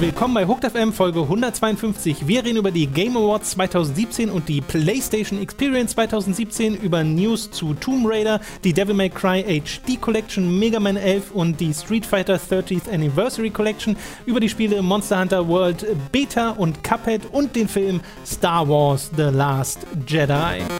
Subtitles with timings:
[0.00, 2.28] Willkommen bei Hooked FM Folge 152.
[2.28, 7.74] Wir reden über die Game Awards 2017 und die PlayStation Experience 2017, über News zu
[7.74, 12.36] Tomb Raider, die Devil May Cry HD Collection, Mega Man 11 und die Street Fighter
[12.36, 18.00] 30th Anniversary Collection, über die Spiele Monster Hunter World Beta und Cuphead und den Film
[18.24, 20.77] Star Wars The Last Jedi.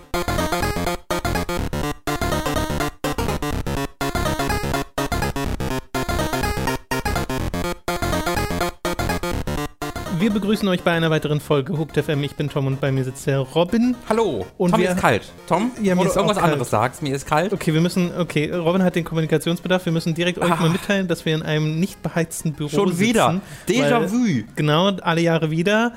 [10.29, 12.23] Wir begrüßen euch bei einer weiteren Folge Hooked FM.
[12.23, 13.97] Ich bin Tom und bei mir sitzt der Robin.
[14.11, 14.45] Hallo.
[14.59, 15.23] Und Tom, wir- mir ist kalt.
[15.49, 16.53] Tom, Ja, mir ist irgendwas kalt.
[16.53, 17.55] anderes sagst, mir ist kalt.
[17.55, 19.87] Okay, wir müssen, okay, Robin hat den Kommunikationsbedarf.
[19.87, 20.57] Wir müssen direkt euch Ah.
[20.57, 23.01] mal mitteilen, dass wir in einem nicht beheizten Büro Schon sitzen.
[23.09, 23.41] wieder.
[23.67, 24.43] Déjà weil- vu.
[24.55, 25.93] Genau, alle Jahre wieder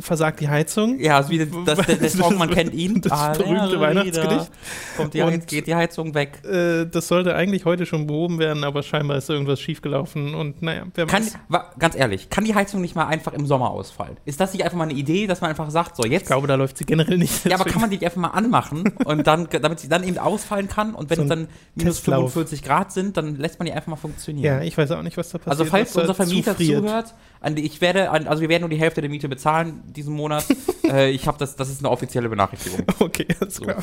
[0.00, 0.98] versagt die Heizung.
[1.00, 3.00] Ja, ist wie das, der, der Song, man kennt ihn.
[3.00, 4.50] Das Alle berühmte Weihnachtsgedicht.
[4.96, 6.42] Kommt die, Und- geht die Heizung weg.
[6.44, 10.84] Äh, das sollte eigentlich heute schon behoben werden, aber scheinbar ist irgendwas schiefgelaufen und naja,
[10.94, 11.62] wer Kann, weiß.
[11.78, 14.16] ganz ehrlich, kann die Heizung nicht mal einfach im Sommer ausfallen?
[14.24, 16.26] Ist das nicht einfach mal eine Idee, dass man einfach sagt, so Ich jetzt.
[16.26, 17.44] glaube, da läuft sie generell nicht.
[17.44, 20.18] ja, aber kann man die nicht einfach mal anmachen und dann, damit sie dann eben
[20.18, 22.32] ausfallen kann und wenn So es dann minus Testlauf.
[22.32, 24.44] 45 Grad sind, dann lässt man die einfach mal funktionieren.
[24.44, 25.50] Ja, ich weiß auch nicht, was da passiert.
[25.50, 26.78] Also falls unser Vermieter zufriert.
[26.84, 27.14] zuhört,
[27.56, 30.44] ich werde, also wir werden nur die Hälfte der Miete bezahlen diesen Monat.
[30.84, 32.84] äh, ich habe das, das ist eine offizielle Benachrichtigung.
[33.00, 33.82] Okay, alles klar.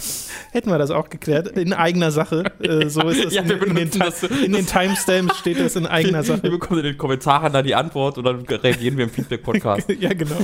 [0.51, 1.47] Hätten wir das auch geklärt.
[1.57, 2.45] In eigener Sache.
[2.61, 3.33] Äh, so ist es.
[3.39, 6.49] Ja, wir in, den, das- in den Timestamps steht es in eigener Wir Sache.
[6.49, 9.89] bekommen in den Kommentaren dann die Antwort und dann reagieren wir im Feedback-Podcast.
[9.99, 10.37] ja, genau.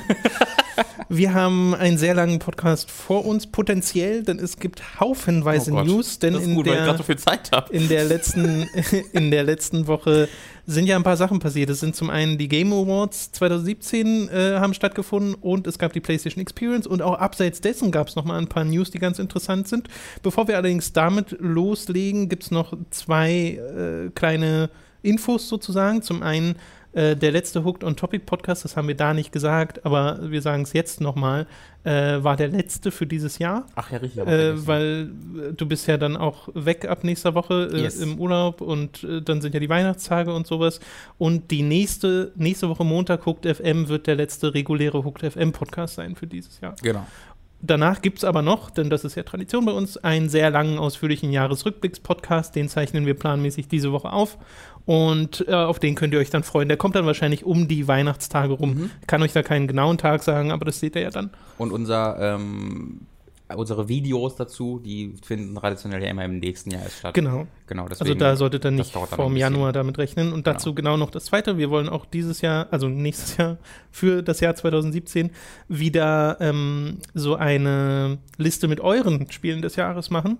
[1.07, 5.83] Wir haben einen sehr langen Podcast vor uns, potenziell, denn es gibt haufenweise Oh.
[5.83, 7.71] News, denn das ist in gut, weil ich der, so viel Zeit habe.
[7.73, 8.63] in der letzten
[9.13, 10.27] in der letzten Woche
[10.67, 11.69] sind ja ein paar Sachen passiert.
[11.69, 15.99] Es sind zum einen die Game Awards 2017 äh, haben stattgefunden und es gab die
[15.99, 19.19] PlayStation Experience und auch abseits dessen gab es noch mal ein paar News, die ganz
[19.19, 19.87] interessant sind.
[20.23, 23.59] Bevor wir allerdings damit loslegen, gibt es noch zwei
[24.07, 24.69] äh, kleine
[25.01, 26.01] Infos sozusagen.
[26.01, 26.55] Zum einen
[26.95, 30.41] äh, der letzte Hooked on Topic Podcast, das haben wir da nicht gesagt, aber wir
[30.41, 31.45] sagen es jetzt nochmal,
[31.83, 33.67] äh, war der letzte für dieses Jahr.
[33.75, 34.25] Ach ja, richtig.
[34.25, 35.11] Äh, weil
[35.49, 37.99] äh, du bist ja dann auch weg ab nächster Woche äh, Yes.
[37.99, 40.79] im Urlaub und äh, dann sind ja die Weihnachtstage und sowas.
[41.19, 45.95] Und die nächste, nächste Woche Montag, Hooked FM, wird der letzte reguläre Hooked FM Podcast
[45.95, 46.75] sein für dieses Jahr.
[46.81, 47.05] genau.
[47.61, 50.77] Danach gibt es aber noch, denn das ist ja Tradition bei uns, einen sehr langen,
[50.77, 52.55] ausführlichen Jahresrückblicks-Podcast.
[52.55, 54.37] Den zeichnen wir planmäßig diese Woche auf.
[54.85, 56.67] Und äh, auf den könnt ihr euch dann freuen.
[56.67, 58.73] Der kommt dann wahrscheinlich um die Weihnachtstage rum.
[58.75, 58.91] Mhm.
[59.07, 61.31] Kann euch da keinen genauen Tag sagen, aber das seht ihr ja dann.
[61.57, 63.01] Und unser, ähm,
[63.55, 67.13] unsere Videos dazu, die finden traditionell ja immer im nächsten Jahr erst statt.
[67.13, 67.47] Genau.
[67.67, 68.19] Genau, Also deswegen.
[68.19, 69.53] da solltet ihr nicht dauert dann vor ein dem bisschen.
[69.53, 70.33] Januar damit rechnen.
[70.33, 70.97] Und dazu genau.
[70.97, 71.57] noch das Zweite.
[71.57, 73.57] Wir wollen auch dieses Jahr, also nächstes Jahr
[73.91, 75.31] für das Jahr 2017,
[75.67, 80.37] wieder ähm, so eine Liste mit euren Spielen des Jahres machen.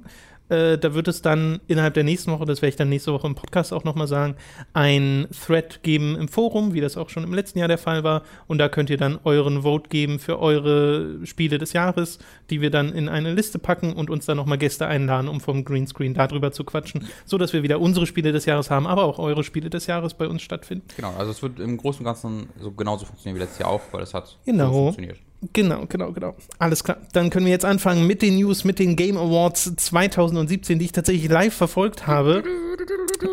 [0.50, 3.26] Äh, da wird es dann innerhalb der nächsten Woche, das werde ich dann nächste Woche
[3.26, 4.36] im Podcast auch nochmal sagen,
[4.74, 8.22] ein Thread geben im Forum, wie das auch schon im letzten Jahr der Fall war.
[8.48, 12.20] Und da könnt ihr dann euren Vote geben für eure Spiele des Jahres,
[12.50, 15.66] die wir dann in eine Liste packen und uns dann nochmal Gäste einladen, um vom
[15.66, 19.20] Greenscreen darüber zu quatschen, so dass wir wieder unsere Spiele des Jahres haben, aber auch
[19.20, 20.86] eure Spiele des Jahres bei uns stattfinden.
[20.96, 23.82] Genau, also es wird im Großen und Ganzen so genauso funktionieren wie letztes Jahr auch,
[23.92, 24.68] weil es hat Genau.
[24.68, 25.18] so funktioniert.
[25.54, 26.36] Genau, genau, genau.
[26.60, 26.98] Alles klar.
[27.14, 30.92] Dann können wir jetzt anfangen mit den News, mit den Game Awards 2017, die ich
[30.92, 32.44] tatsächlich live verfolgt habe.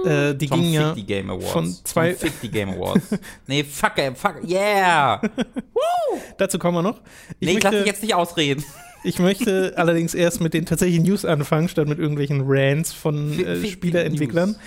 [0.05, 0.95] Äh, die Tom gingen ja.
[0.95, 1.51] die Game Awards.
[1.51, 3.19] von zwei- Tom die Game Awards.
[3.47, 5.21] nee, fuck, fuck, yeah!
[6.39, 7.01] Dazu kommen wir noch.
[7.41, 8.65] Ich nee, ich lass möchte, dich jetzt nicht ausreden.
[9.05, 13.65] ich möchte allerdings erst mit den tatsächlichen News anfangen, statt mit irgendwelchen Rants von äh,
[13.67, 14.51] Spielerentwicklern.
[14.51, 14.59] News.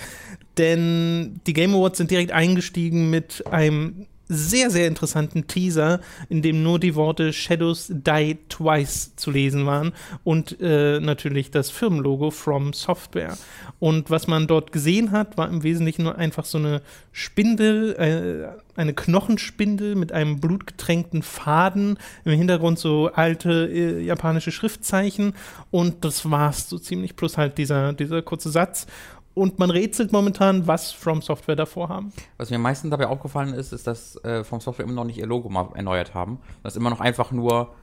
[0.58, 6.62] Denn die Game Awards sind direkt eingestiegen mit einem sehr, sehr interessanten Teaser, in dem
[6.62, 9.92] nur die Worte Shadows Die Twice zu lesen waren
[10.24, 13.36] und äh, natürlich das Firmenlogo From Software.
[13.78, 16.82] Und was man dort gesehen hat, war im Wesentlichen nur einfach so eine
[17.12, 25.34] Spindel, äh, eine Knochenspindel mit einem blutgetränkten Faden, im Hintergrund so alte äh, japanische Schriftzeichen
[25.70, 28.86] und das war's so ziemlich, plus halt dieser, dieser kurze Satz.
[29.36, 32.10] Und man rätselt momentan, was From Software davor haben.
[32.38, 35.18] Was mir am meisten dabei aufgefallen ist, ist, dass äh, From Software immer noch nicht
[35.18, 36.38] ihr Logo mal erneuert haben.
[36.62, 37.74] Das ist immer noch einfach nur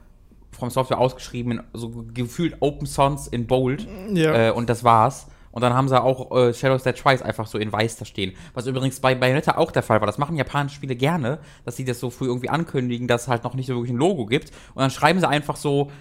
[0.50, 3.86] From Software ausgeschrieben, so gefühlt Open Sons in Bold.
[4.12, 4.48] Ja.
[4.48, 5.28] Äh, und das war's.
[5.52, 8.32] Und dann haben sie auch äh, Shadows Dead Twice einfach so in weiß da stehen.
[8.54, 10.08] Was übrigens bei Bayonetta auch der Fall war.
[10.08, 13.44] Das machen japanische Spiele gerne, dass sie das so früh irgendwie ankündigen, dass es halt
[13.44, 14.50] noch nicht so wirklich ein Logo gibt.
[14.74, 15.92] Und dann schreiben sie einfach so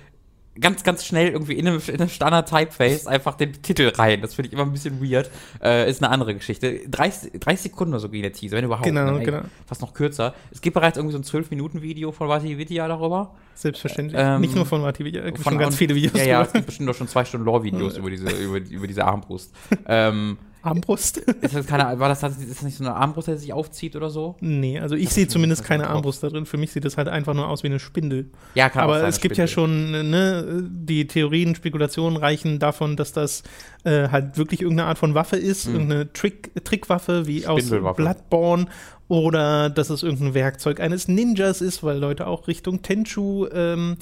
[0.60, 4.22] ganz, ganz schnell irgendwie in einem, in einem Standard-Typeface einfach den Titel rein.
[4.22, 5.30] Das finde ich immer ein bisschen weird.
[5.64, 6.82] Äh, ist eine andere Geschichte.
[6.90, 8.86] 30, 30 Sekunden oder so ging der Teaser, wenn überhaupt.
[8.86, 9.42] Genau, Ey, genau.
[9.66, 10.34] Fast noch kürzer.
[10.52, 13.34] Es gibt bereits irgendwie so ein 12-Minuten-Video von Vati Vidya darüber.
[13.56, 14.20] Selbstverständlich.
[14.24, 16.14] Ähm, Nicht nur von Vati, es gibt Von- schon ganz viele Videos.
[16.18, 19.06] Ja, ja, es gibt bestimmt doch schon zwei Stunden Lore-Videos über diese, über, über diese
[19.06, 19.54] Armbrust.
[19.88, 21.18] ähm, Armbrust?
[21.18, 24.10] Ist das keine, war das, ist das nicht so eine Armbrust, die sich aufzieht oder
[24.10, 24.36] so?
[24.40, 25.88] nee, also ich sehe zumindest keine.
[25.90, 26.46] Armbrust da drin.
[26.46, 28.30] Für mich sieht das halt einfach nur aus wie eine Spindel.
[28.56, 29.92] Ja, kann auch Aber sein, es gibt ja Spindel.
[29.98, 33.44] schon, ne, die Theorien, Spekulationen reichen davon, dass das
[33.84, 35.74] äh, halt wirklich irgendeine Art von Waffe ist, Mhm.
[35.74, 37.70] irgendeine Trick, Trickwaffe wie aus.
[37.70, 38.68] Bloodborne
[39.10, 43.98] oder dass es irgendein Werkzeug eines Ninjas ist, weil Leute auch Richtung Tenchu ähm,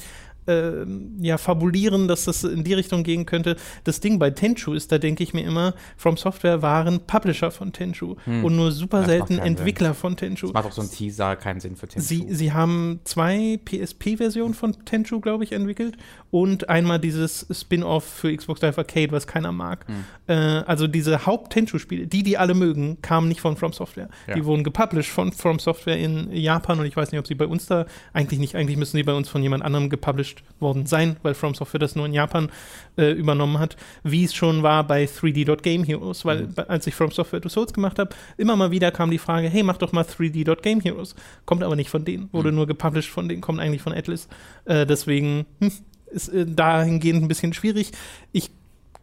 [0.51, 3.56] ähm, ja, fabulieren, dass das in die Richtung gehen könnte.
[3.83, 7.74] Das Ding bei Tenchu ist, da denke ich mir immer, From Software waren Publisher von
[7.74, 8.44] Tenchu Hm.
[8.44, 9.45] und nur super Das selten keinen Sinn.
[9.57, 10.48] Entwickler von Tenchu.
[10.48, 12.07] Das macht auch so ein Teaser keinen Sinn für Tenchu.
[12.07, 15.98] Sie, sie haben zwei PSP-Versionen von Tenchu, glaube ich, entwickelt
[16.30, 19.86] und einmal dieses Spin-off für Xbox Live Arcade, was keiner mag.
[19.88, 20.03] Hm.
[20.27, 24.09] Äh, also diese Haupt-Tenchu-Spiele, die, die alle mögen, kamen nicht von From Software.
[24.27, 24.36] Ja.
[24.36, 27.48] Die wurden gepublished von From Software in Japan und ich weiß nicht, ob sie bei
[27.48, 31.18] uns da, eigentlich nicht, eigentlich müssen sie bei uns von jemand anderem gepublished worden sein,
[31.24, 32.50] weil From Software das nur in Japan
[32.98, 36.54] äh, übernommen hat, wie es schon war bei 3D.Game Heroes, weil Mhm.
[36.68, 39.64] als ich From Software to Souls gemacht habe, immer mal wieder kam die Frage, hey,
[39.64, 41.16] mach doch mal 3D.Game Heroes.
[41.46, 42.56] Kommt aber nicht von denen, wurde Mhm.
[42.58, 44.28] nur gepublished von denen, kommt eigentlich von Atlas.
[44.66, 45.72] Äh, deswegen hm,
[46.12, 47.92] ist äh, dahingehend ein bisschen schwierig.
[48.32, 48.52] Ich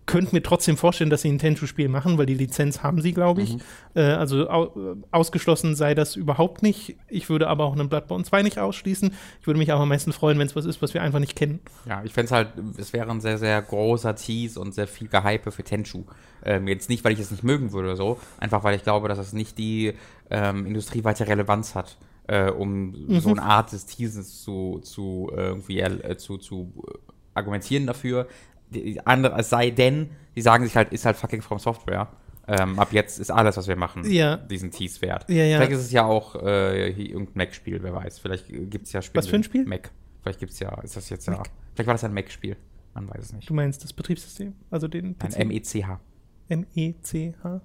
[0.09, 3.43] könnte mir trotzdem vorstellen, dass sie ein Tenchu-Spiel machen, weil die Lizenz haben sie, glaube
[3.43, 3.55] ich.
[3.55, 3.61] Mhm.
[3.95, 6.97] Äh, also au ausgeschlossen sei das überhaupt nicht.
[7.07, 9.13] Ich würde aber auch einen Bloodborne 2 nicht ausschließen.
[9.41, 11.37] Ich würde mich aber am meisten freuen, wenn es was ist, was wir einfach nicht
[11.37, 11.61] kennen.
[11.87, 15.07] Ja, ich fände es halt, es wäre ein sehr, sehr großer Tease und sehr viel
[15.07, 16.05] Gehype für Tenchu.
[16.45, 19.09] Ähm, jetzt nicht, weil ich es nicht mögen würde oder so, einfach weil ich glaube,
[19.09, 19.93] dass es nicht die
[20.31, 23.21] ähm, industrieweite Relevanz hat, äh, um Mhm.
[23.21, 26.93] so eine Art des Teasens zu, zu äh, irgendwie äh, zu, zu äh,
[27.35, 28.27] argumentieren dafür.
[28.71, 32.09] Die andere, es sei denn, die sagen sich halt, ist halt fucking From Software.
[32.47, 34.37] Ähm, ab jetzt ist alles, was wir machen, Ja.
[34.39, 35.29] diesen Tease wert.
[35.29, 35.57] Ja, ja.
[35.59, 38.19] Vielleicht ist es ja auch äh, irgendein Mac-Spiel, wer weiß.
[38.21, 39.23] Vielleicht gibt es ja Spiele.
[39.23, 39.67] Was für ein Spiel?
[39.67, 39.91] Mac.
[40.23, 41.35] Vielleicht gibt es ja, ist das jetzt ja.
[41.37, 41.51] Mac.
[41.75, 42.57] Vielleicht war das ja ein Mac-Spiel.
[42.95, 43.49] Man weiß es nicht.
[43.51, 44.55] Du meinst das Betriebssystem?
[44.71, 45.37] Also den Ein PC?
[45.41, 46.01] M-E-C-H.
[46.49, 47.61] M-E-C-H?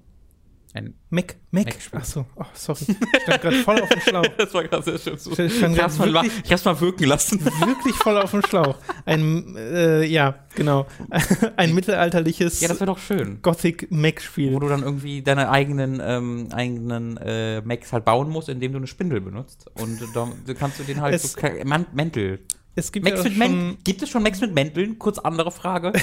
[0.76, 1.36] Ein Mac?
[1.52, 1.66] Mac?
[1.66, 2.00] Mac-Spiel.
[2.00, 2.86] Achso, oh, sorry.
[2.90, 4.26] Ich stand gerade voll auf dem Schlauch.
[4.38, 5.32] das war gerade sehr schön so.
[5.38, 7.46] Ich mal, wirklich- ich hab's mal wirken lassen.
[7.46, 8.76] Wirklich voll auf dem Schlauch.
[9.06, 10.88] Ein, äh, ja, genau.
[11.58, 13.38] Ein mittelalterliches Ja, das wäre doch schön.
[13.38, 14.52] Wo Gothic-Mac-Spiel.
[14.60, 18.88] du dann irgendwie deine eigenen, ähm, eigenen äh, Macs halt bauen musst, indem du eine
[18.88, 19.70] Spindel benutzt.
[19.80, 21.40] Und dann kannst du den halt Es- so
[21.94, 22.40] Mäntel.
[22.76, 23.78] Es gibt Macs ja mit schon, Mänteln.
[23.84, 24.98] Gibt es schon Macs mit Mänteln?
[24.98, 25.94] Kurz andere Frage.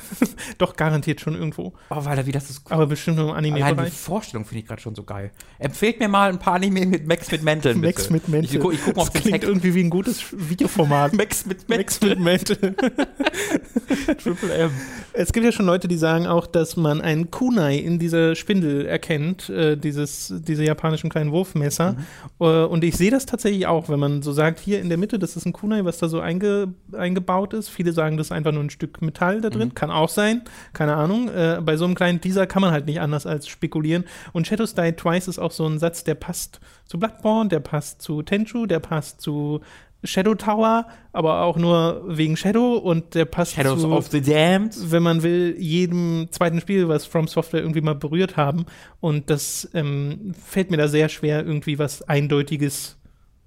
[0.58, 1.72] doch garantiert schon irgendwo.
[1.90, 3.90] Oh, Walter, wie das ist Aber bestimmt nur im Allein die.
[3.90, 5.30] Vorstellung finde ich gerade schon so geil.
[5.58, 7.80] Empfehlt mir mal ein paar Anime mit Max mit Mänteln.
[7.80, 7.94] bitte.
[7.94, 8.56] Max mit Mäntel.
[8.56, 9.48] Ich, gu- ich guck mal auf das klingt Tag.
[9.48, 11.12] irgendwie wie ein gutes Videoformat.
[11.16, 12.74] Max mit Max mit Mäntel.
[14.18, 14.70] Triple M.
[15.12, 18.86] Es gibt ja schon Leute, die sagen auch, dass man einen Kunai in dieser Spindel
[18.86, 21.92] erkennt, äh, dieses, diese japanischen kleinen Wurfmesser.
[21.92, 21.98] Mhm.
[22.40, 25.18] Äh, und ich sehe das tatsächlich auch, wenn man so sagt, hier in der Mitte,
[25.18, 27.68] das ist ein Kunai, was da so einge, eingebaut ist.
[27.68, 29.52] Viele sagen, das ist einfach nur ein Stück Metall da Mhm.
[29.52, 29.74] drin.
[29.74, 30.42] Kann auch sein,
[30.72, 31.28] keine Ahnung.
[31.28, 34.04] Äh, bei so einem kleinen Teaser kann man halt nicht anders als spekulieren.
[34.32, 38.02] Und Shadows Die Twice ist auch so ein Satz, der passt zu Bloodborne, der passt
[38.02, 39.60] zu Tenchu, der passt zu
[40.04, 44.76] Shadow Tower, aber auch nur wegen Shadow und der passt Shadows zu of the Damned.
[44.92, 48.66] wenn man will, jedem zweiten Spiel, was From Software irgendwie mal berührt haben.
[49.00, 52.98] Und das ähm, fällt mir da sehr schwer, irgendwie was Eindeutiges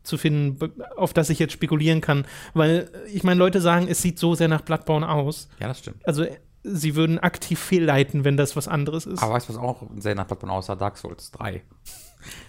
[0.03, 2.25] zu finden, auf das ich jetzt spekulieren kann.
[2.53, 5.49] Weil, äh, ich meine, Leute sagen, es sieht so sehr nach Bloodborne aus.
[5.59, 6.05] Ja, das stimmt.
[6.07, 9.21] Also, äh, sie würden aktiv fehlleiten, wenn das was anderes ist.
[9.21, 10.75] Aber weißt du, was auch sehr nach Bloodborne aussah?
[10.75, 11.61] Dark Souls 3.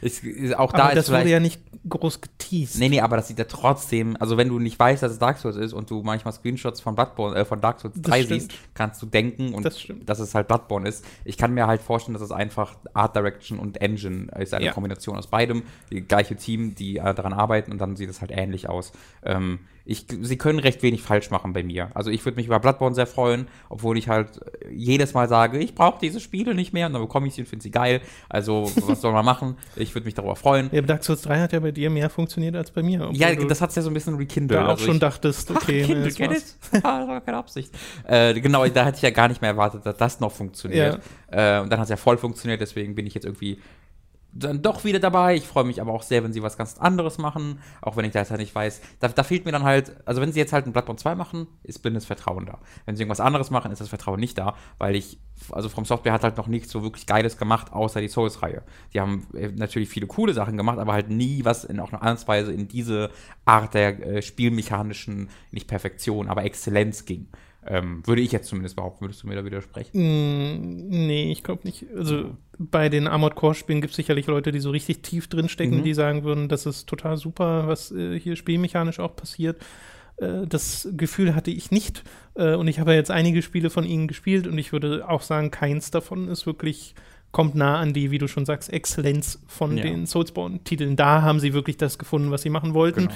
[0.00, 2.78] Ist, ist auch da Aber ist das wurde ja nicht groß geteased.
[2.78, 5.38] Nee, nee, aber das sieht ja trotzdem, also wenn du nicht weißt, dass es Dark
[5.38, 8.40] Souls ist und du manchmal Screenshots von Bloodborne, äh, von Dark Souls Das 3 stimmt.
[8.42, 11.04] siehst, kannst du denken und Das dass es halt Bloodborne ist.
[11.24, 14.72] Ich kann mir halt vorstellen, dass es einfach Art Direction und Engine ist eine Ja.
[14.72, 15.62] Kombination aus beidem.
[15.90, 18.92] Die gleiche Team, die äh, daran arbeiten und dann sieht es halt ähnlich aus.
[19.22, 21.90] Ähm, ich, sie können recht wenig falsch machen bei mir.
[21.94, 25.58] Also ich würde mich über Bloodborne sehr freuen, obwohl ich halt äh, jedes Mal sage,
[25.58, 28.00] ich brauche diese Spiele nicht mehr und dann bekomme ich sie und finde sie geil.
[28.28, 29.56] Also was soll man machen?
[29.74, 30.70] Ich würde mich darüber freuen.
[30.70, 33.10] Ja, Dark Souls 3 hat ja bei dir mehr funktioniert als bei mir.
[33.14, 34.60] Ja, du das hat ja so ein bisschen rekindelt.
[34.60, 36.84] da auch Also schon dachtest, okay, Ach, Kindle, das get it?
[36.84, 37.74] Ah, das war keine Absicht.
[38.06, 41.00] Äh, genau, da hätte ich ja gar nicht mehr erwartet, dass das noch funktioniert.
[41.32, 43.58] Äh, und dann hat es ja voll funktioniert, deswegen bin ich jetzt irgendwie
[44.32, 45.34] dann doch wieder dabei.
[45.34, 48.12] Ich freue mich aber auch sehr, wenn sie was ganz anderes machen, auch wenn ich
[48.12, 48.80] da jetzt halt nicht weiß.
[49.00, 51.46] Da, da fehlt mir dann halt, also wenn sie jetzt halt ein Bloodborne 2 machen,
[51.62, 52.58] ist bin das Vertrauen da.
[52.86, 55.18] Wenn sie irgendwas anderes machen, ist das Vertrauen nicht da, weil ich,
[55.50, 58.62] also From Software hat halt noch nichts so wirklich Geiles gemacht, außer die Souls-Reihe.
[58.94, 62.02] Die haben äh, natürlich viele coole Sachen gemacht, aber halt nie was in auch einer
[62.02, 63.10] Ansatzweise in diese
[63.44, 67.28] Art der äh, spielmechanischen, nicht Perfektion, aber Exzellenz ging.
[67.66, 69.90] Ähm, würde ich jetzt zumindest behaupten, würdest du mir da widersprechen?
[69.98, 71.84] Mm, Nee, ich glaube nicht.
[71.94, 75.78] Also bei den Armored Core Spielen gibt es sicherlich Leute, die so richtig tief drinstecken,
[75.78, 75.84] Mhm.
[75.84, 79.60] die sagen würden, das ist total super, was äh, hier spielmechanisch auch passiert.
[80.16, 82.02] Äh, das Gefühl hatte ich nicht.
[82.34, 85.22] Äh, und ich habe ja jetzt einige Spiele von ihnen gespielt und ich würde auch
[85.22, 86.94] sagen, keins davon ist wirklich
[87.32, 89.84] kommt nah an die, wie du schon sagst, Exzellenz von Ja.
[89.84, 90.96] den Soulspawn-Titeln.
[90.96, 93.02] Da haben sie wirklich das gefunden, was sie machen wollten.
[93.02, 93.14] Genau.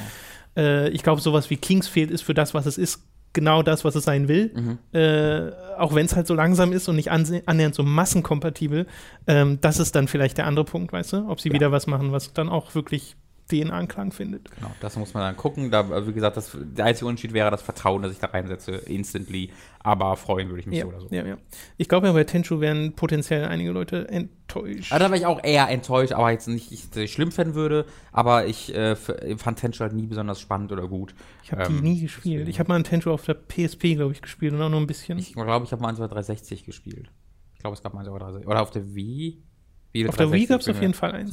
[0.57, 3.03] Äh, ich glaube, sowas wie Kingsfield ist für das, was es ist,
[3.35, 4.51] genau das, was es sein will.
[4.55, 4.79] Mhm.
[4.99, 8.87] Äh, auch wenn es halt so langsam ist und nicht annähernd so massenkompatibel.
[9.27, 11.29] Ähm, das ist dann vielleicht der andere Punkt, weißt du?
[11.29, 11.55] Ob sie Ja.
[11.55, 13.17] wieder was machen, was dann auch wirklich
[13.51, 14.51] den Anklang findet.
[14.53, 15.71] Genau, das muss man dann gucken.
[15.71, 18.73] Da, also wie gesagt, das, der einzige Unterschied wäre das Vertrauen, dass ich da reinsetze,
[18.73, 19.51] instantly.
[19.81, 21.09] Aber freuen würde ich mich Ja, so oder so.
[21.11, 21.37] ja, ja.
[21.77, 24.91] Ich glaube ja, bei Tenchu wären potenziell einige Leute enttäuscht.
[24.93, 27.55] Aber da war ich auch eher enttäuscht, aber jetzt nicht, ich, dass ich schlimm finden
[27.55, 27.85] würde.
[28.13, 31.15] Aber ich äh, fand Tenchu halt nie besonders spannend oder gut.
[31.43, 32.25] Ich habe Ähm, die nie gespielt.
[32.41, 34.81] deswegen- Ich habe mal einen Tenchu auf der PSP, glaube ich, gespielt und auch nur
[34.81, 35.19] ein bisschen.
[35.19, 37.11] Ich glaube, ich habe mal eins auf der 360 gespielt.
[37.53, 38.49] Ich glaube, es gab mal eins auf der 360.
[38.51, 39.43] Oder auf der Wii.
[39.95, 41.31] Wii auf der Wii gab es auf jeden Fall eins.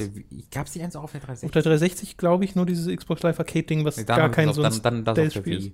[0.50, 1.46] Gab es die eins auch auf der 360?
[1.46, 4.46] Auf der 360 glaube ich nur dieses Xbox Live Arcade Ding, was Nee, gar kein
[4.46, 5.70] das so auf- ein dann, dann auf Stealth-Spiel ist.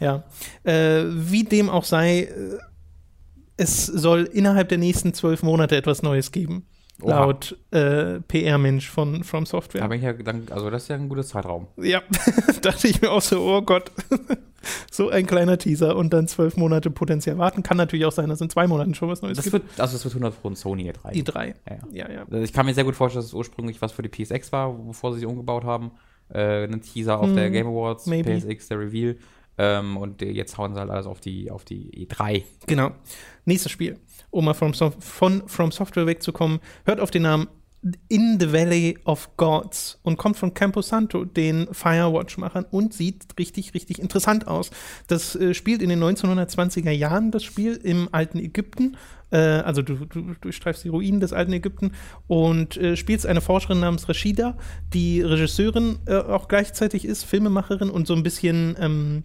[0.00, 0.24] Ja.
[0.64, 2.58] Äh, wie dem auch sei, äh,
[3.56, 6.64] es soll innerhalb der nächsten zwölf Monate etwas Neues geben.
[7.02, 9.88] Laut äh, PR-Mensch von From Da Software.
[9.88, 11.66] bin ich ja, dann, also das ist ja ein guter Zeitraum.
[11.76, 12.02] Ja,
[12.62, 13.90] dachte ich mir auch so, oh Gott.
[14.90, 17.62] so ein kleiner Teaser und dann zwölf Monate Potenzial warten.
[17.62, 19.52] Kann natürlich auch sein, dass in zwei Monaten schon was Neues Das gibt.
[19.54, 21.12] wird, also das wird 100 Pro ein Sony E3.
[21.12, 21.54] Die drei.
[21.68, 22.10] Ja, ja.
[22.12, 22.20] Ja.
[22.30, 24.72] Also Ich kann mir sehr gut vorstellen, dass es ursprünglich was für die PSX war,
[24.72, 25.92] bevor sie sie umgebaut haben.
[26.32, 28.38] Äh, ein Teaser auf Hm, der Game Awards, maybe.
[28.38, 29.16] PSX, der Reveal.
[29.62, 32.44] Ähm, und äh, jetzt hauen sie halt alles auf die, auf die E3.
[32.66, 32.92] Genau.
[33.44, 33.98] Nächstes Spiel.
[34.30, 37.48] Um mal from, von From Software wegzukommen, hört auf den Namen
[38.08, 43.98] In the Valley of Gods und kommt von Camposanto, den Firewatch-Machern, und sieht richtig, richtig
[43.98, 44.70] interessant aus.
[45.08, 48.96] Das äh, spielt in den 1920er Jahren, das Spiel im alten Ägypten.
[49.30, 51.92] Äh, also du, du durchstreifst die Ruinen des alten Ägypten
[52.28, 54.56] und äh, spielst eine Forscherin namens Rashida,
[54.94, 59.24] die Regisseurin äh, auch gleichzeitig ist, Filmemacherin und so ein bisschen ähm,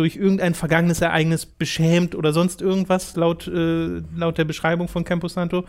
[0.00, 5.66] durch irgendein vergangenes Ereignis beschämt oder sonst irgendwas, laut, äh, laut der Beschreibung von Camposanto,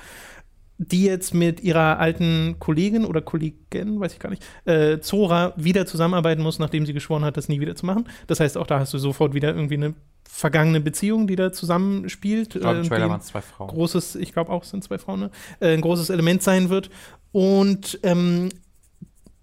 [0.77, 5.85] die jetzt mit ihrer alten Kollegin oder Kollegin, weiß ich gar nicht, äh, Zora wieder
[5.85, 8.07] zusammenarbeiten muss, nachdem sie geschworen hat, das nie wieder zu machen.
[8.27, 12.55] Das heißt, auch da hast du sofort wieder irgendwie eine vergangene Beziehung, die da zusammenspielt.
[12.55, 13.67] Ich glaube, im äh, Trailer waren zwei Frauen.
[13.67, 15.31] großes, ich glaube auch, es sind zwei Frauen, ne?
[15.59, 16.89] äh, ein großes Element sein wird.
[17.33, 18.47] Und ähm,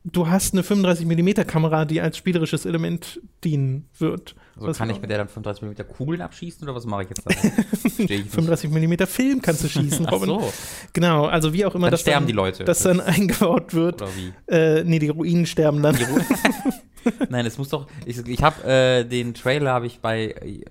[0.02, 4.34] du hast eine 35mm Kamera, die als spielerisches Element dienen wird.
[4.58, 7.08] Also Was kann ich mit der dann 35 mm Kugeln abschießen oder was mache ich
[7.10, 7.30] jetzt da?
[7.32, 8.30] Verstehe ich nicht.
[8.34, 10.26] 35 mm Film kannst du schießen, Ach Robin.
[10.28, 10.52] so,
[10.92, 12.64] Genau, also wie auch immer dann das sterben dann, die Leute.
[12.64, 14.02] das dann eingebaut wird.
[14.02, 14.32] oder wie?
[14.52, 15.96] Äh, nee, die Ruinen sterben dann.
[17.30, 17.86] Nein, es muss doch.
[18.04, 20.62] Ich, ich habe äh, den Trailer habe ich bei äh,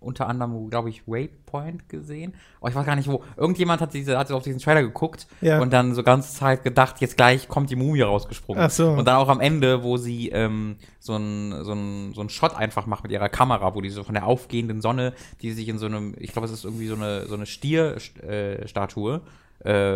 [0.00, 2.34] unter anderem, glaube ich, Waypoint gesehen.
[2.60, 3.22] Oh, ich weiß gar nicht wo.
[3.36, 5.60] Irgendjemand hat, diese, hat auf diesen Trailer geguckt Ja.
[5.60, 8.62] und dann so ganze Zeit gedacht, jetzt gleich kommt die Mumie rausgesprungen.
[8.64, 8.90] Ach so.
[8.90, 12.54] Und dann auch am Ende, wo sie ähm, so einen so ein, so ein Shot
[12.56, 15.12] einfach macht mit ihrer Kamera, wo die so von der aufgehenden Sonne,
[15.42, 19.14] die sich in so einem, ich glaube, es ist irgendwie so eine, so eine Stierstatue.
[19.16, 19.20] Äh,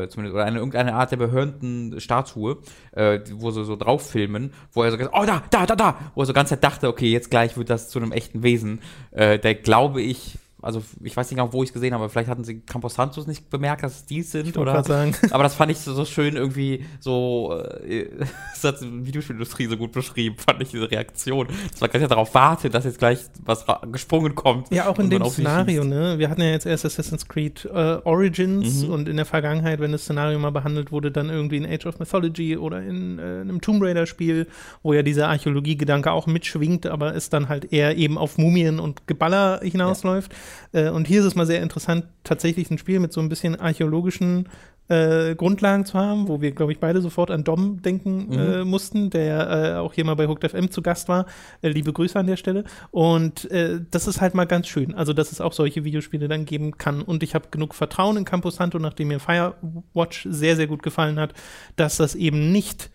[0.09, 2.59] zumindest, oder eine, irgendeine Art der behörnten Statue,
[2.92, 5.99] äh, wo sie so drauf filmen, wo er so gesagt, oh da, da, da, da,
[6.14, 8.81] wo er so ganz dachte, okay, jetzt gleich wird das zu einem echten Wesen.
[9.12, 12.11] Äh, der glaube ich, also ich weiß nicht genau, wo ich es gesehen habe, aber
[12.11, 14.85] vielleicht hatten sie Campos Santos nicht bemerkt, dass es die sind, wollte oder?
[14.85, 15.14] sagen.
[15.33, 18.07] Aber das fand ich so, so schön irgendwie so, äh,
[18.52, 21.49] das hat die Videospielindustrie so gut beschrieben, fand ich diese Reaktion.
[21.71, 24.71] Dass man ganz darauf wartet, dass jetzt gleich was gesprungen kommt.
[24.73, 26.19] Ja, auch in dem Szenario, ne?
[26.19, 28.90] Wir hatten ja jetzt erst Assassin's Creed äh, Origins Mhm.
[28.92, 31.99] und in der Vergangenheit, wenn das Szenario mal behandelt wurde, dann irgendwie in Age of
[31.99, 34.47] Mythology oder in äh, einem Tomb Raider-Spiel,
[34.83, 39.07] wo ja dieser Archäologie-Gedanke auch mitschwingt, aber es dann halt eher eben auf Mumien und
[39.07, 40.33] Geballer hinausläuft.
[40.73, 43.59] Äh, und hier ist es mal sehr interessant, tatsächlich ein Spiel mit so ein bisschen
[43.59, 44.49] archäologischen
[44.88, 48.38] äh, Grundlagen zu haben, wo wir, glaube ich, beide sofort an Dom denken Mhm.
[48.38, 51.26] äh, mussten, der äh, auch hier mal bei Hooked FM zu Gast war.
[51.62, 52.64] Äh, liebe Grüße an der Stelle.
[52.90, 54.92] Und äh, das ist halt mal ganz schön.
[54.94, 57.00] Also, dass es auch solche Videospiele dann geben kann.
[57.00, 61.18] Und ich habe genug Vertrauen in Campus Santo, nachdem mir Firewatch sehr, sehr gut gefallen
[61.18, 61.32] hat,
[61.76, 62.90] dass das eben nicht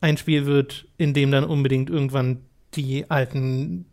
[0.00, 2.38] ein Spiel wird, in dem dann unbedingt irgendwann
[2.74, 3.86] die alten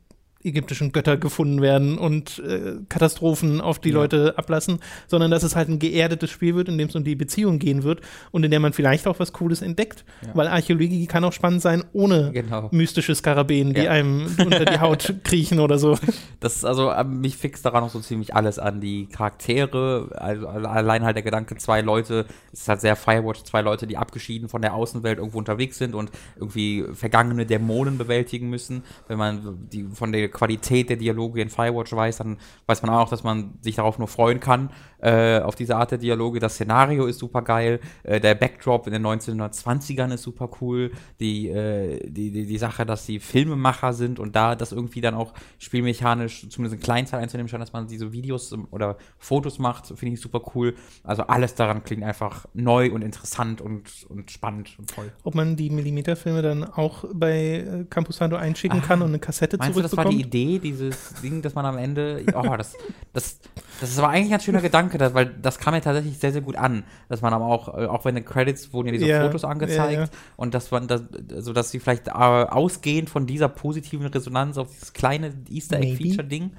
[0.44, 3.96] ägyptischen Götter gefunden werden und äh, Katastrophen auf die Ja.
[3.96, 7.16] Leute ablassen, sondern dass es halt ein geerdetes Spiel wird, in dem es um die
[7.16, 10.30] Beziehung gehen wird und in der man vielleicht auch was Cooles entdeckt, Ja.
[10.36, 12.70] weil Archäologie kann auch spannend sein ohne Genau.
[12.72, 13.92] mystische Skarabäen, die Ja.
[13.92, 15.98] einem unter die Haut kriechen oder so.
[16.40, 18.82] Das ist also, ähm, mich fixt daran auch so ziemlich alles an.
[18.82, 23.44] Die Charaktere, also alle- allein halt der Gedanke, zwei Leute, es ist halt sehr Firewatch,
[23.44, 28.50] zwei Leute, die abgeschieden von der Außenwelt irgendwo unterwegs sind und irgendwie vergangene Dämonen bewältigen
[28.50, 28.84] müssen.
[29.08, 33.10] Wenn man die von der Qualität der Dialoge in Firewatch weiß, dann weiß man auch,
[33.10, 36.40] dass man sich darauf nur freuen kann, äh, auf diese Art der Dialoge.
[36.40, 41.50] Das Szenario ist super geil, äh, der Backdrop in den 1920ern ist super cool, die,
[41.50, 45.34] äh, die, die, die Sache, dass sie Filmemacher sind und da das irgendwie dann auch
[45.60, 50.14] spielmechanisch zumindest einen kleinen Teil einzunehmen scheint, dass man diese Videos oder Fotos macht, finde
[50.14, 50.76] ich super cool.
[51.04, 55.12] Also alles daran klingt einfach neu und interessant und, und spannend und toll.
[55.24, 59.78] Ob man die Millimeterfilme dann auch bei äh, Campusano einschicken kann und eine Kassette Meinst
[59.78, 60.21] du, das war zurückbekommt?
[60.21, 62.24] die Idee, dieses Ding, dass man am Ende.
[62.34, 62.76] Oh, das,
[63.14, 63.40] das,
[63.80, 66.56] das war eigentlich ein schöner Gedanke, das, weil das kam mir tatsächlich sehr, sehr gut
[66.56, 66.84] an.
[67.10, 69.94] Dass man aber auch, äh, auch wenn die Credits wurden ja diese Ja, Fotos angezeigt
[69.94, 70.10] ja, ja.
[70.38, 71.04] und dass man das,
[71.40, 75.80] so dass sie vielleicht äh, ausgehend von dieser positiven Resonanz auf dieses kleine Easter.
[75.80, 76.52] Egg-Feature-Ding.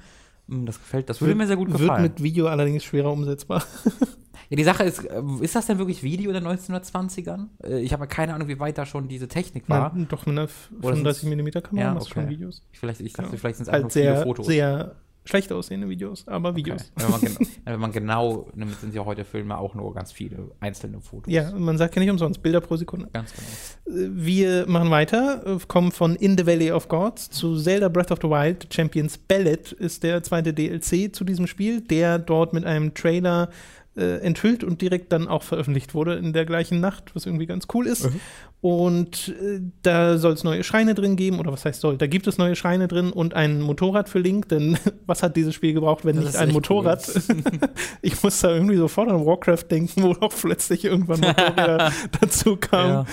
[0.49, 2.03] hm, Das gefällt, das würde mir sehr gut Wird gefallen.
[2.03, 3.63] mit Video allerdings schwerer umsetzbar.
[4.53, 7.47] Ja, die Sache ist, äh, ist das denn wirklich Video den 1920ern?
[7.63, 9.91] Äh, Ich habe ja keine Ahnung, wie weit da schon diese Technik war.
[9.95, 10.47] Na, doch mit einer
[10.81, 12.31] Oder 35 sind's- mm Kamera Ja, du schon okay.
[12.33, 12.61] Videos.
[12.71, 13.37] Vielleicht, ich dachte, Ja.
[13.37, 14.45] vielleicht sind es einfach Halt nur viele sehr, Fotos.
[14.45, 14.95] sehr
[15.25, 16.91] schlecht aussehende Videos, aber Videos.
[16.95, 17.05] Okay.
[17.07, 20.51] Wenn, man genau, wenn man genau nimmt, sind ja heute Filme auch nur ganz viele
[20.59, 21.33] einzelne Fotos.
[21.33, 23.07] Ja, man sagt ja nicht umsonst, Bilder pro Sekunde.
[23.13, 23.97] Ganz genau.
[23.99, 28.19] Äh, Wir machen weiter, kommen von In the Valley of Gods zu Zelda Breath of
[28.21, 28.67] the Wild.
[28.71, 33.49] Champions Ballad ist der zweite DLC zu diesem Spiel, der dort mit einem Trailer
[33.95, 37.67] äh, enthüllt und direkt dann auch veröffentlicht wurde in der gleichen Nacht, was irgendwie ganz
[37.73, 38.05] cool ist.
[38.63, 41.97] Und äh, da soll es neue Schreine drin geben, oder was heißt soll?
[41.97, 45.53] Da gibt es neue Schreine drin und ein Motorrad für Link, denn was hat dieses
[45.53, 47.05] Spiel gebraucht, wenn Das nicht ein Motorrad?
[48.01, 51.91] ich muss da irgendwie sofort an Warcraft denken, wo auch plötzlich irgendwann Motorräder
[52.21, 52.89] dazu kamen.
[52.89, 53.05] Ja.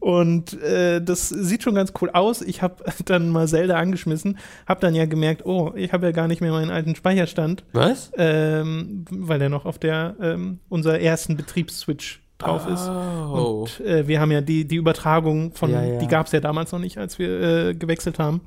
[0.00, 2.42] Und äh, das sieht schon ganz cool aus.
[2.42, 6.26] Ich habe dann mal Zelda angeschmissen, habe dann ja gemerkt, oh, ich habe ja gar
[6.26, 8.10] nicht mehr meinen alten Speicherstand, Was?
[8.16, 12.88] ähm, weil der noch auf der ähm, unserer ersten Betriebsswitch drauf ist.
[12.88, 13.62] Oh.
[13.62, 15.98] Und äh, wir haben ja die, die Übertragung von, Ja, ja.
[15.98, 18.40] die gab es ja damals noch nicht, als wir äh, gewechselt haben.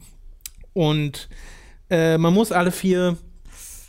[0.73, 1.29] Und
[1.89, 3.17] äh, man muss alle vier,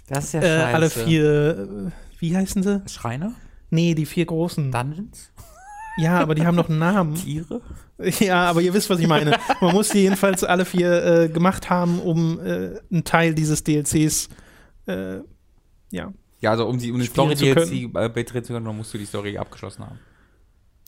[0.08, 0.74] das ist ja äh, scheiße.
[0.74, 2.82] alle vier, wie heißen sie?
[2.88, 3.34] Schreine?
[3.70, 4.72] Nee, die vier großen.
[4.72, 5.32] Dungeons?
[5.98, 7.14] Ja, aber die haben noch einen Namen.
[7.16, 7.60] Tiere?
[8.20, 9.36] Ja, aber ihr wisst, was ich meine.
[9.60, 14.28] Man muss die jedenfalls alle vier äh, gemacht haben, um äh, einen Teil dieses DLCs
[15.90, 16.12] ja.
[16.40, 18.98] Ja, also um die, um die zu Story-DLC äh, betreten zu können, dann musst du
[18.98, 19.98] die Story abgeschlossen haben.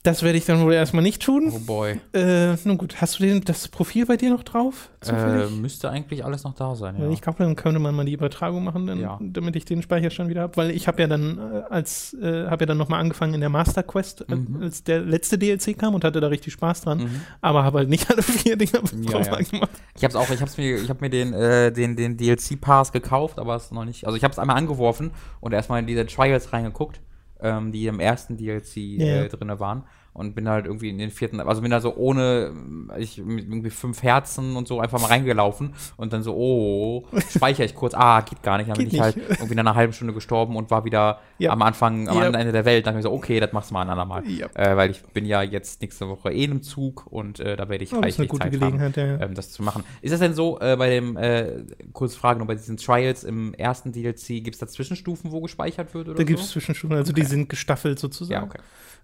[0.03, 1.49] Das werde ich dann wohl erstmal nicht tun.
[1.55, 1.97] Oh boy.
[2.13, 4.89] Äh, nun gut, hast du den, das Profil bei dir noch drauf?
[5.07, 7.09] Äh, müsste eigentlich alles noch da sein, ja.
[7.09, 9.17] Ich glaube, dann könnte man mal die Übertragung machen, dann, Ja.
[9.21, 10.57] damit ich den Speicherstand wieder habe.
[10.57, 13.49] Weil ich habe ja dann äh, als äh, habe ja dann nochmal angefangen in der
[13.49, 14.61] Master Quest, äh, Mhm.
[14.61, 16.97] als der letzte DLC kam und hatte da richtig Spaß dran.
[17.03, 17.21] Mhm.
[17.39, 19.35] Aber habe halt nicht alle vier Dinger Ja, ja.
[19.37, 19.71] gemacht.
[19.95, 23.39] Ich hab's auch, ich hab's mir, ich hab mir den, äh, den, den DLC-Pass gekauft,
[23.39, 24.05] aber es ist noch nicht.
[24.05, 26.99] Also ich hab's einmal angeworfen und erstmal in diese Trials reingeguckt,
[27.43, 29.23] ähm, die im ersten DLC Ja, ja.
[29.23, 29.83] äh, drinne waren.
[30.13, 32.51] Und bin halt irgendwie in den vierten, also bin da so ohne,
[32.99, 37.65] ich mit irgendwie fünf Herzen und so einfach mal reingelaufen und dann so, oh, speichere
[37.65, 38.69] ich kurz, ah, geht gar nicht.
[38.69, 39.29] Dann bin Geht ich halt nicht.
[39.39, 41.51] irgendwie nach einer halben Stunde gestorben und war wieder Ja.
[41.51, 42.25] am Anfang, am Ja.
[42.27, 42.85] Ende der Welt.
[42.85, 44.23] Dann hab ich so, okay, das machst du mal ein andermal.
[44.27, 44.47] Ja.
[44.53, 47.83] Äh, weil ich bin ja jetzt nächste Woche eh im Zug und äh, da werde
[47.83, 49.13] ich Oh, das ist eine reichlich gute Zeit Gelegenheit, ja, ja.
[49.13, 49.83] haben, ähm, das zu machen.
[50.03, 53.55] Ist das denn so, äh, bei dem, äh, kurz Fragen, nur bei diesen Trials im
[53.55, 56.53] ersten DLC, gibt es da Zwischenstufen, wo gespeichert wird oder Da gibt es so?
[56.53, 58.33] Zwischenstufen, also die sind gestaffelt sozusagen.
[58.33, 58.59] Ja, okay.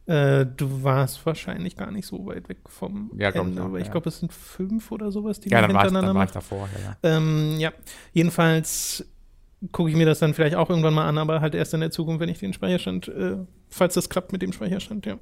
[0.09, 3.65] Äh, du warst wahrscheinlich gar nicht so weit weg vom Ja, glaub ich Ende, auch,
[3.67, 3.91] aber ich ja.
[3.91, 6.31] glaube, es sind fünf oder sowas, die Ja, dann war, ich, hintereinander dann war ich
[6.31, 7.17] davor, ja, ja.
[7.17, 7.71] Ähm, ja,
[8.11, 9.05] jedenfalls
[9.71, 11.91] gucke ich mir das dann vielleicht auch irgendwann mal an, aber halt erst in der
[11.91, 13.37] Zukunft, wenn ich den Speicherstand, äh,
[13.69, 15.19] falls das klappt mit dem Speicherstand, ja.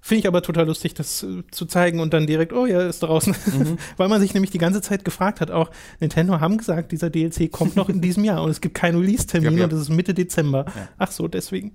[0.00, 3.02] Finde ich aber total lustig, das äh, zu zeigen und dann direkt, oh ja, ist
[3.02, 3.34] draußen.
[3.58, 3.78] Mhm.
[3.98, 7.52] Weil man sich nämlich die ganze Zeit gefragt hat, auch Nintendo haben gesagt, dieser DLC
[7.52, 9.64] kommt noch in diesem Jahr und es gibt keinen Release-Termin Ja, ja.
[9.64, 10.64] und es ist Mitte Dezember.
[10.66, 10.88] Ja.
[10.96, 11.72] Ach so, deswegen.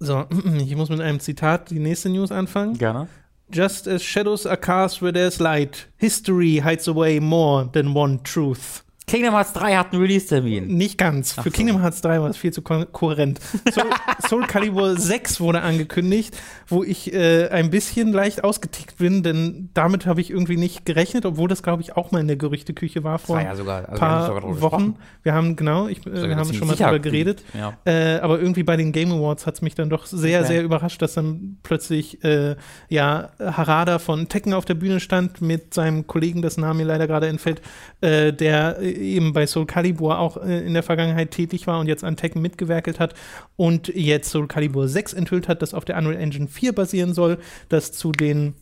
[0.00, 0.26] So,
[0.58, 2.78] ich muss mit einem Zitat die nächste News anfangen.
[2.78, 3.08] Gerne.
[3.50, 8.84] Just as shadows are cast where there's light, history hides away more than one truth.
[9.08, 10.68] Kingdom Hearts 3 hat einen Release-Termin.
[10.68, 11.34] Nicht ganz.
[11.36, 11.56] Ach Für so.
[11.56, 13.40] Kingdom Hearts 3 war es viel zu ko kohärent.
[13.72, 13.84] Soul,
[14.28, 16.36] Soul Calibur 6 wurde angekündigt,
[16.68, 21.24] wo ich äh, ein bisschen leicht ausgetickt bin, denn damit habe ich irgendwie nicht gerechnet,
[21.26, 23.92] obwohl das, glaube ich, auch mal in der Gerüchteküche war vor war ja sogar, also
[23.92, 24.96] ein paar Wochen.
[25.22, 27.42] Wir haben, genau, ich, äh, wir haben schon mal drüber geredet.
[27.54, 27.76] Ja.
[27.84, 30.48] Äh, aber irgendwie bei den Game Awards hat es mich dann doch sehr, Okay.
[30.48, 32.56] sehr überrascht, dass dann plötzlich äh,
[32.88, 37.06] ja Harada von Tekken auf der Bühne stand mit seinem Kollegen, dessen Name mir leider
[37.06, 37.62] gerade entfällt,
[38.00, 42.04] äh, der eben bei Soul Calibur auch äh, in der Vergangenheit tätig war und jetzt
[42.04, 43.14] an Tekken mitgewerkelt hat
[43.56, 47.38] und jetzt Soul Calibur 6 enthüllt hat, das auf der Unreal Engine 4 basieren soll,
[47.68, 48.54] das zu den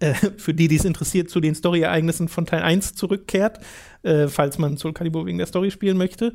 [0.00, 3.60] äh, für die, die es interessiert, zu den Story-Ereignissen von Teil 1 zurückkehrt,
[4.02, 6.32] äh, falls man Soul Calibur wegen der Story spielen möchte.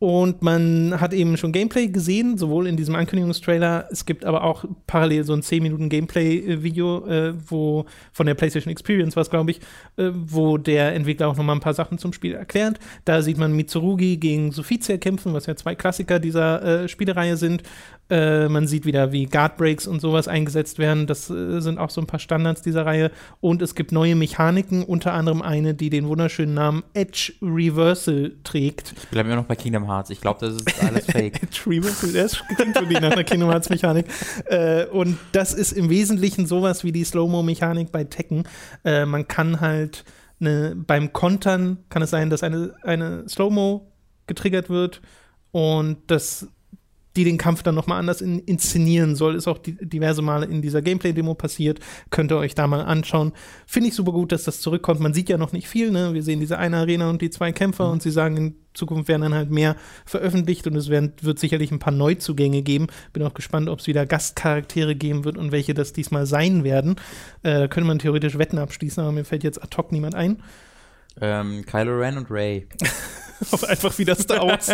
[0.00, 4.64] Und man hat eben schon Gameplay gesehen, sowohl in diesem Ankündigungstrailer, es gibt aber auch
[4.86, 9.60] parallel so ein 10 Minuten Gameplay-Video, äh, wo von der PlayStation Experience was, glaube ich,
[9.96, 12.78] äh, wo der Entwickler auch nochmal ein paar Sachen zum Spiel erklärt.
[13.04, 17.64] Da sieht man Mitsurugi gegen Sophia kämpfen, was ja zwei Klassiker dieser äh, Spielereihe sind.
[18.10, 21.06] Äh, man sieht wieder, wie Guard Breaks und sowas eingesetzt werden.
[21.06, 23.10] Das äh, sind auch so ein paar Standards dieser Reihe.
[23.40, 28.94] Und es gibt neue Mechaniken, unter anderem eine, die den wunderschönen Namen Edge Reversal trägt.
[28.96, 30.10] Ich bleibe immer noch bei Kingdom Hearts.
[30.10, 31.42] Ich glaube, das ist alles fake.
[31.42, 34.06] Edge Reversal, das klingt wirklich nach einer Kingdom Hearts Mechanik.
[34.46, 38.44] Äh, und das ist im Wesentlichen sowas wie die Slow-Mo-Mechanik bei Tekken.
[38.84, 40.04] Äh, man kann halt
[40.40, 43.92] eine, beim Kontern kann es sein, dass eine, eine Slow-Mo
[44.26, 45.00] getriggert wird
[45.50, 46.48] und das
[47.18, 49.34] die den Kampf dann nochmal anders in, inszenieren soll.
[49.34, 51.80] Ist auch die, diverse Male in dieser Gameplay-Demo passiert.
[52.10, 53.32] Könnt ihr euch da mal anschauen.
[53.66, 55.00] Finde ich super gut, dass das zurückkommt.
[55.00, 56.14] Man sieht ja noch nicht viel, ne?
[56.14, 57.92] Wir sehen diese eine Arena und die zwei Kämpfer mhm.
[57.92, 59.74] und sie sagen, in Zukunft werden dann halt mehr
[60.06, 62.86] veröffentlicht und es werden, wird sicherlich ein paar Neuzugänge geben.
[63.12, 66.96] Bin auch gespannt, ob es wieder Gastcharaktere geben wird und welche das diesmal sein werden.
[67.42, 70.40] Äh, da könnte man theoretisch Wetten abschließen, aber mir fällt jetzt ad hoc niemand ein.
[71.20, 72.66] Ähm, Kylo Ren und Ray.
[73.68, 74.72] einfach wieder Star Wars.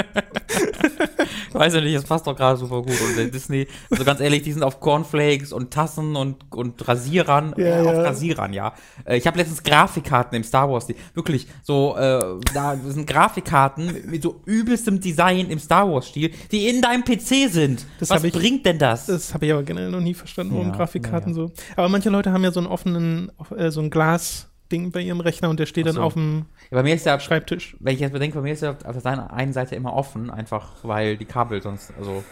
[1.53, 2.95] Weiß ich nicht, das passt doch gerade super gut.
[3.01, 7.65] Und Disney, also ganz ehrlich, die sind auf Cornflakes und Tassen und, und Rasierern, ja,
[7.65, 7.91] äh, ja.
[7.91, 8.75] auf Rasierern, ja.
[9.05, 14.11] Äh, ich habe letztens Grafikkarten im Star Wars, die, wirklich, so, äh, da sind Grafikkarten
[14.11, 17.87] mit so übelstem Design im Star Wars-Stil, die in deinem PC sind.
[18.01, 19.07] Das Was ich- bringt denn das?
[19.07, 21.53] Das habe ich aber generell noch nie verstanden, warum Ja, Grafikkarten so.
[21.77, 23.91] Aber manche Leute haben ja so einen offenen, äh, so ein
[24.75, 26.03] Glas-Ding bei ihrem Rechner und der steht Ach dann so.
[26.03, 27.77] auf dem Ja, bei mir ist der, Schreibtisch.
[27.81, 30.73] wenn ich jetzt bedenke, bei mir ist der auf der einen Seite immer offen, einfach
[30.83, 32.23] weil die Kabel sonst, also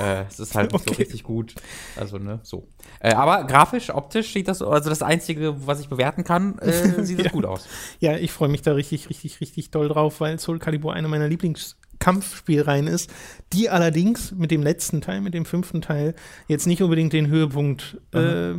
[0.00, 1.02] äh, es ist halt nicht so Okay.
[1.02, 1.54] richtig gut.
[1.96, 2.68] Also, ne, so.
[3.00, 6.72] Äh, aber grafisch, optisch sieht das, also das Einzige, was ich bewerten kann, äh,
[7.04, 7.30] sieht das Ja.
[7.32, 7.68] gut aus.
[8.00, 11.28] Ja, ich freue mich da richtig, richtig, richtig doll drauf, weil Soul Calibur eine meiner
[11.28, 13.10] Lieblingskampfspielreihen ist,
[13.52, 16.14] die allerdings mit dem letzten Teil, mit dem fünften Teil,
[16.48, 18.54] jetzt nicht unbedingt den Höhepunkt äh,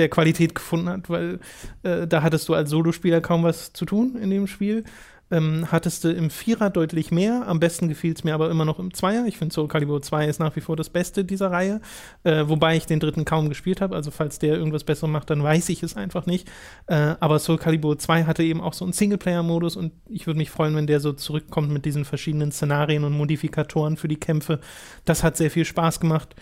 [0.00, 1.38] der Qualität gefunden hat, weil
[1.82, 4.84] äh, da hattest du als Solospieler kaum was zu tun in dem Spiel.
[5.32, 7.46] Ähm, hattest du im Vierer deutlich mehr.
[7.46, 9.26] Am besten gefiel es mir aber immer noch im Zweier.
[9.26, 11.80] Ich finde Soul Calibur 2 ist nach wie vor das Beste dieser Reihe.
[12.24, 13.94] Äh, wobei ich den dritten kaum gespielt habe.
[13.94, 16.48] Also falls der irgendwas Besseres macht, dann weiß ich es einfach nicht.
[16.88, 20.50] Äh, aber Soul Calibur 2 hatte eben auch so einen Singleplayer-Modus und ich würde mich
[20.50, 24.58] freuen, wenn der so zurückkommt mit diesen verschiedenen Szenarien und Modifikatoren für die Kämpfe.
[25.04, 26.34] Das hat sehr viel Spaß gemacht.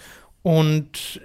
[0.43, 1.21] Und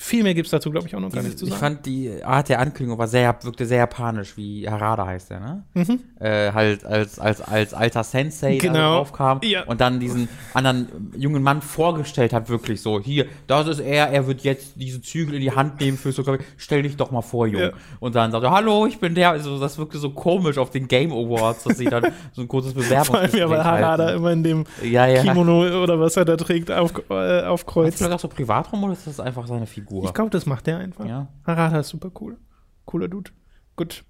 [0.00, 1.60] viel mehr gibt es dazu, glaube ich, auch noch gar nicht zu ich sagen.
[1.60, 5.64] fand die Art der Ankündigung war sehr, wirkte sehr japanisch, wie Harada heißt der, ne?
[5.74, 6.00] Mhm.
[6.20, 8.74] Äh, halt als, als, als alter Sensei Genau.
[8.74, 9.64] da draufkam Ja.
[9.64, 14.26] und dann diesen anderen jungen Mann vorgestellt hat, wirklich so, hier, das ist er, er
[14.28, 16.22] wird jetzt diese Zügel in die Hand nehmen für so,
[16.56, 17.64] stell dich doch mal vor, Junge.
[17.64, 17.72] Ja.
[17.98, 20.86] Und dann sagt er, hallo, ich bin der, also das wirkte so komisch auf den
[20.86, 24.18] Game Awards, dass sie dann so ein kurzes Vor allem weil Bewerbungsgespräch Harada halten.
[24.18, 25.06] immer in dem Ja.
[25.22, 27.98] Kimono oder was er da trägt, auf, äh, Ist aufkreuzt.
[27.98, 29.87] vielleicht auch so privat rum oder ist das einfach seine Figur?
[29.90, 31.06] Ich glaube, das macht er einfach.
[31.06, 31.28] Ja.
[31.46, 32.38] Harada ist super cool.
[32.84, 33.30] Cooler Dude.
[33.76, 34.04] Gut.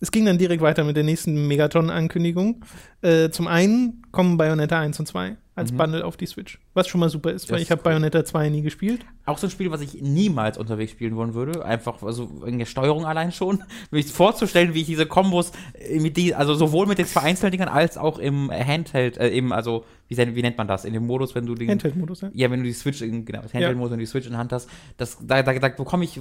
[0.00, 2.64] Es ging dann direkt weiter mit der nächsten Megaton-Ankündigung.
[3.00, 5.76] Äh, zum einen kommen Bayonetta 1 und 2 als Mhm.
[5.76, 6.58] Bundle auf die Switch.
[6.74, 7.84] Was schon mal super ist, weil Das ich habe cool.
[7.92, 9.04] Bayonetta 2 nie gespielt.
[9.24, 11.64] Auch so ein Spiel, was ich niemals unterwegs spielen wollen würde.
[11.64, 13.62] Einfach, also in der Steuerung allein schon.
[13.92, 17.68] Mich vorzustellen, wie ich diese Kombos äh, mit die, also sowohl mit den zwei Einzeldingern
[17.68, 20.84] als auch im Handheld, äh, eben, also, wie, wie nennt man das?
[20.84, 21.68] In dem Modus, wenn du den.
[21.70, 22.30] Handheld-Modus, ja.
[22.34, 24.40] Ja, wenn du die Switch, in, genau, das Handheld-Modus, wenn du die Switch in der
[24.40, 26.20] Hand hast, das, da, da, da bekomme ich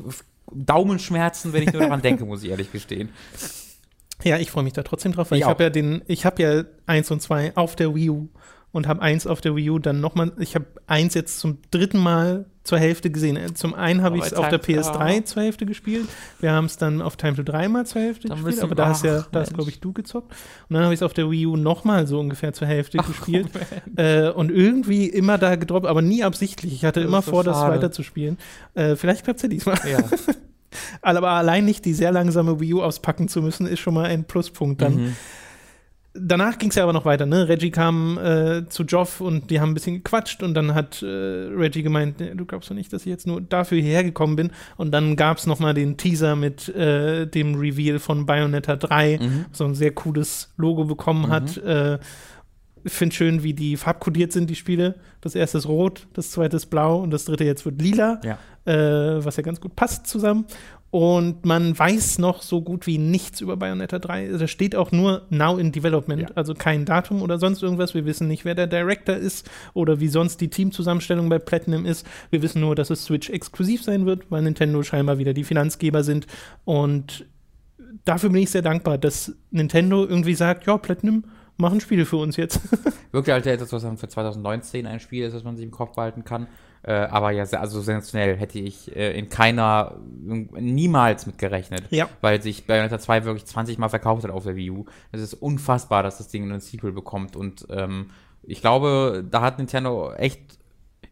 [0.53, 3.09] Daumenschmerzen, wenn ich nur daran denke, muss ich ehrlich gestehen.
[4.23, 6.41] Ja, ich freue mich da trotzdem drauf, weil Ich ich, habe ja den, ich habe
[6.41, 8.29] ja 1 und 2 auf der Wii U
[8.73, 11.97] und habe 1 auf der Wii U dann nochmal, ich habe 1 jetzt zum dritten
[11.99, 13.35] Mal zur Hälfte gesehen.
[13.35, 16.07] Äh, Zum einen habe ich es auf der Time to- PS3 zur Hälfte gespielt.
[16.39, 18.87] Wir haben es dann auf Time to 3 mal zur Hälfte Dann gespielt, aber da
[18.87, 20.31] hast ja, ach, da hast glaube ich du gezockt.
[20.69, 23.47] Und dann habe ich es auf der Wii U nochmal so ungefähr zur Hälfte gespielt.
[23.97, 26.73] Äh, und irgendwie immer da gedroppt, aber nie absichtlich.
[26.73, 27.75] Ich hatte Das immer so vor, das schade.
[27.75, 28.37] weiterzuspielen.
[28.75, 29.77] Äh, vielleicht klappt es ja diesmal.
[29.89, 29.99] Ja.
[31.03, 34.23] Aber allein nicht die sehr langsame Wii U auspacken zu müssen, ist schon mal ein
[34.23, 34.95] Pluspunkt dann.
[34.95, 35.15] Mhm.
[36.15, 37.47] Danach ging es ja aber noch weiter, ne?
[37.47, 41.07] Reggie kam äh, zu Joff und die haben ein bisschen gequatscht und dann hat äh,
[41.07, 44.51] Reggie gemeint, "Nee, du glaubst doch nicht, dass ich jetzt nur dafür hierher gekommen bin.
[44.77, 49.45] Und dann gab es nochmal den Teaser mit äh, dem Reveal von Bayonetta 3, Mhm.
[49.51, 51.57] so ein sehr cooles Logo bekommen hat.
[51.57, 51.97] Äh,
[52.83, 54.95] ich finde schön, wie die farbkodiert sind, die Spiele.
[55.21, 58.37] Das erste ist rot, das zweite ist blau und das dritte jetzt wird lila Ja.
[58.65, 60.45] äh, was ja ganz gut passt zusammen.
[60.93, 64.27] Und man weiß noch so gut wie nichts über Bayonetta 3.
[64.37, 66.27] Da steht auch nur Now in Development, Ja.
[66.35, 67.95] also kein Datum oder sonst irgendwas.
[67.95, 72.05] Wir wissen nicht, wer der Director ist oder wie sonst die Teamzusammenstellung bei Platinum ist.
[72.29, 76.03] Wir wissen nur, dass es Switch exklusiv sein wird, weil Nintendo scheinbar wieder die Finanzgeber
[76.03, 76.27] sind.
[76.63, 77.25] Und
[78.05, 81.23] dafür bin ich sehr dankbar, dass Nintendo irgendwie sagt, ja, Platinum
[81.57, 82.59] mach ein Spiel für uns jetzt.
[83.11, 85.71] Wirkt ja halt etwas, was dann für 2019 ein Spiel ist, das man sich im
[85.71, 86.45] Kopf behalten kann.
[86.83, 91.85] Äh, aber ja, also sensationell hätte ich äh, in keiner, niemals mit gerechnet.
[91.91, 92.09] Ja.
[92.21, 94.85] Weil sich Bayonetta 2 wirklich 20 Mal verkauft hat auf der Wii U.
[95.11, 97.35] Es ist unfassbar, dass das Ding ein Sequel bekommt.
[97.35, 98.09] Und ähm,
[98.43, 100.59] ich glaube, da hat Nintendo echt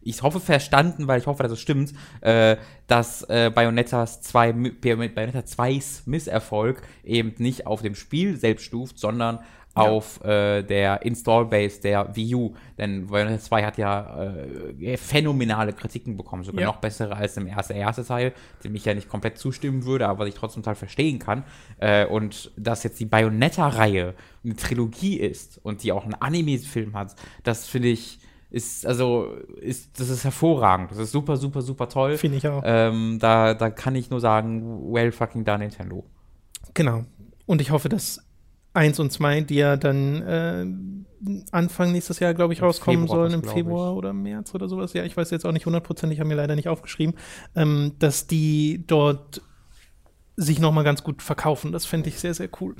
[0.04, 2.56] ich hoffe verstanden, weil ich hoffe, dass es stimmt, äh,
[2.86, 9.38] dass äh, Bayonettas 2, Bayonetta 2s Misserfolg eben nicht auf dem Spiel selbst stuft, sondern
[9.76, 9.82] ja.
[9.82, 12.54] auf äh, der Install-Base der Wii U.
[12.78, 14.32] Denn Bayonetta 2 hat ja
[14.80, 16.66] äh, phänomenale Kritiken bekommen, sogar ja.
[16.66, 18.32] noch bessere als im ersten, ersten Teil,
[18.64, 21.44] dem ich ja nicht komplett zustimmen würde, aber was ich trotzdem total verstehen kann.
[21.78, 27.14] Äh, und dass jetzt die Bayonetta-Reihe eine Trilogie ist und die auch einen Anime-Film hat,
[27.42, 28.18] das finde ich
[28.50, 29.28] ist, also,
[29.62, 30.90] ist, das ist hervorragend.
[30.90, 32.18] Das ist super, super, super toll.
[32.18, 32.62] Finde ich auch.
[32.66, 36.04] Ähm, da, da kann ich nur sagen, well fucking done, Nintendo.
[36.74, 37.06] Genau.
[37.46, 38.22] Und ich hoffe, dass
[38.74, 40.66] 1 und 2, die ja dann äh,
[41.52, 43.98] Anfang nächstes Jahr, glaube ich, rauskommen Februar sollen, im Februar ich.
[43.98, 44.92] oder März oder sowas.
[44.92, 47.14] Ja, ich weiß jetzt auch nicht hundertprozentig, haben mir leider nicht aufgeschrieben,
[47.54, 49.42] ähm, dass die dort
[50.36, 51.72] sich nochmal ganz gut verkaufen.
[51.72, 52.74] Das fände ich sehr, sehr cool.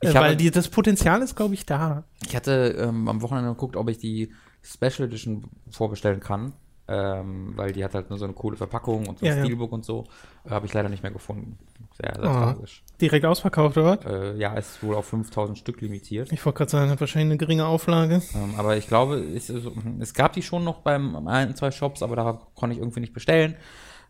[0.00, 2.04] Äh, weil die, das Potenzial ist, glaube ich, da.
[2.26, 4.32] Ich hatte ähm, am Wochenende geguckt, ob ich die
[4.62, 6.52] Special Edition vorbestellen kann.
[6.88, 9.70] Ähm, weil die hat halt nur so eine coole Verpackung und so ein ja, Steelbook
[9.70, 9.74] ja.
[9.74, 10.04] und so.
[10.44, 11.58] Äh, Habe ich leider nicht mehr gefunden.
[12.00, 12.32] Sehr, sehr oh.
[12.32, 12.84] tragisch.
[13.00, 14.06] Direkt ausverkauft, oder was?
[14.06, 16.30] Äh, ja, ist wohl auf 5000 Stück limitiert.
[16.30, 18.22] Ich wollte gerade sagen, hat wahrscheinlich eine geringe Auflage.
[18.34, 22.14] Ähm, aber ich glaube, es, es, gab die schon noch beim ein, zwei Shops, aber
[22.14, 23.56] da konnte ich irgendwie nicht bestellen.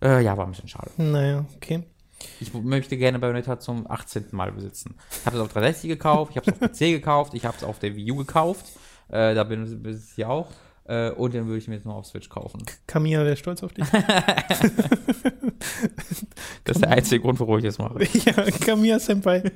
[0.02, 0.90] Äh, ja, war ein bisschen schade.
[0.98, 1.84] Naja, okay.
[2.40, 4.26] Ich möchte gerne Bayonetta zum 18.
[4.32, 4.96] Mal besitzen.
[5.10, 7.64] Ich habe es auf 360 gekauft, ich habe es auf PC gekauft, ich habe es
[7.64, 8.66] auf der Wii U gekauft.
[9.08, 10.48] Äh, da bin ich hier auch.
[10.88, 12.62] Äh, und den würde ich mir jetzt noch auf Switch kaufen.
[12.87, 13.85] Camilla wäre stolz auf dich.
[16.64, 18.05] das ist der einzige Grund, warum ich das mache.
[18.25, 19.51] ja, Camilla Senpai.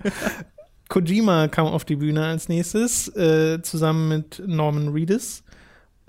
[0.88, 5.44] Kojima kam auf die Bühne als nächstes, äh, zusammen mit Norman Reedus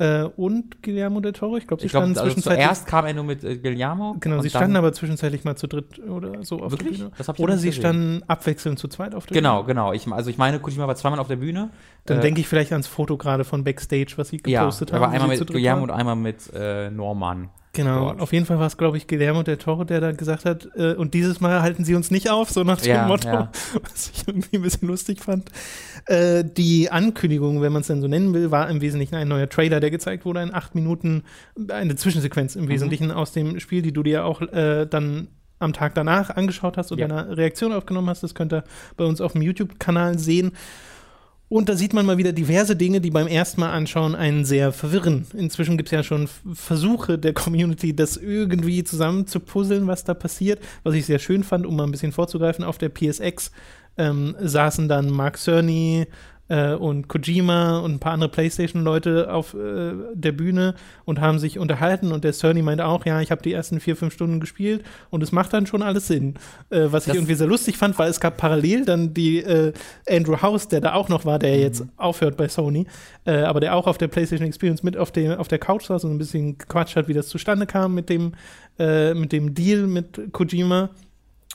[0.01, 1.57] äh, und Guillermo del Toro.
[1.57, 2.65] Ich glaube, sie ich glaub, standen also zwischenzeitlich.
[2.65, 4.15] Zuerst kam er nur mit äh, Guillermo.
[4.19, 6.97] Genau, sie standen aber zwischenzeitlich mal zu dritt oder so auf wirklich?
[6.97, 7.37] der Bühne.
[7.37, 7.81] oder sie gesehen.
[7.81, 9.75] standen abwechselnd zu zweit auf der genau, Bühne.
[9.75, 10.15] Genau, genau.
[10.15, 11.69] Also ich meine, Kojima war zweimal auf der Bühne.
[12.05, 15.03] Dann äh, denke ich vielleicht ans Foto gerade von Backstage, was sie gepostet ja, haben.
[15.03, 17.49] Aber einmal mit Guillermo und einmal mit äh, Norman.
[17.73, 18.19] Genau, dort.
[18.21, 20.93] auf jeden Fall war es, glaube ich, Guillermo der Toro, der da gesagt hat, äh,
[20.93, 23.51] und dieses Mal halten sie uns nicht auf, so nach dem ja, Motto, ja.
[23.81, 25.49] was ich irgendwie ein bisschen lustig fand.
[26.07, 29.47] Äh, die Ankündigung, wenn man es denn so nennen will, war im Wesentlichen ein neuer
[29.47, 31.23] Trailer, der gezeigt wurde, in acht Minuten,
[31.69, 32.69] eine Zwischensequenz im mhm.
[32.69, 35.29] Wesentlichen aus dem Spiel, die du dir auch äh, dann
[35.59, 37.07] am Tag danach angeschaut hast und ja.
[37.07, 38.23] deine Reaktion aufgenommen hast.
[38.23, 38.63] Das könnt ihr
[38.97, 40.51] bei uns auf dem YouTube-Kanal sehen.
[41.51, 44.71] Und da sieht man mal wieder diverse Dinge, die beim ersten Mal anschauen einen sehr
[44.71, 45.27] verwirren.
[45.33, 50.13] Inzwischen gibt es ja schon Versuche der Community, das irgendwie zusammen zu puzzeln, was da
[50.13, 52.63] passiert, was ich sehr schön fand, um mal ein bisschen vorzugreifen.
[52.63, 53.51] Auf der PSX
[53.97, 56.07] ähm, saßen dann Mark Cerny,
[56.51, 61.57] äh, und Kojima und ein paar andere PlayStation-Leute auf äh, der Bühne und haben sich
[61.57, 64.83] unterhalten und der Cerny meinte auch, ja, ich habe die ersten vier, fünf Stunden gespielt
[65.09, 66.35] und es macht dann schon alles Sinn.
[66.69, 69.71] Äh, was das ich irgendwie sehr lustig fand, weil es gab parallel dann die äh,
[70.09, 71.61] Andrew House, der da auch noch war, der mhm.
[71.61, 72.85] jetzt aufhört bei Sony,
[73.25, 76.03] äh, aber der auch auf der PlayStation Experience mit auf, dem, auf der Couch saß
[76.03, 78.33] und ein bisschen gequatscht hat, wie das zustande kam mit dem,
[78.77, 80.89] äh, mit dem Deal mit Kojima.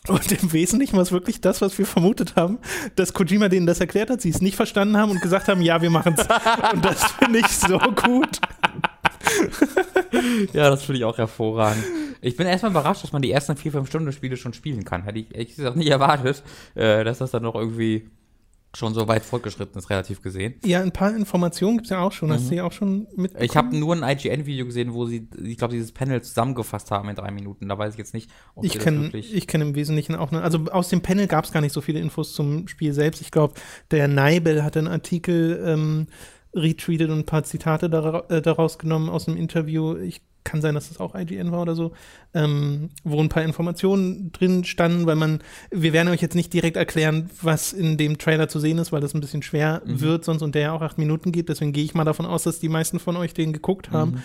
[0.09, 2.59] Und im Wesentlichen war es wirklich das, was wir vermutet haben,
[2.95, 5.83] dass Kojima denen das erklärt hat, sie es nicht verstanden haben und gesagt haben, ja,
[5.83, 6.27] wir machen es.
[6.73, 8.41] Und das finde ich so gut.
[10.53, 11.85] ja, das finde ich auch hervorragend.
[12.21, 15.03] Ich bin erstmal überrascht, dass man die ersten vier, fünf Stunden Spiele schon spielen kann.
[15.03, 16.43] Hätte ich ehrlich gesagt nicht erwartet,
[16.75, 18.09] äh, dass das dann noch irgendwie
[18.77, 20.55] schon so weit fortgeschritten ist, relativ gesehen.
[20.65, 22.29] Ja, ein paar Informationen gibt es ja auch schon.
[22.29, 22.35] Mhm.
[22.35, 23.45] Hast du ja auch schon mitbekommen?
[23.45, 27.17] Ich habe nur ein IGN-Video gesehen, wo sie, ich glaube, dieses Panel zusammengefasst haben in
[27.17, 27.69] drei Minuten.
[27.69, 30.59] Da weiß ich jetzt nicht, ob ich kenne Ich kenne im Wesentlichen auch, ne, also
[30.71, 33.23] aus dem Panel gab es gar nicht so viele Infos zum Spiel selbst.
[33.23, 33.55] Ich glaube,
[33.91, 36.07] der Neibel hat einen Artikel ähm,
[36.55, 37.87] retweetet und ein paar Zitate
[38.29, 39.97] äh, daraus genommen aus dem Interview.
[39.97, 41.93] Ich kann sein, dass das auch IGN war oder so,
[42.33, 46.77] ähm, wo ein paar Informationen drin standen, weil man, wir werden euch jetzt nicht direkt
[46.77, 50.01] erklären, was in dem Trailer zu sehen ist, weil das ein bisschen schwer mhm.
[50.01, 52.45] wird sonst und der ja auch acht Minuten geht, deswegen gehe ich mal davon aus,
[52.45, 54.13] dass die meisten von euch den geguckt haben.
[54.13, 54.19] Mhm.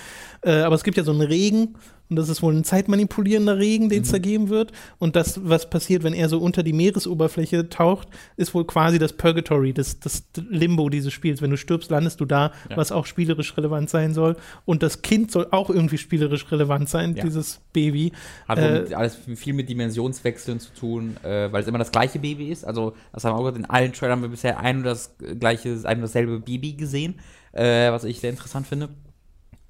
[0.43, 1.75] Äh, aber es gibt ja so einen Regen
[2.11, 4.11] und das ist wohl ein zeitmanipulierender Regen, den es mhm.
[4.11, 4.73] da geben wird.
[4.99, 9.13] Und das, was passiert, wenn er so unter die Meeresoberfläche taucht, ist wohl quasi das
[9.13, 11.41] Purgatory, das, das Limbo dieses Spiels.
[11.41, 12.75] Wenn du stirbst, landest du da, ja.
[12.75, 14.35] was auch spielerisch relevant sein soll.
[14.65, 17.23] Und das Kind soll auch irgendwie spielerisch relevant sein, ja.
[17.23, 18.11] dieses Baby.
[18.45, 22.49] Hat äh, alles viel mit Dimensionswechseln zu tun, äh, weil es immer das gleiche Baby
[22.49, 22.65] ist.
[22.65, 25.79] Also, das haben wir auch in allen Trailern haben wir bisher ein und das gleiche,
[25.85, 27.15] ein und dasselbe Baby gesehen,
[27.53, 28.89] äh, was ich sehr interessant finde.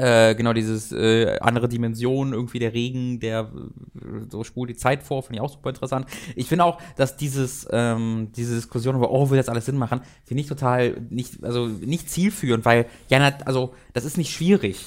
[0.02, 3.52] Äh, genau, dieses äh, andere Dimension, irgendwie der Regen, der
[3.96, 6.08] äh, so spult die Zeit vor, finde ich auch super interessant.
[6.36, 10.02] Ich finde auch, dass dieses, ähm, diese Diskussion über, oh, will das alles Sinn machen,
[10.26, 14.84] finde ich total nicht, also nicht zielführend, weil, ja, also, das ist nicht schwierig.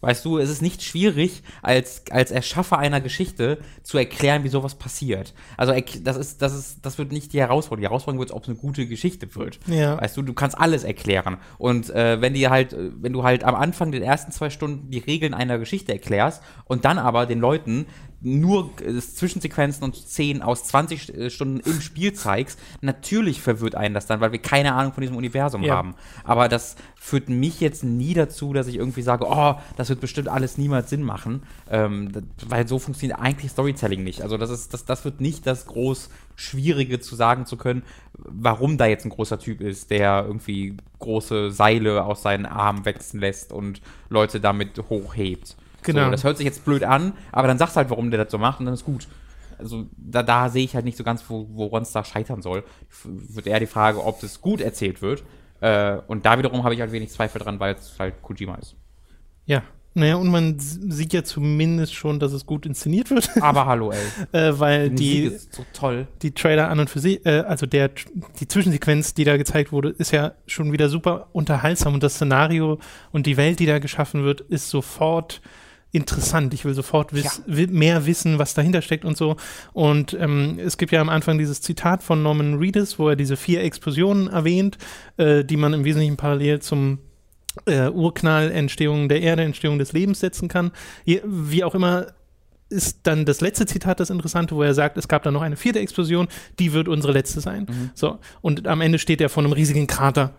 [0.00, 4.74] Weißt du, es ist nicht schwierig, als, als Erschaffer einer Geschichte zu erklären, wie sowas
[4.74, 5.32] passiert.
[5.56, 7.80] Also, das ist, das ist, das wird nicht die Herausforderung.
[7.80, 9.58] Die Herausforderung wird, ob es eine gute Geschichte wird.
[9.66, 10.00] Ja.
[10.00, 11.38] Weißt du, du kannst alles erklären.
[11.58, 14.98] Und äh, wenn die halt, wenn du halt am Anfang den ersten zwei Stunden die
[14.98, 17.86] Regeln einer Geschichte erklärst und dann aber den Leuten
[18.26, 23.94] nur äh, Zwischensequenzen und Szenen aus 20 äh, Stunden im Spiel zeigst, natürlich verwirrt einen
[23.94, 25.76] das dann, weil wir keine Ahnung von diesem Universum Ja.
[25.76, 25.94] haben.
[26.24, 30.28] Aber das führt mich jetzt nie dazu, dass ich irgendwie sage, oh, das wird bestimmt
[30.28, 34.22] alles niemals Sinn machen, ähm, das, weil so funktioniert eigentlich Storytelling nicht.
[34.22, 37.84] Also das ist, das, das wird nicht das groß Schwierige zu sagen zu können,
[38.18, 43.20] warum da jetzt ein großer Typ ist, der irgendwie große Seile aus seinen Armen wachsen
[43.20, 45.56] lässt und Leute damit hochhebt.
[45.86, 46.04] Genau.
[46.04, 48.38] So, das hört sich jetzt blöd an, aber dann sagst halt, warum der das so
[48.38, 49.08] macht und dann ist gut.
[49.58, 52.62] Also da, da sehe ich halt nicht so ganz, wo, woran es da scheitern soll.
[53.04, 55.24] Wird eher die Frage, ob das gut erzählt wird.
[55.60, 58.76] Äh, und da wiederum habe ich halt wenig Zweifel dran, weil es halt Kojima ist.
[59.46, 59.62] Ja.
[59.94, 63.98] Naja, und man sieht ja zumindest schon, dass es gut inszeniert wird, Aber hallo, ey.
[64.38, 66.06] äh, weil Die die, so toll.
[66.20, 67.92] die Trailer an und für sich, äh, also der,
[68.38, 72.78] die Zwischensequenz, die da gezeigt wurde, ist ja schon wieder super unterhaltsam und das Szenario
[73.10, 75.40] und die Welt, die da geschaffen wird, ist sofort
[75.92, 76.52] interessant.
[76.52, 79.36] Ich will sofort wiss, wi- mehr wissen, was dahinter steckt und so.
[79.72, 83.36] Und ähm, es gibt ja am Anfang dieses Zitat von Norman Reedus, wo er diese
[83.36, 84.76] vier Explosionen erwähnt,
[85.16, 86.98] äh, die man im Wesentlichen parallel zum
[87.66, 90.72] äh, Urknall, Entstehung der Erde, Entstehung des Lebens setzen kann.
[91.04, 92.08] Je, wie auch immer
[92.68, 95.56] ist dann das letzte Zitat das Interessante, wo er sagt, es gab dann noch eine
[95.56, 96.26] vierte Explosion,
[96.58, 97.66] die wird unsere letzte sein.
[97.94, 98.18] So.
[98.40, 100.32] Und am Ende steht er vor einem riesigen Krater.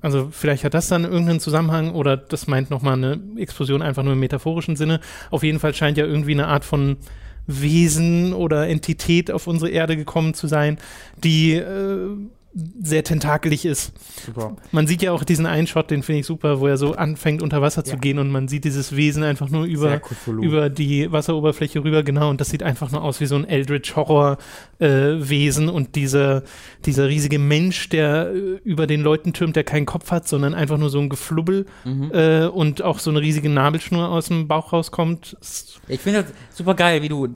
[0.00, 4.12] Also vielleicht hat das dann irgendeinen Zusammenhang oder das meint nochmal eine Explosion einfach nur
[4.12, 5.00] im metaphorischen Sinne.
[5.30, 6.98] Auf jeden Fall scheint ja irgendwie eine Art von
[7.46, 10.78] Wesen oder Entität auf unsere Erde gekommen zu sein,
[11.24, 12.16] die äh,
[12.82, 13.92] sehr tentakelig ist.
[14.26, 14.56] Super.
[14.72, 17.40] Man sieht ja auch diesen einen Shot, den finde ich super, wo er so anfängt
[17.42, 17.98] unter Wasser zu Ja.
[17.98, 22.40] gehen und man sieht dieses Wesen einfach nur über, über die Wasseroberfläche rüber, genau, und
[22.42, 24.36] das sieht einfach nur aus wie so ein Eldritch Horror
[24.80, 26.42] äh, Wesen und dieser,
[26.84, 30.76] dieser riesige Mensch, der äh, über den Leuten türmt, der keinen Kopf hat, sondern einfach
[30.76, 32.10] nur so ein Geflubbel Mhm.
[32.12, 35.36] äh, und auch so eine riesige Nabelschnur aus dem Bauch rauskommt.
[35.88, 37.26] Ich finde das super geil, wie du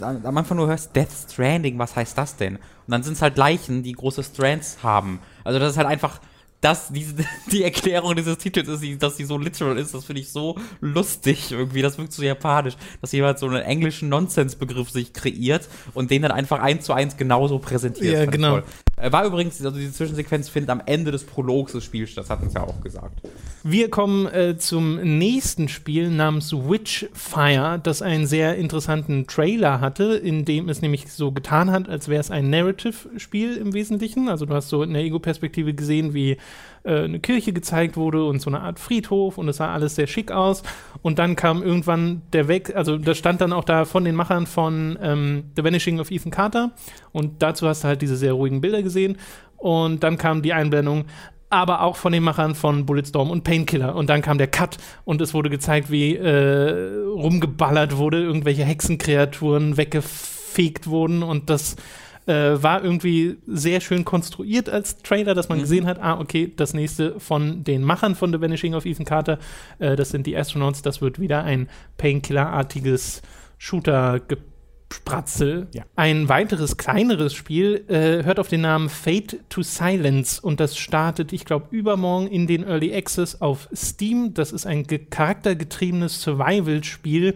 [0.00, 2.58] am Anfang nur hörst, Death Stranding, was heißt das denn?
[2.90, 5.20] Und dann sind es halt Leichen, die große Strands haben.
[5.44, 6.20] Also das ist halt einfach,
[6.60, 7.14] das, diese,
[7.52, 10.58] die Erklärung dieses Titels ist, die- dass sie so literal ist, das finde ich so
[10.80, 16.10] lustig irgendwie, das wirkt so japanisch, dass jemand so einen englischen Nonsensbegriff sich kreiert und
[16.10, 18.12] den dann einfach eins zu eins genauso präsentiert.
[18.12, 18.54] Ja, genau.
[18.54, 18.64] toll.
[19.00, 22.42] Äh, War übrigens, also diese Zwischensequenz findet am Ende des Prologs des Spiels statt, hat
[22.42, 23.20] uns ja auch gesagt.
[23.62, 30.44] Wir kommen äh, zum nächsten Spiel namens Witchfire, das einen sehr interessanten Trailer hatte, in
[30.44, 34.28] dem es nämlich so getan hat, als wäre es ein Narrative-Spiel im Wesentlichen.
[34.28, 36.36] Also du hast so in der Ego-Perspektive gesehen, wie
[36.84, 40.06] äh, eine Kirche gezeigt wurde und so eine Art Friedhof und es sah alles sehr
[40.06, 40.62] schick aus.
[41.02, 44.46] Und dann kam irgendwann der Weg, also das stand dann auch da von den Machern
[44.46, 46.72] von ähm, The Vanishing of Ethan Carter
[47.12, 49.18] und dazu hast du halt diese sehr ruhigen Bilder gesehen.
[49.56, 51.04] Und dann kam die Einblendung,
[51.50, 53.94] aber auch von den Machern von Bulletstorm und Painkiller.
[53.94, 59.76] Und dann kam der Cut und es wurde gezeigt, wie äh, rumgeballert wurde, irgendwelche Hexenkreaturen
[59.76, 61.76] weggefegt wurden und das
[62.26, 65.62] äh, war irgendwie sehr schön konstruiert als Trailer, dass man Mhm.
[65.62, 69.38] gesehen hat, ah, okay, das nächste von den Machern von The Vanishing of Ethan Carter,
[69.78, 73.22] äh, das sind die Astronauts, das wird wieder ein Painkiller-artiges
[73.58, 75.68] Shooter-Gespratzel.
[75.72, 75.84] Ja.
[75.96, 81.32] Ein weiteres, kleineres Spiel äh, hört auf den Namen Fate to Silence und das startet,
[81.32, 84.34] ich glaube, übermorgen in den Early Access auf Steam.
[84.34, 87.34] Das ist ein ge- charaktergetriebenes Survival-Spiel,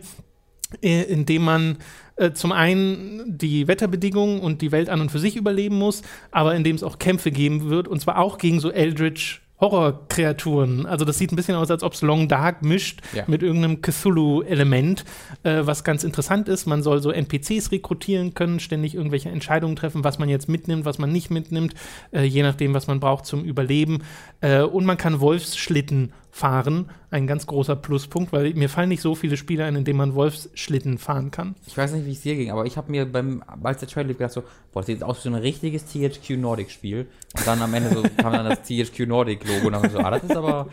[0.82, 1.78] äh, in dem man
[2.16, 6.54] äh, zum einen die Wetterbedingungen und die Welt an und für sich überleben muss, aber
[6.54, 10.84] in dem es auch Kämpfe geben wird und zwar auch gegen so Eldritch Horrorkreaturen.
[10.84, 13.24] Also das sieht ein bisschen aus, als ob es Long Dark mischt Ja.
[13.26, 15.04] mit irgendeinem Cthulhu-Element,
[15.42, 16.66] äh, was ganz interessant ist.
[16.66, 20.98] Man soll so NPCs rekrutieren können, ständig irgendwelche Entscheidungen treffen, was man jetzt mitnimmt, was
[20.98, 21.74] man nicht mitnimmt,
[22.12, 24.02] äh, je nachdem, was man braucht zum Überleben.
[24.40, 29.14] Äh, und man kann Wolfsschlitten fahren, ein ganz großer Pluspunkt, weil mir fallen nicht so
[29.14, 31.54] viele Spiele ein, in denen man Wolfsschlitten fahren kann.
[31.64, 34.08] Ich weiß nicht, wie es dir ging, aber ich habe mir beim, als der Trailer
[34.08, 34.42] lief, gedacht so,
[34.72, 37.06] boah, das sieht aus wie so ein richtiges THQ Nordic Spiel.
[37.36, 40.10] Und dann am Ende so kam dann das THQ Nordic Logo und dann so, ah,
[40.10, 40.70] das ist aber,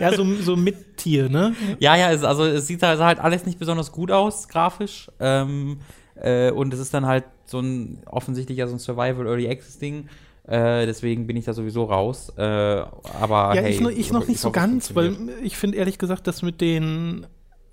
[0.00, 1.52] Ja, so, so mit Tier, ne?
[1.80, 5.10] ja, ja, es, also es sieht halt, halt alles nicht besonders gut aus, grafisch.
[5.18, 5.80] Ähm,
[6.14, 9.78] äh, und es ist dann halt so ein, offensichtlich ja so ein Survival Early Access
[9.78, 10.08] Ding.
[10.50, 12.32] Äh, deswegen bin ich da sowieso raus.
[12.36, 15.56] Äh, aber Ja, hey, ich, noch- ich noch nicht so hoffe, es ganz, weil ich
[15.56, 17.26] finde ehrlich gesagt, dass mit den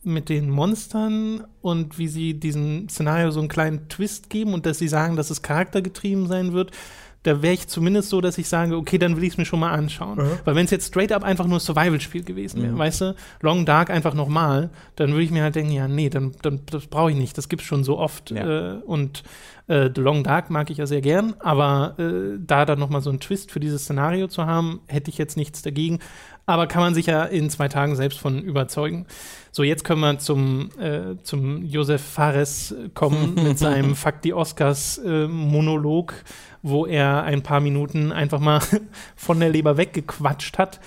[0.04, 4.78] mit den Monstern und wie sie diesem Szenario so einen kleinen Twist geben und dass
[4.80, 6.72] sie sagen, dass es charaktergetrieben sein wird,
[7.28, 9.60] da wäre ich zumindest so, dass ich sage, okay, dann will ich es mir schon
[9.60, 10.18] mal anschauen.
[10.46, 12.78] Weil wenn es jetzt straight up einfach nur Survival-Spiel gewesen wäre, Mhm.
[12.78, 16.32] weißt du, Long Dark einfach nochmal, dann würde ich mir halt denken, ja, nee, dann,
[16.42, 17.38] dann das brauche ich nicht.
[17.38, 18.32] Das gibt's schon so oft.
[18.32, 18.76] Ja.
[18.76, 19.24] Äh, und
[19.68, 23.10] äh, The Long Dark mag ich ja sehr gern, aber äh, da dann nochmal so
[23.10, 26.00] einen Twist für dieses Szenario zu haben, hätte ich jetzt nichts dagegen.
[26.50, 29.06] Aber kann man sich ja in zwei Tagen selbst von überzeugen.
[29.52, 34.98] So, jetzt können wir zum, äh, zum Josef Fares kommen mit seinem Fuck die Oscars
[35.00, 36.14] äh, Monolog,
[36.70, 38.60] wo er ein paar Minuten einfach mal
[39.16, 40.80] von der Leber weggequatscht hat,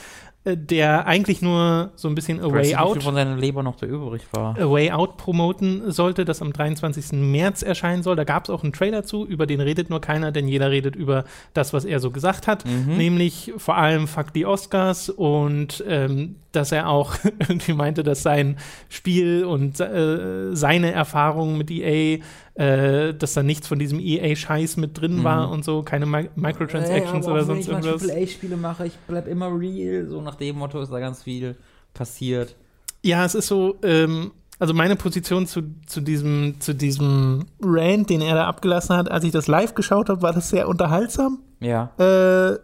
[0.44, 3.76] äh, der eigentlich nur so ein bisschen A Way nicht, Out von seiner Leber noch
[3.76, 4.56] da übrig war.
[4.58, 7.12] A Way Out promoten sollte, das am 23.
[7.20, 8.16] März erscheinen soll.
[8.16, 10.96] Da gab es auch einen Trailer zu, über den redet nur keiner, denn jeder redet
[10.96, 12.96] über das, was er so gesagt hat, Mhm.
[12.96, 18.56] nämlich vor allem Fuck die Oscars und ähm, dass er auch irgendwie meinte, dass sein
[18.88, 22.18] Spiel und äh, seine Erfahrungen mit EA,
[22.54, 27.26] äh, dass da nichts von diesem EA-Scheiß mit drin war und so, keine Mi Microtransactions
[27.26, 28.08] oder sonst irgendwas.
[28.08, 30.06] AAA-Spiele mache, ich bleib immer real.
[30.08, 31.56] So nach dem Motto ist da ganz viel
[31.94, 32.56] passiert.
[33.02, 38.20] Ja, es ist so, ähm, also meine Position zu, zu, diesem, zu diesem Rant, den
[38.20, 41.38] er da abgelassen hat, als ich das live geschaut habe, war das sehr unterhaltsam.
[41.60, 41.92] Ja.
[41.98, 42.58] Äh,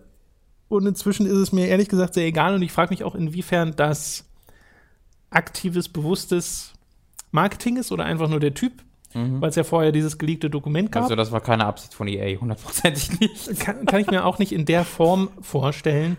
[0.69, 3.75] und inzwischen ist es mir ehrlich gesagt sehr egal und ich frage mich auch, inwiefern
[3.77, 4.25] das
[5.31, 6.73] aktives, bewusstes
[7.31, 8.73] Marketing ist oder einfach nur der Typ,
[9.41, 11.05] weil es ja vorher dieses geleakte Dokument gab.
[11.05, 13.61] Also das war keine Absicht von EA, hundertprozentig nicht.
[13.61, 16.17] kann, kann ich mir auch nicht in der Form vorstellen.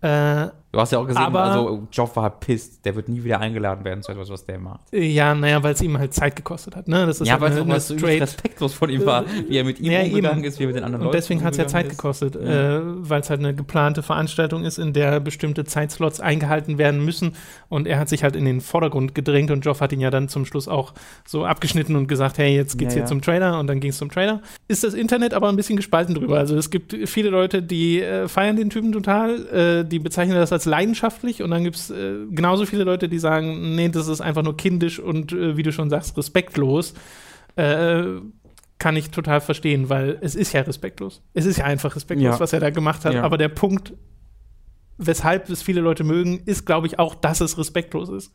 [0.00, 3.40] Äh, Du hast ja auch gesehen, Aber- also Joff war pisst, der wird nie wieder
[3.40, 4.80] eingeladen werden zu etwas, was der macht.
[4.92, 6.86] ja, naja, weil es ihm halt Zeit gekostet hat.
[6.86, 7.06] Ne?
[7.06, 9.80] Das ist ja, halt weil es auch so respektlos von ihm war, wie er mit
[9.80, 10.44] ihm Ja, umgegangen eben.
[10.48, 11.90] ist, wie er mit den anderen Und Leuten deswegen hat es ja Zeit ist.
[11.96, 17.04] gekostet, äh, weil es halt eine geplante Veranstaltung ist, in der bestimmte Zeitslots eingehalten werden
[17.04, 17.32] müssen.
[17.68, 20.28] Und er hat sich halt in den Vordergrund gedrängt und Joff hat ihn ja dann
[20.28, 20.94] zum Schluss auch
[21.26, 23.06] so abgeschnitten und gesagt, hey, jetzt geht's Ja, hier ja.
[23.08, 24.40] zum Trailer und dann ging es zum Trailer.
[24.68, 26.38] Ist das Internet aber ein bisschen gespalten drüber.
[26.38, 30.52] Also es gibt viele Leute, die äh, feiern den Typen total, äh, die bezeichnen das
[30.52, 34.20] als leidenschaftlich und dann gibt es äh, genauso viele Leute, die sagen, nee, das ist
[34.20, 36.94] einfach nur kindisch und äh, wie du schon sagst, respektlos.
[37.56, 38.04] Äh,
[38.78, 41.20] kann ich total verstehen, weil es ist ja respektlos.
[41.34, 42.40] Es ist ja einfach respektlos, Ja.
[42.40, 43.12] was er da gemacht hat.
[43.12, 43.22] Ja.
[43.24, 43.92] Aber der Punkt,
[44.98, 48.32] weshalb es viele Leute mögen, ist, glaube ich, auch, dass es respektlos ist.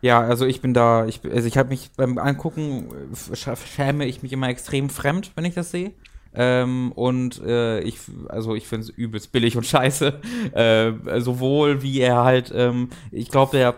[0.00, 4.04] Ja, also ich bin da, ich, also ich habe mich beim Angucken, äh, sch- schäme
[4.06, 5.92] ich mich immer extrem fremd, wenn ich das sehe.
[6.34, 7.98] Ähm, und äh, ich,
[8.28, 10.20] also ich finde es übelst billig und scheiße.
[10.52, 13.74] Äh, sowohl wie er halt, ähm, ich glaube, der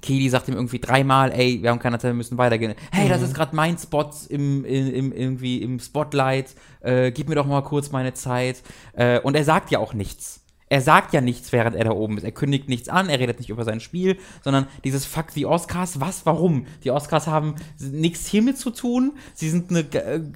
[0.00, 2.74] Kili sagt ihm irgendwie dreimal, ey, wir haben keine Zeit, wir müssen weitergehen.
[2.90, 6.54] Hey, das ist gerade mein Spot im, im, im, irgendwie im Spotlight.
[6.80, 8.62] Äh, gib mir doch mal kurz meine Zeit.
[8.92, 10.42] Äh, und er sagt ja auch nichts.
[10.70, 12.22] Er sagt ja nichts, während er da oben ist.
[12.22, 15.98] Er kündigt nichts an, er redet nicht über sein Spiel, sondern dieses Fuck die Oscars,
[15.98, 16.64] was, warum?
[16.84, 19.14] Die Oscars haben nichts hiermit zu tun.
[19.34, 19.84] Sie sind eine,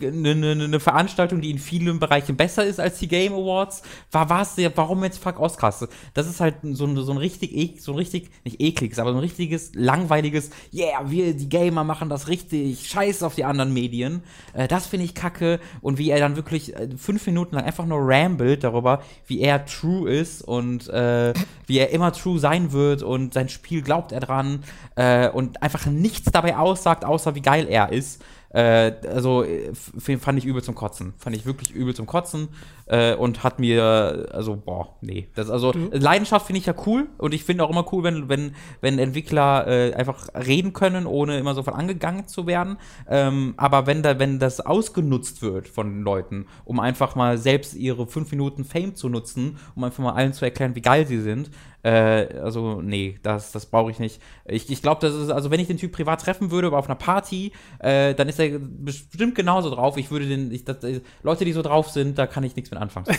[0.03, 3.83] eine, eine, Veranstaltung, die in vielen Bereichen besser ist als die Game Awards.
[4.11, 4.57] War was?
[4.75, 5.87] Warum jetzt Fuck Oscars?
[6.15, 9.13] Das ist halt so ein, so ein richtig, ek- so ein richtig, nicht ekliges, aber
[9.13, 13.73] so ein richtiges, langweiliges, yeah, wir, die Gamer machen das richtig, scheiß auf die anderen
[13.73, 14.25] Medien.
[14.53, 15.61] Äh, das finde ich kacke.
[15.81, 19.65] Und wie er dann wirklich äh, fünf Minuten lang einfach nur rambelt darüber, wie er
[19.65, 21.33] true ist und äh,
[21.67, 24.63] wie er immer true sein wird und sein Spiel glaubt er dran
[24.97, 28.23] äh, und einfach nichts dabei aussagt, außer wie geil er ist.
[28.55, 31.13] Äh, also äh, fand ich übel zum Kotzen.
[31.19, 32.49] Fand ich wirklich übel zum Kotzen
[32.87, 35.29] äh, und hat mir, also, boah, nee.
[35.35, 38.55] Das, also, Leidenschaft finde ich ja cool und ich finde auch immer cool, wenn, wenn,
[38.81, 42.79] wenn Entwickler äh, einfach reden können, ohne immer sofort angegangen zu werden.
[43.09, 48.07] Ähm, aber wenn, da, wenn das ausgenutzt wird von Leuten, um einfach mal selbst ihre
[48.07, 51.51] fünf Minuten Fame zu nutzen, um einfach mal allen zu erklären, wie geil sie sind,
[51.85, 54.19] äh, also, nee, das, das brauche ich nicht.
[54.47, 56.87] Ich, ich glaube, das ist, also wenn ich den Typ privat treffen würde, aber auf
[56.87, 59.99] einer Party, äh, dann ist er bestimmt genauso drauf.
[59.99, 62.71] Ich würde den, ich, das, äh, Leute, die so drauf sind, da kann ich nichts
[62.71, 63.07] mit anfangen.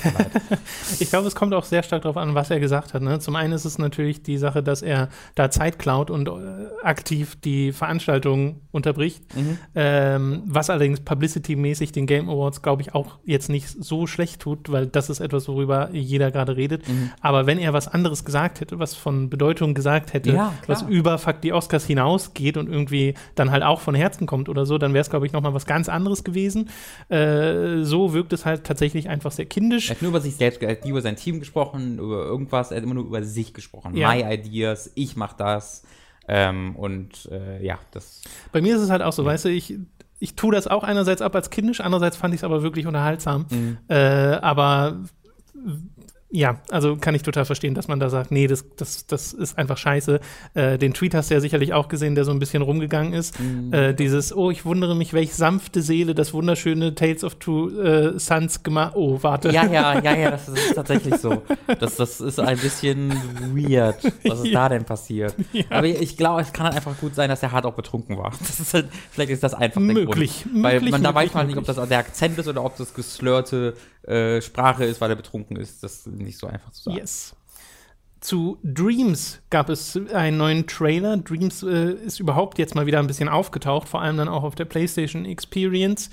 [0.99, 3.01] Ich glaube, es kommt auch sehr stark darauf an, was er gesagt hat.
[3.01, 3.19] Ne?
[3.19, 6.31] Zum einen ist es natürlich die Sache, dass er da Zeit klaut und äh,
[6.83, 9.23] aktiv die Veranstaltung unterbricht,
[9.75, 14.71] ähm, was allerdings publicity-mäßig den Game Awards, glaube ich, auch jetzt nicht so schlecht tut,
[14.71, 16.83] weil das ist etwas, worüber jeder gerade redet.
[17.21, 21.17] Aber wenn er was anderes gesagt hätte, was von Bedeutung gesagt hätte, Ja, was über
[21.17, 24.93] Fuck die Oscars hinausgeht und irgendwie dann halt auch von Herzen kommt oder so, dann
[24.93, 26.69] wäre es, glaube ich, nochmal was ganz anderes gewesen.
[27.09, 29.89] Äh, so wirkt es halt tatsächlich einfach sehr kindisch.
[29.89, 32.71] Er hat nur über sich selbst, er hat nie über sein Team gesprochen, über irgendwas,
[32.71, 33.95] er hat immer nur über sich gesprochen.
[33.95, 34.13] Ja.
[34.13, 35.83] My Ideas, ich mach das.
[36.27, 38.21] Ähm, und äh, ja, das.
[38.51, 39.75] Bei mir ist es halt auch so, weißt du, ich,
[40.19, 43.45] ich tue das auch einerseits ab als kindisch, andererseits fand ich es aber wirklich unterhaltsam.
[43.49, 43.77] Mhm.
[43.87, 45.01] Äh, aber
[46.35, 49.57] ja, also kann ich total verstehen, dass man da sagt, nee, das, das, das ist
[49.57, 50.19] einfach scheiße.
[50.53, 53.39] Äh, den Tweet hast du ja sicherlich auch gesehen, der so ein bisschen rumgegangen ist.
[53.39, 53.73] Mhm.
[53.73, 58.19] Äh, dieses, oh, ich wundere mich, welch sanfte Seele das wunderschöne Tales of Two äh,
[58.19, 58.93] Sons gemacht.
[58.95, 59.49] Oh, warte.
[59.51, 61.41] Ja, ja, ja, ja, das ist tatsächlich so.
[61.79, 63.11] Das, das ist ein bisschen
[63.53, 64.03] weird.
[64.25, 65.35] Was ist da denn passiert?
[65.69, 68.31] Aber ich glaube, es kann halt einfach gut sein, dass er hart auch betrunken war.
[68.39, 70.63] Das ist halt, vielleicht ist das einfach der Möglich, Grund.
[70.63, 72.93] Weil möglich, man da weiß man nicht, ob das der Akzent ist oder ob das
[72.93, 73.75] geslurrte
[74.07, 75.83] äh, Sprache ist, weil er betrunken ist.
[75.83, 76.97] Das ist nicht so einfach zu sagen.
[76.97, 77.35] Yes.
[78.19, 81.17] Zu Dreams gab es einen neuen Trailer.
[81.17, 84.55] Dreams äh, ist überhaupt jetzt mal wieder ein bisschen aufgetaucht, vor allem dann auch auf
[84.55, 86.09] der PlayStation Experience.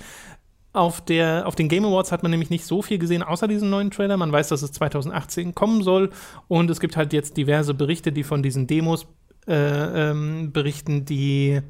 [0.73, 3.69] Auf, der, auf den Game Awards hat man nämlich nicht so viel gesehen, außer diesem
[3.69, 4.17] neuen Trailer.
[4.17, 6.09] Man weiß, dass es 2018 kommen soll.
[6.47, 9.05] Und es gibt halt jetzt diverse Berichte, die von diesen Demos
[9.47, 11.61] äh, ähm, berichten, die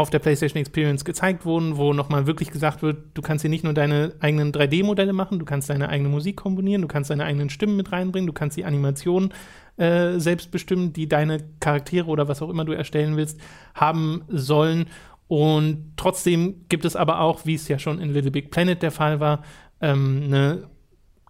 [0.00, 3.64] auf der PlayStation Experience gezeigt wurden, wo nochmal wirklich gesagt wird, du kannst hier nicht
[3.64, 7.50] nur deine eigenen 3D-Modelle machen, du kannst deine eigene Musik kombinieren, du kannst deine eigenen
[7.50, 9.32] Stimmen mit reinbringen, du kannst die Animationen
[9.76, 13.40] äh, selbst bestimmen, die deine Charaktere oder was auch immer du erstellen willst,
[13.74, 14.86] haben sollen.
[15.28, 18.90] Und trotzdem gibt es aber auch, wie es ja schon in Little Big Planet der
[18.90, 19.42] Fall war,
[19.80, 20.64] ähm, eine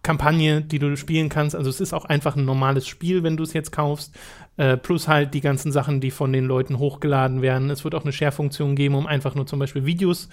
[0.03, 1.55] Kampagne, die du spielen kannst.
[1.55, 4.15] Also es ist auch einfach ein normales Spiel, wenn du es jetzt kaufst.
[4.57, 7.69] Äh, plus halt die ganzen Sachen, die von den Leuten hochgeladen werden.
[7.69, 10.29] Es wird auch eine Share-Funktion geben, um einfach nur zum Beispiel Videos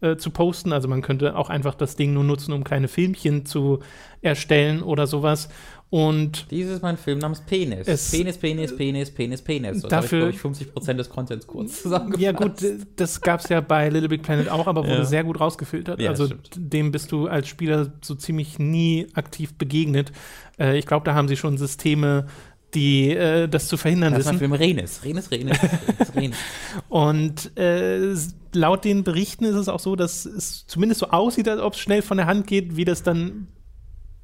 [0.00, 0.72] äh, zu posten.
[0.72, 3.80] Also man könnte auch einfach das Ding nur nutzen, um kleine Filmchen zu
[4.22, 5.50] erstellen oder sowas.
[5.90, 7.84] Und Dies ist mein Film namens Penis.
[8.12, 9.80] Penis, Penis, Penis, Penis, Penis.
[9.80, 12.22] So, Dafür- habe ich, glaube ich, 50% des Contents kurz zusammengefasst.
[12.22, 12.52] ja gut,
[12.94, 15.04] das gab es ja bei Little Big Planet auch, aber wurde Ja.
[15.04, 16.00] sehr gut rausgefiltert.
[16.00, 20.12] Ja, also dem bist du als Spieler so ziemlich nie aktiv begegnet.
[20.60, 22.26] Äh, ich glaube, da haben sie schon Systeme,
[22.74, 24.38] die äh, das zu verhindern Das ist mein wissen.
[24.38, 25.04] Film Renes.
[25.04, 26.36] Renes, Renes, Renes, Renes.
[26.88, 28.14] Und äh,
[28.52, 31.80] laut den Berichten ist es auch so, dass es zumindest so aussieht, als ob es
[31.80, 33.48] schnell von der Hand geht, wie das dann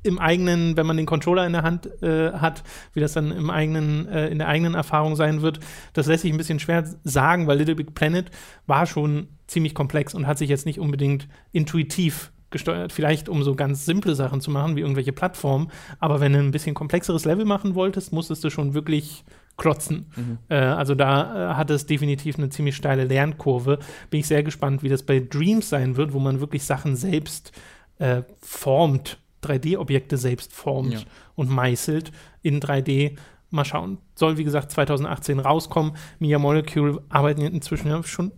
[0.06, 3.50] im eigenen, wenn man den Controller in der Hand äh, hat, wie das dann im
[3.50, 5.60] eigenen, äh, in der eigenen Erfahrung sein wird.
[5.92, 8.30] Das lässt sich ein bisschen schwer sagen, weil Little Big Planet
[8.66, 12.92] war schon ziemlich komplex und hat sich jetzt nicht unbedingt intuitiv gesteuert.
[12.92, 15.68] Vielleicht um so ganz simple Sachen zu machen, wie irgendwelche Plattformen.
[15.98, 19.24] Aber wenn du ein bisschen komplexeres Level machen wolltest, musstest du schon wirklich
[19.56, 20.06] klotzen.
[20.48, 23.78] Äh, also da äh, hat es definitiv eine ziemlich steile Lernkurve.
[24.10, 27.52] Bin ich sehr gespannt, wie das bei Dreams sein wird, wo man wirklich Sachen selbst
[27.98, 31.00] äh, formt, 3D-Objekte selbst formt Ja.
[31.34, 33.16] und meißelt in 3D.
[33.50, 33.98] Mal schauen.
[34.16, 35.92] Soll, wie gesagt, 2018 rauskommen.
[36.18, 38.32] Mia Molecule arbeiten inzwischen ja schon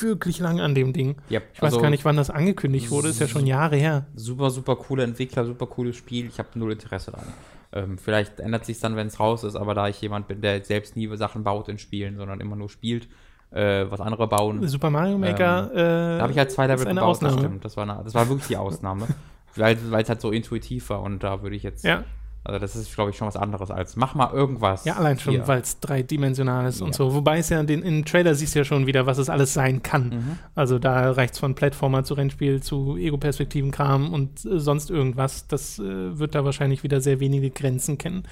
[0.00, 1.16] wirklich lange an dem Ding.
[1.28, 3.08] Ja, Ich weiß also gar nicht, wann das angekündigt wurde.
[3.08, 4.06] Ist ja schon Jahre her.
[4.14, 6.26] Super, super coole Entwickler, super cooles Spiel.
[6.26, 7.26] Ich habe null Interesse daran.
[7.74, 10.64] Ähm, vielleicht ändert sich dann, wenn es raus ist, aber da ich jemand bin, der
[10.64, 13.08] selbst nie Sachen baut in Spielen, sondern immer nur spielt,
[13.50, 15.70] äh, was andere bauen, Super Mario Maker.
[15.72, 17.34] äh, da habe ich halt zwei Level gebaut, Ausnahme.
[17.34, 17.64] das stimmt.
[17.64, 19.06] Das war, eine, das war wirklich die Ausnahme.
[19.56, 22.04] weil es halt so intuitiv war und da würde ich jetzt, Ja.
[22.44, 24.84] also das ist, glaube ich, schon was anderes als mach mal irgendwas.
[24.84, 26.94] Ja, allein schon, weil es dreidimensional ist und Ja.
[26.94, 27.14] so.
[27.14, 29.82] Wobei es ja den, im Trailer siehst du ja schon wieder, was es alles sein
[29.82, 30.08] kann.
[30.08, 30.38] Mhm.
[30.54, 35.46] Also da reicht es von Plattformer zu Rennspiel zu Ego-Perspektiven-Kram und äh, sonst irgendwas.
[35.46, 38.24] Das äh, wird da wahrscheinlich wieder sehr wenige Grenzen kennen.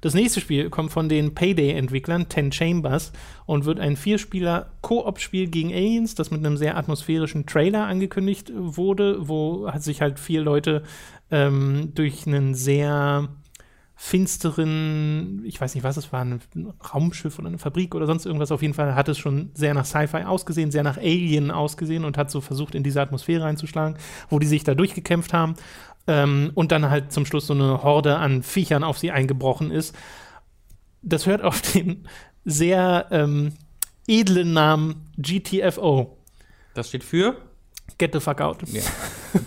[0.00, 3.12] Das nächste Spiel kommt von den Payday-Entwicklern, Ten Chambers,
[3.46, 9.70] und wird ein Vierspieler-Koop-Spiel gegen Aliens, das mit einem sehr atmosphärischen Trailer angekündigt wurde, wo
[9.78, 10.84] sich halt vier Leute
[11.30, 13.28] ähm, durch einen sehr
[14.02, 16.40] finsteren, ich weiß nicht, was es war, ein
[16.94, 18.50] Raumschiff oder eine Fabrik oder sonst irgendwas.
[18.50, 22.16] Auf jeden Fall hat es schon sehr nach Sci-Fi ausgesehen, sehr nach Alien ausgesehen und
[22.16, 23.98] hat so versucht, in diese Atmosphäre einzuschlagen,
[24.30, 25.54] wo die sich da durchgekämpft haben.
[26.06, 29.94] Ähm, und dann halt zum Schluss so eine Horde an Viechern auf sie eingebrochen ist.
[31.02, 32.08] Das hört auf den
[32.46, 33.52] sehr ähm,
[34.08, 36.16] edlen Namen GTFO.
[36.72, 37.36] Das steht für?
[37.98, 38.66] Get the fuck out.
[38.68, 38.80] Ja.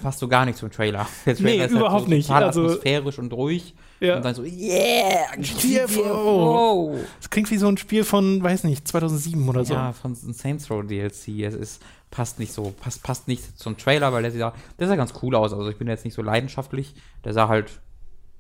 [0.04, 1.08] Passt so gar nicht zum Trailer.
[1.26, 2.28] Der Trailer Nee, ist halt überhaupt so nicht.
[2.28, 3.74] Total Also- atmosphärisch und ruhig.
[4.04, 4.18] Ja.
[4.18, 6.98] Und dann so, yeah, GTFO.
[7.20, 9.74] Das klingt wie so ein Spiel von, weiß nicht, 2007 oder so.
[9.74, 11.40] Ja, von Saints Row DLC.
[11.44, 11.82] Es ist,
[12.12, 15.36] passt nicht so, passt, passt nicht zum Trailer, weil der da- der sah ganz cool
[15.36, 15.54] aus.
[15.54, 16.94] Also ich bin jetzt nicht so leidenschaftlich.
[17.24, 17.80] Der sah halt,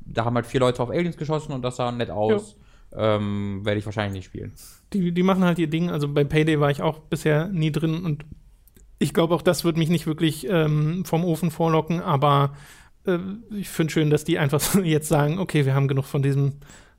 [0.01, 2.55] da haben halt vier Leute auf Aliens geschossen und das sah nett aus.
[2.95, 4.53] Ähm, Werde ich wahrscheinlich nicht spielen.
[4.93, 5.89] die, die machen halt ihr Ding.
[5.89, 8.25] Also bei Payday war ich auch bisher nie drin und
[8.99, 12.51] ich glaube auch, das wird mich nicht wirklich ähm, vom Ofen vorlocken, aber
[13.05, 13.17] äh,
[13.51, 16.53] ich finde schön, dass die einfach jetzt sagen, okay, wir haben genug von diesem,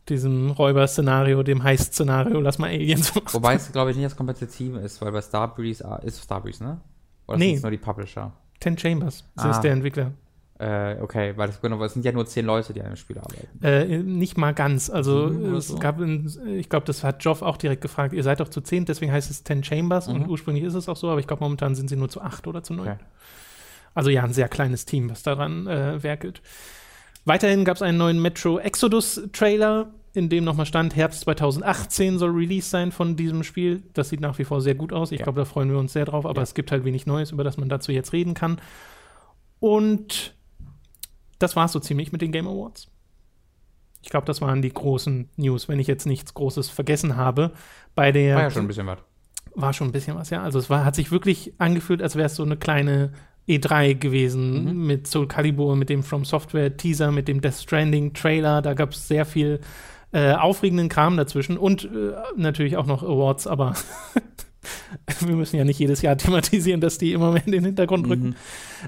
[0.08, 3.28] diesem Räuber-Szenario, dem Heist-Szenario, lass mal Aliens machen.
[3.32, 6.80] Wobei es, glaube ich, nicht das Kompetitive ist, weil bei Starbreeze ah, ist Starbreeze, ne?
[7.26, 7.46] Oder Nee.
[7.48, 8.32] sind es nur die Publisher?
[8.60, 9.50] Ten Chambers, das Ah.
[9.52, 10.12] ist der Entwickler.
[10.56, 13.18] Äh, okay, weil das, genau, es sind ja nur zehn Leute, die an dem Spiel
[13.18, 13.64] arbeiten.
[13.64, 14.88] Äh, nicht mal ganz.
[14.88, 15.78] Also oder es so?
[15.78, 18.12] gab, ein, ich glaube, das hat Joff auch direkt gefragt.
[18.14, 20.28] Ihr seid doch zu zehn, deswegen heißt es Ten Chambers und Mhm.
[20.30, 22.62] ursprünglich ist es auch so, aber ich glaube, momentan sind sie nur zu acht oder
[22.62, 22.86] zu neun.
[22.88, 22.96] Okay.
[23.94, 26.42] Also ja, ein sehr kleines Team, was daran äh, werkelt.
[27.24, 32.30] Weiterhin gab es einen neuen Metro Exodus Trailer, in dem nochmal stand, Herbst 2018 soll
[32.30, 33.82] Release sein von diesem Spiel.
[33.94, 35.10] Das sieht nach wie vor sehr gut aus.
[35.10, 35.24] Ich Ja.
[35.24, 36.42] glaube, da freuen wir uns sehr drauf, aber Ja.
[36.42, 38.60] es gibt halt wenig Neues, über das man dazu jetzt reden kann.
[39.60, 40.34] Und
[41.38, 42.88] das war es so ziemlich mit den Game Awards.
[44.02, 47.52] Ich glaube, das waren die großen News, wenn ich jetzt nichts Großes vergessen habe.
[47.94, 48.98] Bei der War ja schon ein bisschen was.
[49.54, 50.42] war schon ein bisschen was, ja.
[50.42, 53.12] Also es war, hat sich wirklich angefühlt, als wäre es so eine kleine
[53.48, 54.86] E3 gewesen Mhm.
[54.86, 58.62] mit Soul Calibur, mit dem From Software Teaser, mit dem Death Stranding Trailer.
[58.62, 59.60] Da gab es sehr viel
[60.12, 61.88] äh, aufregenden Kram dazwischen und äh,
[62.36, 63.74] natürlich auch noch Awards, aber
[65.20, 68.36] wir müssen ja nicht jedes Jahr thematisieren, dass die immer mehr in den Hintergrund rücken.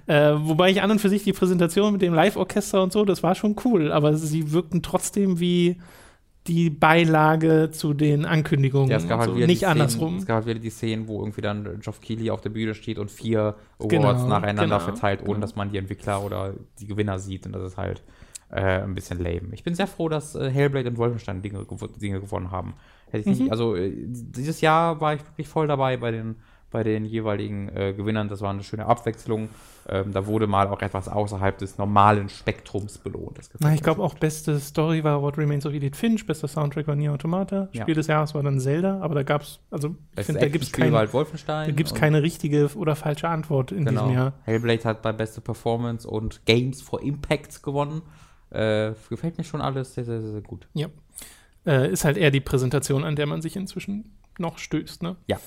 [0.06, 0.12] Mhm.
[0.12, 3.22] Äh, wobei ich an und für sich die Präsentation mit dem Live-Orchester und so, das
[3.22, 5.76] war schon cool, aber sie wirkten trotzdem wie
[6.48, 8.90] die Beilage zu den Ankündigungen.
[8.90, 9.36] Ja, es gab halt so.
[9.36, 10.16] wieder nicht die Szenen, andersrum.
[10.16, 12.98] Es gab halt wieder die Szenen, wo irgendwie dann Geoff Keighley auf der Bühne steht
[12.98, 15.40] und vier Awards Genau, nacheinander genau, verteilt, ohne genau.
[15.40, 17.46] dass man die Entwickler oder die Gewinner sieht.
[17.46, 18.02] Und das ist halt
[18.50, 19.48] äh, ein bisschen lame.
[19.52, 21.66] Ich bin sehr froh, dass äh, Hellblade und Wolfenstein Dinge,
[22.00, 22.74] Dinge gewonnen haben.
[23.10, 23.42] Hätte ich Mhm.
[23.44, 26.36] nicht, also äh, dieses Jahr war ich wirklich voll dabei bei den,
[26.70, 28.28] bei den jeweiligen äh, Gewinnern.
[28.28, 29.48] Das war eine schöne Abwechslung.
[29.88, 33.38] Ähm, da wurde mal auch etwas außerhalb des normalen Spektrums belohnt.
[33.60, 36.96] Na, ich glaube auch beste Story war What Remains of Edith Finch, bester Soundtrack war
[36.96, 37.82] Nier Automata, Ja.
[37.82, 40.64] Spiel des Jahres war dann Zelda, aber da gab es, also ich finde, da gibt
[40.64, 41.14] es kein, halt
[41.46, 44.02] da gibt's keine richtige oder falsche Antwort in Genau.
[44.02, 44.32] diesem Jahr.
[44.42, 48.02] Hellblade hat bei beste Performance und Games for Impact gewonnen.
[48.50, 50.66] Äh, gefällt mir schon alles sehr, sehr, sehr, sehr gut.
[50.74, 50.88] Ja.
[51.64, 55.16] Äh, ist halt eher die Präsentation, an der man sich inzwischen noch stößt, ne?
[55.26, 55.38] Ja.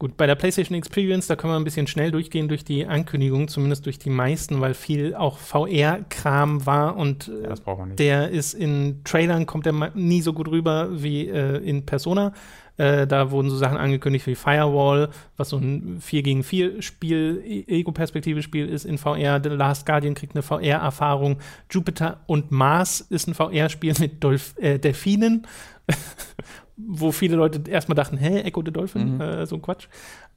[0.00, 3.48] Gut, bei der PlayStation Experience, da können wir ein bisschen schnell durchgehen durch die Ankündigungen,
[3.48, 7.50] zumindest durch die meisten, weil viel auch VR-Kram war und äh, Ja,
[7.96, 12.32] der ist in Trailern, kommt ma- nie so gut rüber wie äh, in Persona.
[12.78, 17.42] Äh, da wurden so Sachen angekündigt wie Firewall, was so ein 4 gegen 4 Spiel,
[17.44, 19.40] E- Ego-Perspektive-Spiel ist in VR.
[19.42, 21.38] The Last Guardian kriegt eine VR-Erfahrung.
[21.70, 25.46] Jupiter und Mars ist ein VR-Spiel mit Dolph äh, Delfinen,
[26.76, 29.16] wo viele Leute erstmal dachten, hä, Echo the Dolphin?
[29.16, 29.20] Mhm.
[29.20, 29.88] Äh, so ein Quatsch.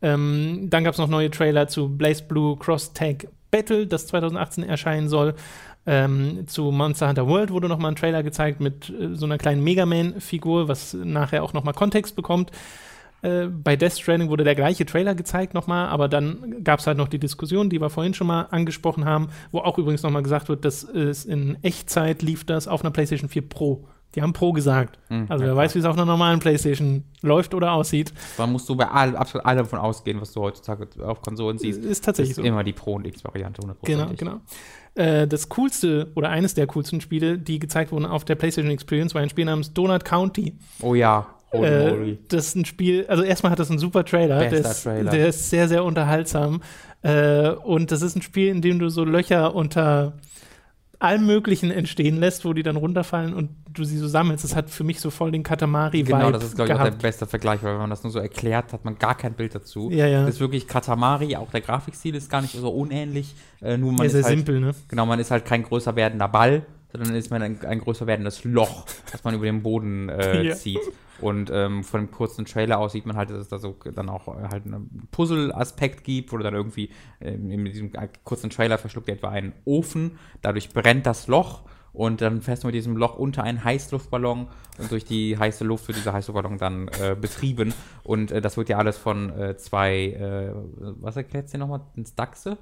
[0.01, 4.63] Ähm, dann gab es noch neue Trailer zu Blaze Blue Cross Tag Battle, das 2018
[4.63, 5.35] erscheinen soll.
[5.85, 9.63] Ähm, zu Monster Hunter World wurde nochmal ein Trailer gezeigt mit äh, so einer kleinen
[9.63, 12.51] Mega Man-Figur, was nachher auch nochmal Kontext bekommt.
[13.23, 16.97] Äh, bei Death Stranding wurde der gleiche Trailer gezeigt nochmal, aber dann gab es halt
[16.97, 20.49] noch die Diskussion, die wir vorhin schon mal angesprochen haben, wo auch übrigens nochmal gesagt
[20.49, 23.85] wird, dass es in Echtzeit lief das auf einer PlayStation 4 Pro.
[24.13, 24.99] Die haben Pro gesagt.
[25.09, 28.11] Mhm, Also ja, wer weiß, wie es auf einer normalen PlayStation läuft oder aussieht.
[28.37, 31.79] Da musst du bei all, absolut allem davon ausgehen, was du heutzutage auf Konsolen siehst.
[31.79, 32.43] Ist Das tatsächlich ist so.
[32.43, 33.75] immer die Pro- und X-Variante, 100%.
[33.83, 34.41] Genau, genau.
[34.95, 39.13] Äh, das coolste oder eines der coolsten Spiele, die gezeigt wurden auf der PlayStation Experience,
[39.15, 40.53] war ein Spiel namens Donut County.
[40.81, 42.19] Oh ja, holy Äh, moly.
[42.27, 44.39] das ist ein Spiel, also erstmal hat das einen super Trailer.
[44.39, 45.11] Der Bester ist, Trailer.
[45.11, 46.61] der ist sehr, sehr unterhaltsam.
[47.03, 50.13] Äh, und das ist ein Spiel, in dem du so Löcher unter
[51.01, 54.43] allem Möglichen entstehen lässt, wo die dann runterfallen und du sie so sammelst.
[54.43, 56.91] Das hat für mich so voll den Katamari-Vibe Genau, das ist, glaube ich, auch der
[56.91, 59.89] beste Vergleich, weil wenn man das nur so erklärt, hat man gar kein Bild dazu.
[59.91, 60.25] Ja, ja.
[60.25, 63.33] Das ist wirklich Katamari, auch der Grafikstil ist gar nicht so unähnlich.
[63.61, 64.75] Äh, nur man Ja, ist sehr halt, simpel, ne?
[64.89, 68.43] Genau, man ist halt kein größer werdender Ball, sondern ist man ein, ein größer werdendes
[68.43, 70.55] Loch, das man über den Boden äh, Ja.
[70.55, 70.79] zieht.
[71.21, 74.09] Und ähm, von dem kurzen Trailer aus sieht man halt, dass es da so dann
[74.09, 78.49] auch äh, halt einen Puzzle-Aspekt gibt, wo du dann irgendwie ähm, in diesem äh, kurzen
[78.49, 81.63] Trailer verschluckt etwa einen Ofen, dadurch brennt das Loch
[81.93, 84.47] und dann fährst du mit diesem Loch unter einen Heißluftballon
[84.77, 87.73] und durch die heiße Luft wird dieser Heißluftballon dann äh, betrieben.
[88.03, 90.53] Und äh, das wird ja alles von äh, zwei, äh,
[91.01, 91.81] was erklärt sie nochmal?
[91.95, 92.57] Ins Dachse?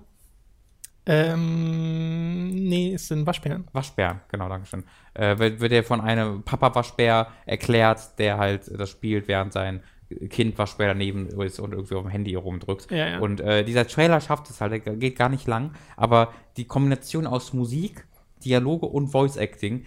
[1.11, 3.65] Ähm, nee, es sind Waschbären.
[3.73, 4.83] Waschbär, genau, Dankeschön.
[5.15, 9.81] Äh, wird, wird er von einem Papa-Waschbär erklärt, der halt das spielt, während sein
[10.29, 12.91] Kind Waschbär daneben ist und irgendwie auf dem Handy rumdrückt.
[12.91, 13.19] Ja, ja.
[13.19, 17.25] Und äh, dieser Trailer schafft es halt, der geht gar nicht lang, aber die Kombination
[17.25, 18.05] aus Musik,
[18.45, 19.85] Dialoge und Voice-Acting, äh,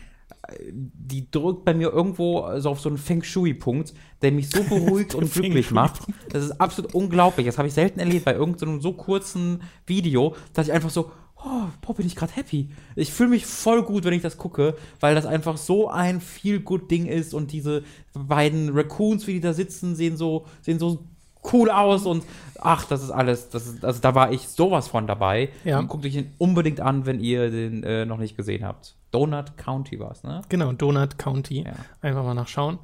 [0.61, 5.15] die drückt bei mir irgendwo so auf so einen Feng Shui-Punkt, der mich so beruhigt
[5.17, 6.03] und glücklich macht.
[6.31, 7.47] Das ist absolut unglaublich.
[7.47, 11.69] Das habe ich selten erlebt bei irgendeinem so kurzen Video, dass ich einfach so, oh,
[11.81, 12.71] boah, bin ich gerade happy.
[12.97, 16.61] Ich fühle mich voll gut, wenn ich das gucke, weil das einfach so ein feel
[16.61, 21.05] good Ding ist und diese beiden Raccoons, wie die da sitzen, sehen so, sehen so
[21.53, 22.25] cool aus und
[22.61, 25.51] ach, das ist alles, das ist, also da war ich sowas von dabei.
[25.65, 25.79] Ja.
[25.79, 28.97] Und guckt euch den unbedingt an, wenn ihr den äh, noch nicht gesehen habt.
[29.13, 30.43] Donut County war es, ne?
[30.49, 31.63] Genau, Donut County.
[31.63, 31.73] Ja.
[32.01, 32.79] Einfach mal nachschauen.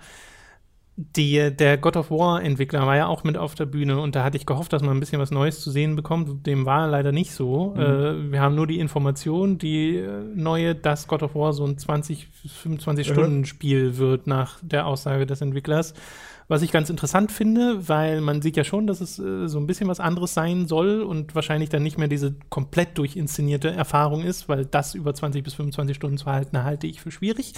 [1.00, 4.36] Die, der God of War-Entwickler war ja auch mit auf der Bühne und da hatte
[4.36, 6.44] ich gehofft, dass man ein bisschen was Neues zu sehen bekommt.
[6.44, 7.72] Dem war leider nicht so.
[7.76, 7.80] Mhm.
[7.80, 11.78] Äh, wir haben nur die Information, die äh, neue, dass God of War so ein
[11.78, 12.28] 20,
[12.64, 15.94] 25-Stunden-Spiel wird nach der Aussage des Entwicklers.
[16.48, 19.66] Was ich ganz interessant finde, weil man sieht ja schon, dass es äh, so ein
[19.66, 24.48] bisschen was anderes sein soll und wahrscheinlich dann nicht mehr diese komplett durchinszenierte Erfahrung ist,
[24.48, 27.52] weil das über 20 bis 25 Stunden zu halten, halte ich für schwierig.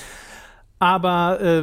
[0.80, 1.62] Aber äh,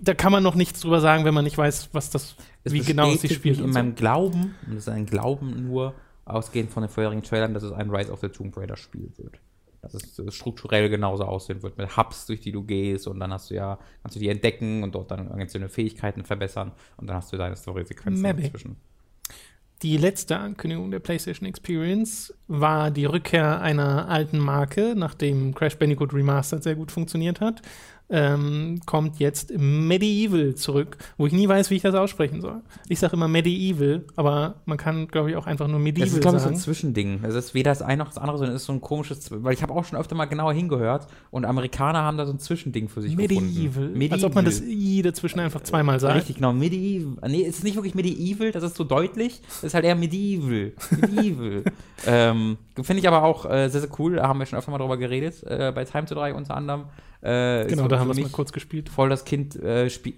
[0.00, 2.80] da kann man noch nichts drüber sagen, wenn man nicht weiß, was das, Es wie
[2.80, 3.58] genau es sich spielt.
[3.58, 3.72] in so.
[3.72, 5.94] meinem Glauben, und das ist ein Glauben nur,
[6.24, 9.40] ausgehend von den vorherigen Trailern, dass es ein Rise of the Tomb Raider Spiel wird.
[9.84, 13.32] Dass es äh, strukturell genauso aussehen wird, mit Hubs, durch die du gehst und dann
[13.32, 17.16] hast du ja, kannst du die entdecken und dort dann einzelne Fähigkeiten verbessern und dann
[17.16, 18.42] hast du deine Story-Sequenzen Maybe.
[18.42, 18.76] dazwischen.
[19.82, 26.14] Die letzte Ankündigung der PlayStation Experience war die Rückkehr einer alten Marke, nachdem Crash Bandicoot
[26.14, 27.60] Remastered sehr gut funktioniert hat.
[28.10, 32.60] Ähm, kommt jetzt Medieval zurück, wo ich nie weiß, wie ich das aussprechen soll.
[32.88, 36.20] Ich sage immer Medieval, aber man kann, glaube ich, auch einfach nur Medieval Das ist,
[36.20, 36.56] glaube ich, so sagen.
[36.56, 37.20] ein Zwischending.
[37.24, 39.54] Es ist weder das eine noch das andere, sondern es ist so ein komisches, weil
[39.54, 42.88] ich habe auch schon öfter mal genauer hingehört und Amerikaner haben da so ein Zwischending
[42.88, 43.88] für sich Medieval.
[43.88, 44.12] gefunden.
[44.12, 46.16] Als ob man das I dazwischen einfach zweimal sagt.
[46.16, 46.52] Richtig, genau.
[46.52, 47.28] Medieval.
[47.30, 49.40] Nee, es ist nicht wirklich Medieval, das ist so deutlich.
[49.48, 50.72] Es ist halt eher Medieval.
[51.00, 51.64] Medieval.
[52.06, 54.16] ähm, Finde ich aber auch äh, sehr, sehr cool.
[54.16, 55.42] Da haben wir schon öfter mal drüber geredet.
[55.44, 56.84] Äh, bei Time to 3 unter anderem.
[57.24, 58.88] Äh, Genau, da haben wir es mal kurz gespielt.
[58.88, 60.14] Voll das Kind, äh, Spiel,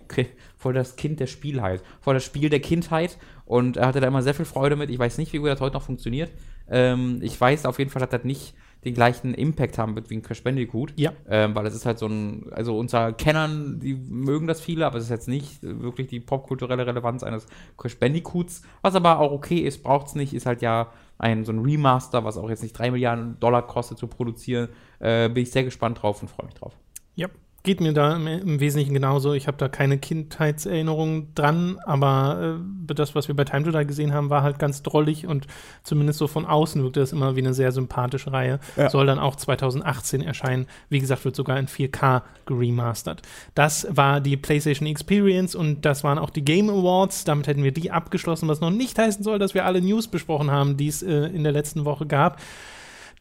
[0.57, 1.82] voll das Kind der Spielheit.
[2.00, 3.16] Voll das Spiel der Kindheit.
[3.44, 4.90] Und er hatte da immer sehr viel Freude mit.
[4.90, 6.32] Ich weiß nicht, wie gut das heute noch funktioniert.
[6.68, 8.54] Ähm, ich weiß auf jeden Fall, dass das nicht
[8.84, 10.92] den gleichen Impact haben wird wie ein Crash Bandicoot.
[10.96, 11.12] Ja.
[11.28, 14.98] Ähm, weil es ist halt so ein, also unter Kennern, die mögen das viele, aber
[14.98, 17.46] es ist jetzt nicht wirklich die popkulturelle Relevanz eines
[17.76, 18.62] Crash Bandicoots.
[18.82, 22.24] Was aber auch okay ist, braucht es nicht, ist halt ja ein so ein Remaster,
[22.24, 24.68] was auch jetzt nicht 3 Milliarden Dollar kostet zu produzieren.
[24.98, 26.76] Äh, bin ich sehr gespannt drauf und freue mich drauf.
[27.16, 27.28] Ja,
[27.66, 29.34] geht mir da im, Wesentlichen genauso.
[29.34, 32.58] Ich habe da keine Kindheitserinnerungen dran, aber
[32.88, 35.48] äh, das, was wir bei Time to Die gesehen haben, war halt ganz drollig und
[35.82, 38.60] zumindest so von außen wirkte das immer wie eine sehr sympathische Reihe.
[38.76, 38.88] Ja.
[38.88, 40.66] Soll dann auch 2018 erscheinen.
[40.88, 43.22] Wie gesagt, wird sogar in 4K geremastert.
[43.54, 47.24] Das war die PlayStation Experience und das waren auch die Game Awards.
[47.24, 50.52] Damit hätten wir die abgeschlossen, was noch nicht heißen soll, dass wir alle News besprochen
[50.52, 52.40] haben, die es äh, in der letzten Woche gab.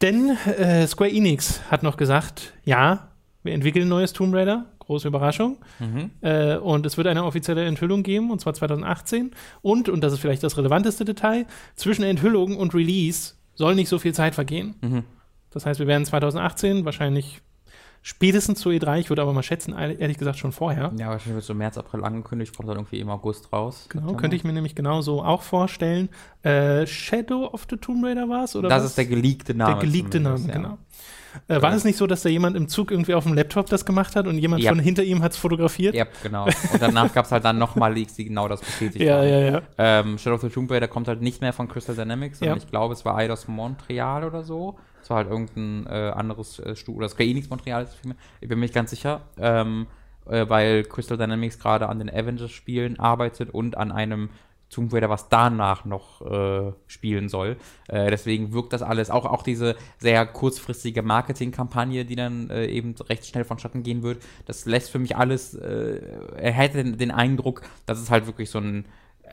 [0.03, 3.07] Denn äh, Square Enix hat noch gesagt, ja,
[3.45, 4.65] wir entwickeln ein neues Tomb Raider.
[4.79, 5.57] Große Überraschung.
[6.21, 9.31] Äh, und es wird eine offizielle Enthüllung geben, und zwar 2018.
[9.61, 13.97] Und, und das ist vielleicht das relevanteste Detail, zwischen Enthüllung und Release soll nicht so
[13.99, 15.05] viel Zeit vergehen.
[15.51, 17.41] Das heißt, wir werden 2018 wahrscheinlich
[18.03, 20.91] spätestens zur E3, ich würde aber mal schätzen, ehrlich gesagt schon vorher.
[20.99, 23.87] Ja, wahrscheinlich wird so März, April angekündigt, kommt dann irgendwie im August raus.
[23.89, 26.09] Genau, könnte ich mir nämlich genauso auch vorstellen.
[26.43, 28.55] Äh, Shadow of the Tomb Raider war es?
[28.55, 28.89] Oder Das was?
[28.91, 29.79] ist der geleakte Name.
[29.79, 30.53] Der geleakte Name, ja.
[30.53, 30.77] genau.
[31.47, 33.85] Äh, war es nicht so, dass da jemand im Zug irgendwie auf dem Laptop das
[33.85, 34.71] gemacht hat und jemand Ja.
[34.71, 35.95] von hinter ihm hat es fotografiert?
[35.95, 36.45] Ja, genau.
[36.45, 39.27] Und danach gab es halt dann nochmal Leaks, die genau das bestätigt ja, haben.
[39.27, 39.39] ja.
[39.39, 39.61] ja.
[39.77, 42.63] Ähm, Shadow of the Tomb Raider kommt halt nicht mehr von Crystal Dynamics, sondern Ja.
[42.63, 44.77] ich glaube, es war Eidos Montreal oder so.
[45.01, 48.17] Es war halt irgendein äh, anderes äh, Studio, oder Square Enix Montreal ist vielmehr.
[48.41, 49.85] Ich bin mir nicht ganz sicher, ähm,
[50.27, 54.29] äh, weil Crystal Dynamics gerade an den Avengers-Spielen arbeitet und an einem
[54.69, 57.57] Tomb Raider, was danach noch äh, spielen soll.
[57.87, 62.95] Äh, deswegen wirkt das alles, auch, auch diese sehr kurzfristige Marketingkampagne, die dann äh, eben
[63.07, 66.01] recht schnell vonstatten gehen wird, das lässt für mich alles, äh,
[66.35, 68.85] er hätte den, den Eindruck, dass es halt wirklich so ein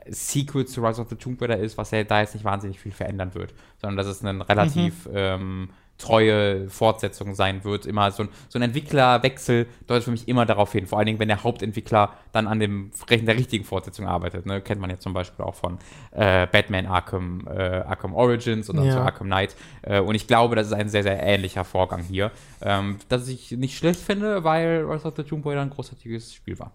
[0.08, 2.92] Sequel zu Rise of the Tomb Raider ist, was ja da jetzt nicht wahnsinnig viel
[2.92, 7.86] verändern wird, sondern dass es eine relativ ähm, treue Fortsetzung sein wird.
[7.86, 11.18] Immer so ein, so ein Entwicklerwechsel deutet für mich immer darauf hin, vor allen Dingen,
[11.18, 14.46] wenn der Hauptentwickler dann an dem der richtigen Fortsetzung arbeitet.
[14.46, 14.60] Ne?
[14.60, 15.78] Kennt man ja zum Beispiel auch von
[16.10, 18.92] äh, Batman Arkham, äh, Arkham Origins und dann Ja.
[18.92, 19.54] zu Arkham Knight.
[19.82, 22.30] Äh, und ich glaube, das ist ein sehr, sehr ähnlicher Vorgang hier.
[22.60, 26.58] Ähm, das ich nicht schlecht finde, weil Rise of the Tomb Raider ein großartiges Spiel
[26.58, 26.72] war.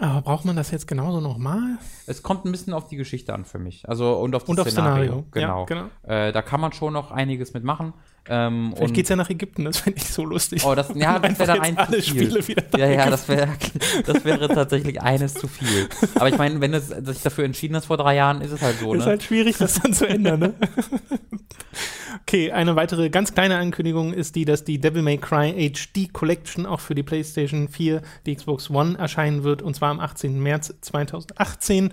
[0.00, 1.78] Aber braucht man das jetzt genauso nochmal?
[2.06, 3.88] Es kommt ein bisschen auf die Geschichte an für mich.
[3.88, 5.26] Also und auf das Und aufs Szenario.
[5.30, 5.60] Genau.
[5.60, 5.84] Ja, genau.
[6.02, 7.92] Äh, da kann man schon noch einiges mitmachen.
[8.28, 10.64] Ähm, Vielleicht und- geht's ja nach Ägypten, das fände ich so lustig.
[10.64, 12.26] Oh, das, ja, das wäre dann jetzt ein alle zu viel.
[12.26, 13.48] Spiele wieder ja, ja, das wäre
[14.04, 15.88] das wäre tatsächlich eines zu viel.
[16.14, 18.78] Aber ich meine, wenn es sich dafür entschieden hast vor drei Jahren, ist es halt
[18.78, 19.06] so, Ist ne?
[19.06, 20.54] halt schwierig, das dann zu ändern, ne?
[22.22, 26.66] Okay, eine weitere ganz kleine Ankündigung ist die, dass die Devil May Cry HD Collection
[26.66, 30.40] auch für die PlayStation 4, die Xbox One erscheinen wird, und zwar am 18.
[30.40, 31.90] März 2018.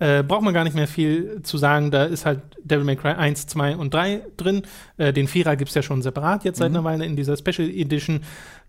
[0.00, 3.10] Äh, braucht man gar nicht mehr viel zu sagen, da ist halt Devil May Cry
[3.12, 4.62] 1, 2 und 3 drin.
[4.96, 7.68] Äh, den Vierer gibt es ja schon separat jetzt seit einer Weile in dieser Special
[7.68, 8.20] Edition.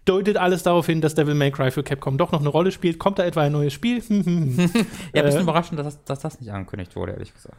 [0.05, 2.99] Deutet alles darauf hin, dass Devil May Cry für Capcom doch noch eine Rolle spielt.
[2.99, 4.01] Kommt da etwa ein neues Spiel?
[4.09, 7.57] Ja, ein bisschen äh, überraschend, dass, das- dass das nicht angekündigt wurde, ehrlich gesagt.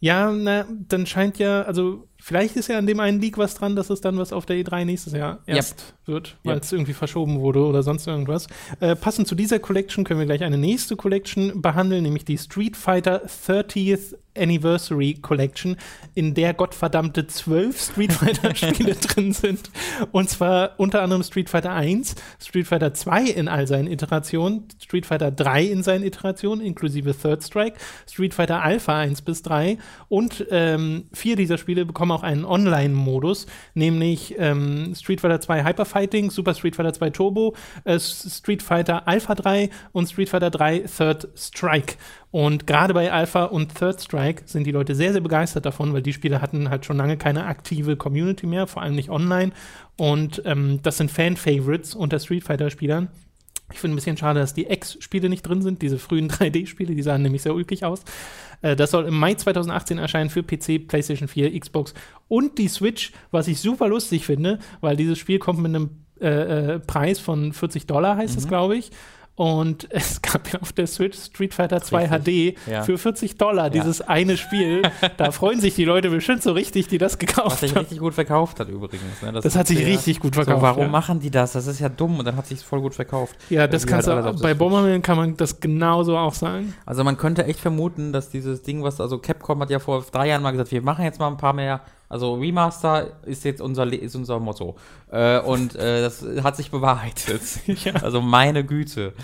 [0.00, 3.76] Ja, na, dann scheint ja, also vielleicht ist ja an dem einen Leak was dran,
[3.76, 6.62] dass es dann was auf der E3 nächstes Jahr erst wird, weil Yep.
[6.62, 8.46] es irgendwie verschoben wurde oder sonst irgendwas.
[8.80, 12.78] Äh, passend zu dieser Collection können wir gleich eine nächste Collection behandeln, nämlich die Street
[12.78, 15.76] Fighter 30th Anniversary Collection,
[16.14, 19.70] in der gottverdammte zwölf Street Fighter Spiele drin sind.
[20.12, 25.06] Und zwar unter anderem Street Fighter 1, Street Fighter 2 in all seinen Iterationen, Street
[25.06, 27.76] Fighter 3 in seinen Iterationen, inklusive Third Strike,
[28.08, 33.46] Street Fighter Alpha 1 bis 3 und ähm, vier dieser Spiele bekommen auch einen Online-Modus,
[33.74, 37.54] nämlich ähm, Street Fighter 2 Hyper Fighting, Super Street Fighter 2 Turbo,
[37.84, 41.96] äh, Street Fighter Alpha 3 und Street Fighter 3 Third Strike.
[42.30, 46.02] Und gerade bei Alpha und Third Strike sind die Leute sehr, sehr begeistert davon, weil
[46.02, 49.52] die Spiele hatten halt schon lange keine aktive Community mehr, vor allem nicht online.
[49.96, 53.08] Und ähm, das sind Fan-Favorites unter Street Fighter-Spielern.
[53.72, 57.02] Ich finde ein bisschen schade, dass die X-Spiele nicht drin sind, diese frühen 3D-Spiele, die
[57.02, 58.02] sahen nämlich sehr ulkig aus.
[58.62, 61.94] Äh, das soll im Mai 2018 erscheinen für PC, PlayStation 4, Xbox
[62.28, 65.90] und die Switch, was ich super lustig finde, weil dieses Spiel kommt mit einem
[66.20, 68.90] äh, äh, Preis von 40 Dollar, heißt es, glaube ich.
[69.36, 72.56] Und es gab ja auf der Switch Street Fighter 2 Richtig.
[72.66, 72.82] HD Ja.
[72.82, 74.82] für 40 Dollar, dieses eine Spiel.
[75.16, 77.80] da freuen sich die Leute bestimmt so richtig, die das Was gekauft sich haben.
[77.80, 79.22] richtig gut verkauft hat übrigens.
[79.22, 79.32] Ne?
[79.32, 80.58] Das hat sich sehr- richtig gut verkauft.
[80.58, 80.88] So, warum ja.
[80.88, 81.52] machen die das?
[81.52, 83.34] Das ist ja dumm und dann hat sich voll gut verkauft.
[83.50, 84.54] Ja, das kannst halt du, bei.
[84.54, 86.72] Bomberman kann man das genauso auch sagen.
[86.86, 90.28] Also man könnte echt vermuten, dass dieses Ding, was, also Capcom hat ja vor drei
[90.28, 93.92] Jahren mal gesagt, wir machen jetzt mal ein paar mehr, also Remaster ist jetzt unser,
[93.92, 94.76] ist unser Motto.
[95.10, 97.42] Äh, und äh, das hat sich bewahrheitet.
[97.84, 97.94] Ja.
[97.94, 99.14] Also meine Güte.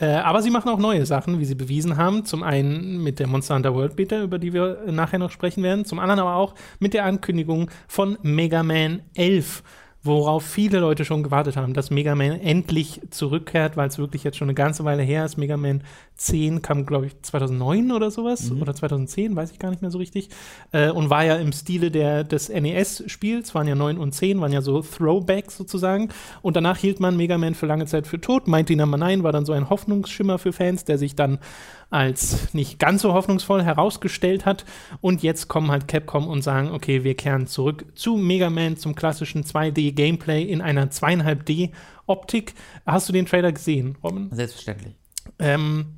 [0.00, 2.24] Äh, aber sie machen auch neue Sachen, wie sie bewiesen haben.
[2.24, 5.62] Zum einen mit der Monster Hunter World Beta, über die wir äh, nachher noch sprechen
[5.62, 5.84] werden.
[5.84, 9.62] Zum anderen aber auch mit der Ankündigung von Mega Man 11,
[10.02, 14.36] worauf viele Leute schon gewartet haben, dass Mega Man endlich zurückkehrt, weil es wirklich jetzt
[14.36, 15.36] schon eine ganze Weile her ist.
[15.36, 15.82] Mega Man
[16.18, 19.98] 10 kam, glaube ich, 2009 oder sowas oder 2010, weiß ich gar nicht mehr so
[19.98, 20.30] richtig.
[20.72, 24.52] Äh, und war ja im Stile der, des NES-Spiels, waren ja 9 und 10, waren
[24.52, 26.08] ja so Throwbacks sozusagen.
[26.42, 28.48] Und danach hielt man Mega Man für lange Zeit für tot.
[28.48, 31.38] Mighty Number 9 war dann so ein Hoffnungsschimmer für Fans, der sich dann
[31.90, 34.64] als nicht ganz so hoffnungsvoll herausgestellt hat.
[35.00, 38.96] Und jetzt kommen halt Capcom und sagen, okay, wir kehren zurück zu Mega Man, zum
[38.96, 42.54] klassischen 2D-Gameplay in einer 2,5D-Optik.
[42.84, 44.28] Hast du den Trailer gesehen, Robin?
[44.32, 44.94] Selbstverständlich.
[45.38, 45.97] Ähm,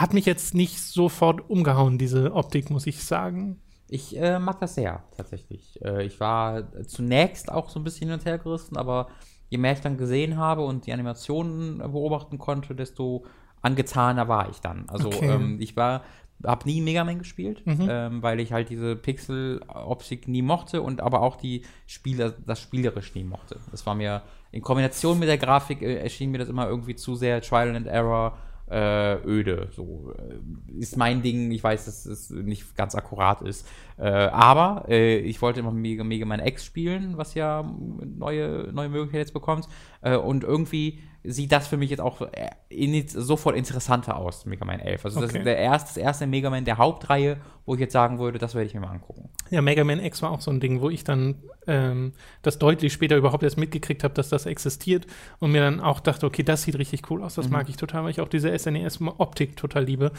[0.00, 3.60] hat mich jetzt nicht sofort umgehauen, diese Optik, muss ich sagen.
[3.88, 5.80] Ich äh, mag das sehr, tatsächlich.
[5.82, 9.08] Äh, ich war zunächst auch so ein bisschen hin und her gerissen, aber
[9.48, 13.24] je mehr ich dann gesehen habe und die Animationen beobachten konnte, desto
[13.62, 14.84] angetaner war ich dann.
[14.88, 15.30] Also Okay.
[15.30, 16.02] ähm, ich war,
[16.44, 17.86] habe nie Mega Man gespielt, Mhm.
[17.90, 23.14] ähm, weil ich halt diese Pixel-Optik nie mochte und aber auch die Spieler, das spielerisch
[23.14, 23.58] nie mochte.
[23.70, 24.22] Das war mir
[24.52, 27.86] in Kombination mit der Grafik äh, erschien mir das immer irgendwie zu sehr Trial and
[27.86, 28.36] Error
[28.70, 29.68] äh, öde.
[29.74, 31.50] So äh, ist mein Ding.
[31.50, 33.66] Ich weiß, dass es nicht ganz akkurat ist.
[33.98, 37.68] Äh, aber äh, ich wollte immer Mega, Mega Man X spielen, was ja
[38.16, 39.68] neue, neue Möglichkeiten jetzt bekommt.
[40.02, 44.64] Äh, und irgendwie sieht das für mich jetzt auch äh, in, sofort interessanter aus, Mega
[44.64, 45.04] Man 11.
[45.04, 45.38] Also das Okay.
[45.38, 48.54] ist der erste, das erste Mega Man der Hauptreihe, wo ich jetzt sagen würde, das
[48.54, 49.28] werde ich mir mal angucken.
[49.50, 51.34] Ja, Mega Man X war auch so ein Ding, wo ich dann
[51.66, 55.06] ähm, das deutlich später überhaupt erst mitgekriegt habe, dass das existiert
[55.40, 58.04] und mir dann auch dachte, okay, das sieht richtig cool aus, das mag ich total,
[58.04, 60.12] weil ich auch diese SNES-Optik total liebe.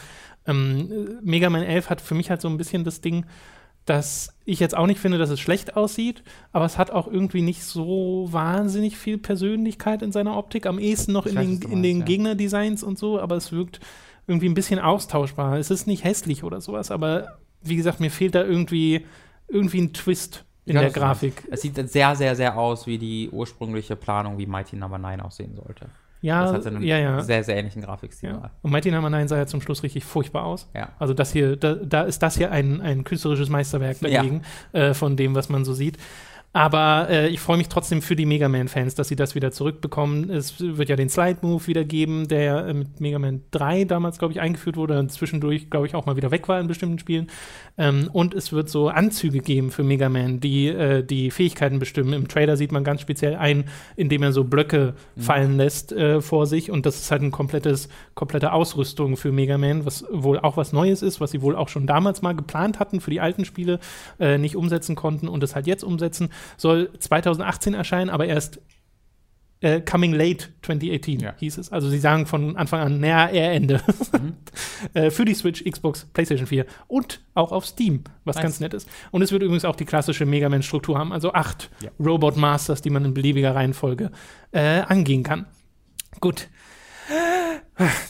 [0.46, 3.24] Ähm, äh, Mega Man 11 hat für mich halt so ein bisschen das Ding,
[3.86, 6.22] dass ich jetzt auch nicht finde, dass es schlecht aussieht,
[6.52, 10.66] aber es hat auch irgendwie nicht so wahnsinnig viel Persönlichkeit in seiner Optik.
[10.66, 12.16] Am ehesten noch Ich in weiß, den, du in den meinst, ja.
[12.16, 13.80] Gegnerdesigns und so, aber es wirkt
[14.26, 15.58] irgendwie ein bisschen austauschbar.
[15.58, 19.06] Es ist nicht hässlich oder sowas, aber wie gesagt, mir fehlt da irgendwie,
[19.48, 21.48] irgendwie ein Twist in Ja, der Grafik.
[21.50, 25.56] Es sieht sehr, sehr, sehr aus wie die ursprüngliche Planung, wie Mighty Number 9 aussehen
[25.56, 25.90] sollte.
[26.22, 27.22] Ja, das hat einen ja, ja.
[27.22, 28.30] sehr, sehr ähnlichen Grafikstil.
[28.30, 28.50] ja.
[28.62, 30.68] Und Mighty Number 9 sah ja zum Schluss richtig furchtbar aus.
[30.74, 30.90] Ja.
[30.98, 34.42] Also das hier, da, da ist das hier ein, ein künstlerisches Meisterwerk dagegen,
[34.72, 35.96] äh, von dem, was man so sieht.
[36.52, 40.30] Aber äh, ich freue mich trotzdem für die Mega Man-Fans, dass sie das wieder zurückbekommen.
[40.30, 44.32] Es wird ja den Slide-Move wieder geben, der äh, mit Mega Man 3 damals, glaube
[44.32, 47.28] ich, eingeführt wurde und zwischendurch, glaube ich, auch mal wieder weg war in bestimmten Spielen.
[47.78, 52.12] Ähm, und es wird so Anzüge geben für Mega Man, die äh, die Fähigkeiten bestimmen.
[52.14, 56.48] Im Trailer sieht man ganz speziell ein, indem er so Blöcke fallen lässt äh, vor
[56.48, 56.72] sich.
[56.72, 60.72] Und das ist halt ein komplettes, komplette Ausrüstung für Mega Man, was wohl auch was
[60.72, 63.78] Neues ist, was sie wohl auch schon damals mal geplant hatten für die alten Spiele,
[64.18, 66.30] äh, nicht umsetzen konnten und es halt jetzt umsetzen.
[66.56, 68.60] Soll 2018 erscheinen, aber erst
[69.62, 71.34] äh, Coming Late 2018 Ja.
[71.38, 71.70] hieß es.
[71.70, 73.82] Also sie sagen von Anfang an, naja, eher Ende.
[74.94, 78.42] äh, für die Switch, Xbox, PlayStation 4 und auch auf Steam, was Nice.
[78.42, 78.88] ganz nett ist.
[79.10, 81.90] Und es wird übrigens auch die klassische Mega Man-Struktur haben, also acht Ja.
[81.98, 84.10] Robot Masters, die man in beliebiger Reihenfolge
[84.52, 85.46] äh, angehen kann.
[86.20, 86.48] Gut.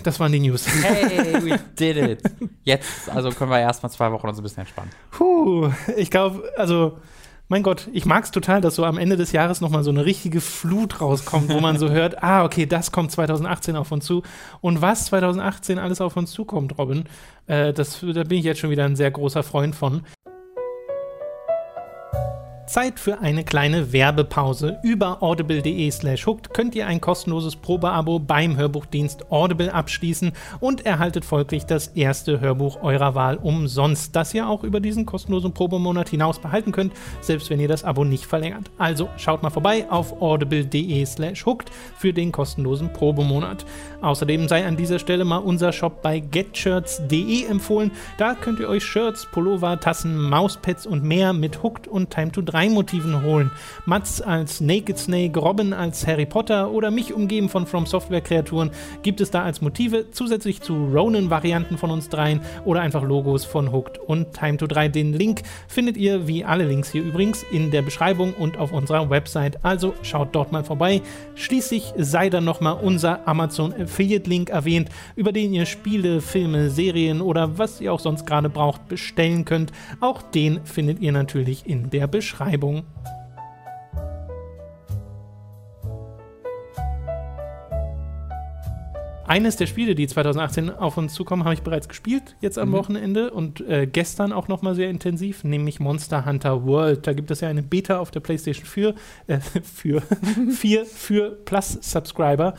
[0.03, 0.67] Das waren die News.
[0.69, 2.23] Hey, we did it.
[2.65, 4.91] Jetzt, also können wir erstmal zwei Wochen uns ein bisschen entspannen.
[5.11, 6.99] Puh, ich glaube, also
[7.51, 10.05] mein Gott, ich mag es total, dass so am Ende des Jahres nochmal so eine
[10.05, 14.23] richtige Flut rauskommt, wo man so hört, ah, okay, das kommt 2018 auf uns zu.
[14.61, 17.07] Und was 2018 alles auf uns zukommt, Robin,
[17.49, 20.03] äh, das, da bin ich jetzt schon wieder ein sehr großer Freund von.
[22.71, 24.79] Zeit für eine kleine Werbepause.
[24.85, 31.25] Über audible.de slash hooked könnt ihr ein kostenloses Probeabo beim Hörbuchdienst Audible abschließen und erhaltet
[31.25, 36.39] folglich das erste Hörbuch eurer Wahl umsonst, das ihr auch über diesen kostenlosen Probemonat hinaus
[36.39, 38.71] behalten könnt, selbst wenn ihr das Abo nicht verlängert.
[38.79, 43.67] Also schaut mal vorbei auf audible.de slash hooked für den kostenlosen Probemonat.
[44.01, 47.91] Außerdem sei an dieser Stelle mal unser Shop bei getshirts.de empfohlen.
[48.17, 52.43] Da könnt ihr euch Shirts, Pullover, Tassen, Mauspads und mehr mit Hooked und Time to
[52.43, 53.51] 3 Motiven holen.
[53.87, 58.71] Mats als Naked Snake, Robin als Harry Potter oder mich umgeben von From Software Kreaturen
[59.03, 63.73] gibt es da als Motive zusätzlich zu Ronin-Varianten von uns dreien oder einfach Logos von
[63.73, 64.89] Hooked und Time to 3.
[64.89, 69.09] Den Link findet ihr, wie alle Links hier übrigens, in der Beschreibung und auf unserer
[69.09, 69.65] Website.
[69.65, 71.01] Also schaut dort mal vorbei.
[71.35, 77.21] Schließlich sei dann nochmal unser Amazon Affiliate Link erwähnt, über den ihr Spiele, Filme, Serien
[77.21, 79.73] oder was ihr auch sonst gerade braucht bestellen könnt.
[80.01, 82.50] Auch den findet ihr natürlich in der Beschreibung.
[82.51, 82.85] Beschreibung.
[89.27, 92.73] Eines der Spiele, die 2018 auf uns zukommen, habe ich bereits gespielt, jetzt am mhm.
[92.73, 97.07] Wochenende und äh, gestern auch noch mal sehr intensiv, nämlich Monster Hunter World.
[97.07, 98.95] Da gibt es ja eine Beta auf der PlayStation 4
[99.29, 100.03] äh, für
[100.51, 102.55] 4 für Plus-Subscriber.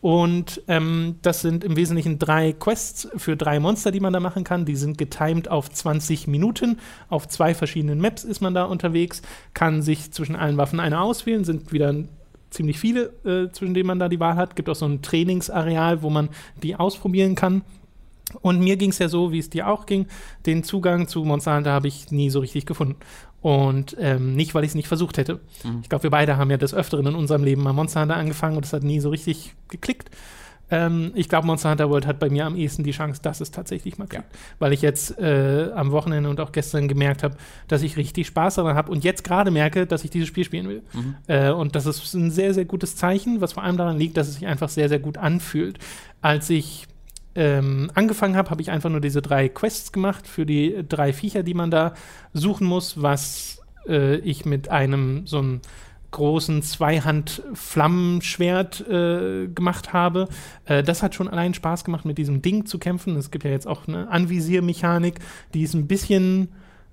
[0.00, 4.44] Und ähm, das sind im Wesentlichen drei Quests für drei Monster, die man da machen
[4.44, 4.64] kann.
[4.64, 6.78] Die sind getimed auf 20 Minuten.
[7.08, 9.22] Auf zwei verschiedenen Maps ist man da unterwegs,
[9.54, 11.94] kann sich zwischen allen Waffen eine auswählen, sind wieder
[12.50, 14.56] ziemlich viele, äh, zwischen denen man da die Wahl hat.
[14.56, 16.28] Gibt auch so ein Trainingsareal, wo man
[16.62, 17.62] die ausprobieren kann.
[18.42, 20.06] Und mir ging es ja so, wie es dir auch ging.
[20.46, 22.96] Den Zugang zu Monster Hunter habe ich nie so richtig gefunden.
[23.40, 25.40] Und ähm, nicht, weil ich es nicht versucht hätte.
[25.62, 25.80] Mhm.
[25.82, 28.56] Ich glaube, wir beide haben ja des Öfteren in unserem Leben mal Monster Hunter angefangen
[28.56, 30.10] und es hat nie so richtig geklickt.
[30.68, 33.52] Ähm, ich glaube, Monster Hunter World hat bei mir am ehesten die Chance, dass es
[33.52, 34.32] tatsächlich mal klappt.
[34.32, 34.38] Ja.
[34.58, 37.36] Weil ich jetzt äh, am Wochenende und auch gestern gemerkt habe,
[37.68, 40.68] dass ich richtig Spaß daran habe und jetzt gerade merke, dass ich dieses Spiel spielen
[40.68, 40.82] will.
[40.92, 41.14] Mhm.
[41.28, 44.26] Äh, und das ist ein sehr, sehr gutes Zeichen, was vor allem daran liegt, dass
[44.26, 45.78] es sich einfach sehr, sehr gut anfühlt.
[46.20, 46.88] Als ich
[47.36, 51.42] ähm, angefangen habe, habe ich einfach nur diese drei Quests gemacht für die drei Viecher,
[51.42, 51.94] die man da
[52.32, 55.60] suchen muss, was äh, ich mit einem so einem
[56.10, 60.28] großen Zweihand-Flammenschwert äh, gemacht habe.
[60.64, 63.16] Äh, das hat schon allein Spaß gemacht, mit diesem Ding zu kämpfen.
[63.16, 65.20] Es gibt ja jetzt auch eine Anvisiermechanik,
[65.52, 66.48] die ist ein bisschen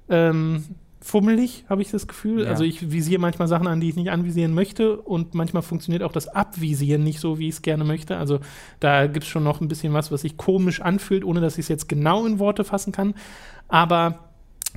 [0.10, 0.66] ähm,
[1.04, 2.44] fummelig, habe ich das Gefühl.
[2.44, 2.50] Ja.
[2.50, 6.14] Also ich visiere manchmal Sachen an, die ich nicht anvisieren möchte und manchmal funktioniert auch
[6.14, 8.18] das Abvisieren nicht so, wie ich es gerne möchte.
[8.18, 8.40] Also
[8.80, 11.66] da gibt es schon noch ein bisschen was, was sich komisch anfühlt, ohne dass ich
[11.66, 13.16] es jetzt genau in Worte fassen kann.
[13.68, 14.30] Aber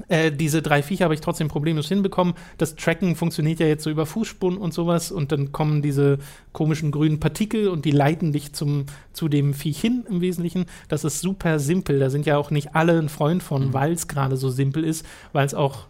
[0.09, 2.35] äh, diese drei Viecher habe ich trotzdem problemlos hinbekommen.
[2.59, 6.19] Das Tracken funktioniert ja jetzt so über Fußspuren und sowas und dann kommen diese
[6.53, 10.67] komischen grünen Partikel und die leiten dich zum, zu dem Viech hin im Wesentlichen.
[10.89, 12.01] Das ist super simpel.
[12.01, 13.73] Da sind ja auch nicht alle ein Freund von, mhm.
[13.75, 15.87] weil es gerade so simpel ist, weil es auch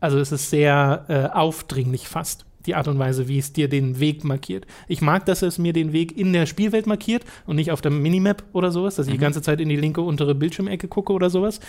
[0.00, 3.98] also es ist sehr äh, aufdringlich fast die Art und Weise, wie es dir den
[3.98, 4.66] Weg markiert.
[4.88, 7.90] Ich mag, dass es mir den Weg in der Spielwelt markiert und nicht auf der
[7.90, 9.22] Minimap oder sowas, dass ich die mhm.
[9.22, 11.60] ganze Zeit in die linke untere Bildschirmecke gucke oder sowas.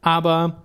[0.00, 0.62] Aber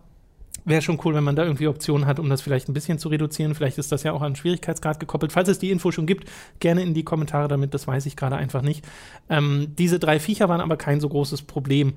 [0.65, 3.09] wäre schon cool, wenn man da irgendwie Optionen hat, um das vielleicht ein bisschen zu
[3.09, 3.55] reduzieren.
[3.55, 5.31] Vielleicht ist das ja auch an Schwierigkeitsgrad gekoppelt.
[5.31, 8.35] Falls es die Info schon gibt, gerne in die Kommentare damit, das weiß ich gerade
[8.35, 8.85] einfach nicht.
[9.29, 11.93] Ähm, diese drei Viecher waren aber kein so großes Problem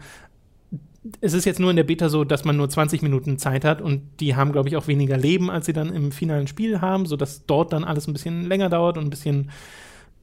[1.21, 3.83] es ist jetzt nur in der Beta so, dass man nur 20 Minuten Zeit hat
[3.83, 7.07] und die haben, glaube ich, auch weniger Leben, als sie dann im finalen Spiel haben,
[7.07, 9.51] sodass dort dann alles ein bisschen länger dauert und ein bisschen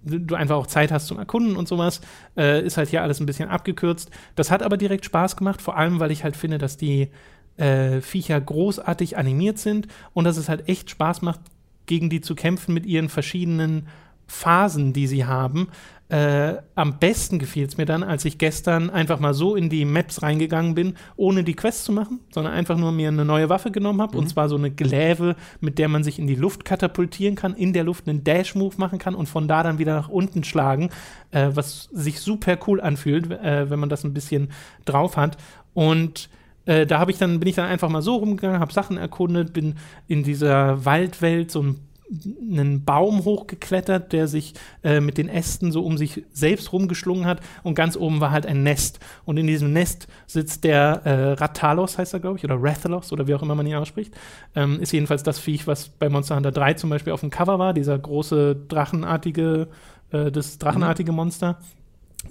[0.04, 2.02] du einfach auch Zeit hast zum Erkunden und sowas.
[2.36, 4.10] Äh, ist halt hier alles ein bisschen abgekürzt.
[4.36, 7.10] Das hat aber direkt Spaß gemacht, vor allem, weil ich halt finde, dass die
[7.58, 11.42] äh, Viecher großartig animiert sind und dass es halt echt Spaß macht,
[11.86, 13.88] gegen die zu kämpfen mit ihren verschiedenen
[14.28, 15.68] Phasen, die sie haben.
[16.12, 19.86] Äh, am besten gefiel es mir dann, als ich gestern einfach mal so in die
[19.86, 23.72] Maps reingegangen bin, ohne die Quest zu machen, sondern einfach nur mir eine neue Waffe
[23.72, 24.18] genommen habe.
[24.18, 24.24] Mhm.
[24.24, 27.72] Und zwar so eine Gläve, mit der man sich in die Luft katapultieren kann, in
[27.72, 30.90] der Luft einen Dash-Move machen kann und von da dann wieder nach unten schlagen,
[31.32, 34.50] äh, was sich super cool anfühlt, äh, wenn man das ein bisschen
[34.84, 35.38] drauf hat.
[35.74, 36.30] Und
[36.66, 39.54] äh, da habe ich dann bin ich dann einfach mal so rumgegangen, habe Sachen erkundet,
[39.54, 39.76] bin
[40.10, 41.80] in dieser Waldwelt so ein
[42.12, 44.54] einen Baum hochgeklettert, der sich
[44.84, 48.46] äh, mit den Ästen so um sich selbst rumgeschlungen hat und ganz oben war halt
[48.46, 49.00] ein Nest.
[49.26, 53.28] Und in diesem Nest sitzt der äh, Ratalos, heißt er, glaube ich, oder Rathalos oder
[53.28, 54.14] wie auch immer man ihn ausspricht.
[54.56, 57.60] Ähm, ist jedenfalls das Viech, was bei Monster Hunter 3 zum Beispiel auf dem Cover
[57.60, 59.68] war, dieser große drachenartige,
[60.12, 61.60] äh, das drachenartige Monster.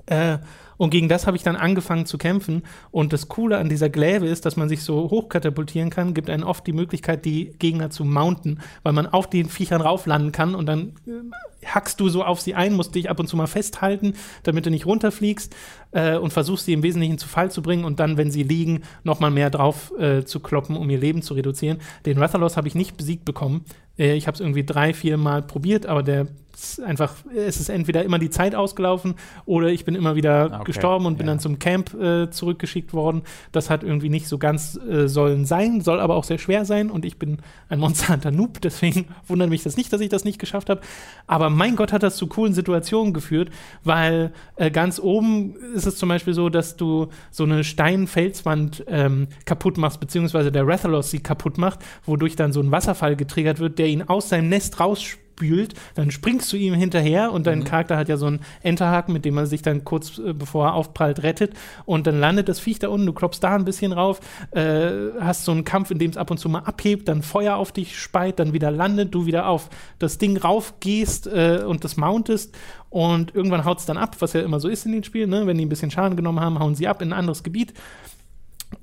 [0.06, 0.38] Äh,
[0.80, 2.62] und gegen das habe ich dann angefangen zu kämpfen.
[2.90, 6.42] Und das Coole an dieser Gläve ist, dass man sich so hochkatapultieren kann, gibt einen
[6.42, 10.64] oft die Möglichkeit, die Gegner zu mounten, weil man auf den Viechern rauflanden kann und
[10.64, 14.14] dann äh, hackst du so auf sie ein, musst dich ab und zu mal festhalten,
[14.42, 15.54] damit du nicht runterfliegst
[15.90, 18.80] äh, und versuchst sie im Wesentlichen zu Fall zu bringen und dann, wenn sie liegen,
[19.04, 21.76] nochmal mehr drauf äh, zu kloppen, um ihr Leben zu reduzieren.
[22.06, 23.66] Den Rathalos habe ich nicht besiegt bekommen.
[24.00, 26.26] Äh, ich habe es irgendwie drei, vier Mal probiert, aber der
[26.62, 29.14] ist einfach, es ist entweder immer die Zeit ausgelaufen
[29.46, 31.32] oder ich bin immer wieder Okay, gestorben und bin ja.
[31.32, 33.22] dann zum Camp äh, zurückgeschickt worden.
[33.52, 36.90] Das hat irgendwie nicht so ganz äh, sollen sein, soll aber auch sehr schwer sein
[36.90, 37.38] und ich bin
[37.68, 40.80] ein Monster Hunter Noob, deswegen wundert mich das nicht, dass ich das nicht geschafft habe.
[41.26, 43.50] Aber mein Gott hat das zu coolen Situationen geführt,
[43.84, 49.28] weil äh, ganz oben ist es zum Beispiel so, dass du so eine Steinfelswand ähm,
[49.44, 53.78] kaputt machst, beziehungsweise der Rathalos sie kaputt macht, wodurch dann so ein Wasserfall getriggert wird,
[53.78, 55.74] der ihn aus seinem Nest rausspült.
[55.94, 59.34] Dann springst du ihm hinterher und dein Charakter hat ja so einen Enterhaken, mit dem
[59.34, 61.54] man sich dann kurz äh, bevor er aufprallt rettet.
[61.86, 64.20] Und dann landet das Viech da unten, du klopfst da ein bisschen rauf,
[64.52, 67.56] äh, hast so einen Kampf, in dem es ab und zu mal abhebt, dann Feuer
[67.56, 71.96] auf dich speit, dann wieder landet, du wieder auf das Ding raufgehst äh, und das
[71.96, 72.56] mountest.
[72.90, 75.30] Und irgendwann haut es dann ab, was ja immer so ist in den Spielen.
[75.30, 75.46] Ne?
[75.46, 77.72] Wenn die ein bisschen Schaden genommen haben, hauen sie ab in ein anderes Gebiet.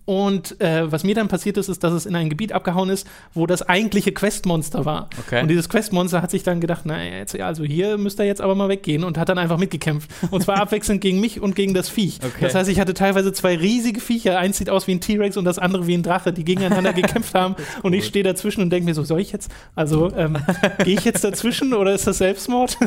[0.07, 3.05] Und äh, was mir dann passiert ist, ist, dass es in ein Gebiet abgehauen ist,
[3.33, 5.09] wo das eigentliche Questmonster war.
[5.19, 5.41] Okay.
[5.41, 8.39] Und dieses Questmonster hat sich dann gedacht, na jetzt, ja, also hier müsst ihr jetzt
[8.39, 10.09] aber mal weggehen und hat dann einfach mitgekämpft.
[10.31, 12.19] Und zwar abwechselnd gegen mich und gegen das Viech.
[12.23, 12.29] Okay.
[12.39, 14.39] Das heißt, ich hatte teilweise zwei riesige Viecher.
[14.39, 17.35] Eins sieht aus wie ein T-Rex und das andere wie ein Drache, die gegeneinander gekämpft
[17.35, 17.57] haben.
[17.83, 20.37] Und ich stehe dazwischen und denke mir so, soll ich jetzt, also ähm,
[20.85, 22.77] gehe ich jetzt dazwischen oder ist das Selbstmord?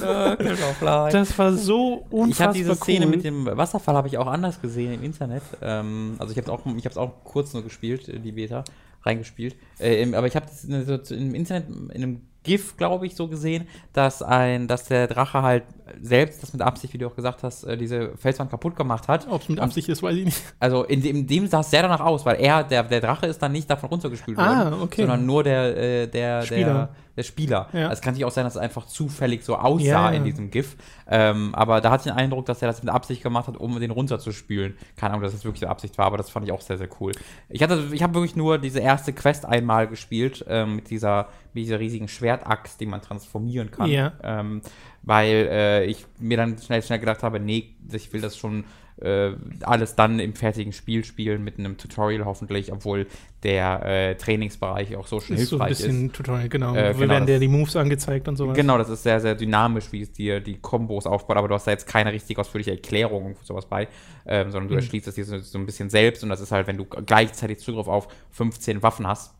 [1.13, 3.11] Das war so unfassbar Ich habe diese Szene cool.
[3.11, 5.43] mit dem Wasserfall habe ich auch anders gesehen im Internet.
[5.61, 8.65] Ähm, also ich habe auch, ich habe es auch kurz nur gespielt, äh, die Beta
[9.03, 9.57] reingespielt.
[9.79, 13.29] Äh, aber ich habe das in- so im Internet in einem GIF, glaube ich, so
[13.29, 15.65] gesehen, dass ein, dass der Drache halt
[16.01, 19.27] selbst, das mit Absicht, wie du auch gesagt hast, äh, diese Felswand kaputt gemacht hat.
[19.31, 20.43] Ob es mit Absicht ist, weiß ich nicht.
[20.61, 23.27] Also in dem, in dem sah es sehr danach aus, weil er, der, der Drache
[23.27, 25.03] ist dann nicht davon runtergespült Ah, worden, okay.
[25.03, 26.65] sondern nur der, äh, der, Spieler.
[26.75, 27.69] der, der Spieler.
[27.73, 27.83] Ja.
[27.85, 30.17] Also es kann sich auch sein, dass es einfach zufällig so aussah Ja, ja.
[30.17, 30.77] in diesem GIF.
[31.09, 33.79] Ähm, aber da hatte ich den Eindruck, dass er das mit Absicht gemacht hat, um
[33.81, 34.77] den runterzuspülen.
[34.97, 37.13] Keine Ahnung, dass das wirklich Absicht war, aber das fand ich auch sehr, sehr cool.
[37.49, 41.65] Ich hatte, ich habe wirklich nur diese erste Quest einmal gespielt, ähm, mit dieser, mit
[41.65, 43.89] dieser riesigen Schwertaxt, die man transformieren kann.
[43.91, 44.13] Ja.
[44.23, 44.61] Ähm,
[45.03, 48.65] weil äh, ich mir dann schnell, schnell gedacht habe, nee, ich will das schon
[49.01, 49.31] äh,
[49.63, 53.07] alles dann im fertigen Spiel spielen, mit einem Tutorial hoffentlich, obwohl
[53.43, 55.87] der äh, Trainingsbereich auch so schon ist so ein hilfreich ist.
[55.87, 56.75] bisschen Tutorial, genau.
[56.77, 58.55] Äh, genau, werden dir das- die Moves angezeigt und sowas.
[58.55, 61.67] Genau, das ist sehr, sehr dynamisch, wie es dir die Kombos aufbaut, aber du hast
[61.67, 63.89] da jetzt keine richtig ausführliche Erklärung und sowas bei,
[64.27, 64.81] ähm, sondern du Mhm.
[64.81, 67.59] erschließt es dir so, so ein bisschen selbst und das ist halt, wenn du gleichzeitig
[67.61, 69.33] Zugriff auf 15 Waffen hast,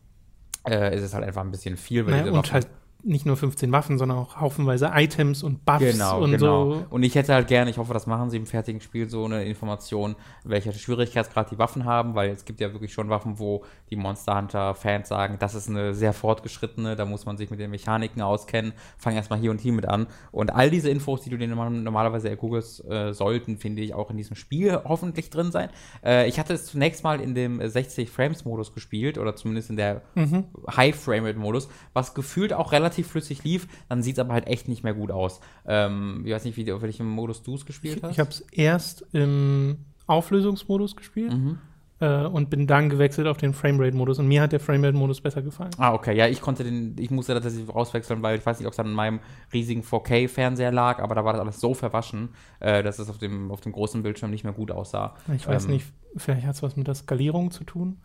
[0.67, 2.67] äh, ist es halt einfach ein bisschen viel, weil Naja, und halt
[3.03, 6.71] nicht nur 15 Waffen, sondern auch haufenweise Items und Buffs Genau, und genau.
[6.73, 6.85] so.
[6.89, 9.43] Und ich hätte halt gerne, ich hoffe, das machen sie im fertigen Spiel, so eine
[9.45, 13.95] Information, welcher Schwierigkeitsgrad die Waffen haben, weil es gibt ja wirklich schon Waffen, wo die
[13.95, 18.21] Monster Hunter-Fans sagen, das ist eine sehr fortgeschrittene, da muss man sich mit den Mechaniken
[18.21, 20.07] auskennen, fang erstmal hier und hier mit an.
[20.31, 24.09] Und all diese Infos, die du dir normal- normalerweise ergoogelst, äh, sollten, finde ich, auch
[24.11, 25.69] in diesem Spiel hoffentlich drin sein.
[26.03, 30.45] Äh, ich hatte es zunächst mal in dem 60-Frames-Modus gespielt, oder zumindest in der Mhm.
[30.75, 34.93] High-Frame-Rate-Modus, was gefühlt auch relativ flüssig lief, dann sieht es aber halt echt nicht mehr
[34.93, 35.39] gut aus.
[35.65, 38.11] Ähm, ich weiß nicht, wie, auf welchem Modus du es gespielt hast.
[38.11, 39.77] Ich habe es erst im
[40.07, 41.57] Auflösungsmodus gespielt Mhm.
[41.99, 44.19] äh, und bin dann gewechselt auf den Framerate-Modus.
[44.19, 45.71] Und mir hat der Framerate-Modus besser gefallen.
[45.77, 46.15] Ah, okay.
[46.15, 48.79] Ja, ich konnte den, ich musste das tatsächlich rauswechseln, weil ich weiß nicht, ob es
[48.79, 49.19] an meinem
[49.53, 52.29] riesigen 4K-Fernseher lag, aber da war das alles so verwaschen,
[52.59, 55.15] äh, dass es auf dem, auf dem großen Bildschirm nicht mehr gut aussah.
[55.35, 55.85] Ich weiß Ähm, nicht,
[56.17, 57.97] vielleicht hat es was mit der Skalierung zu tun.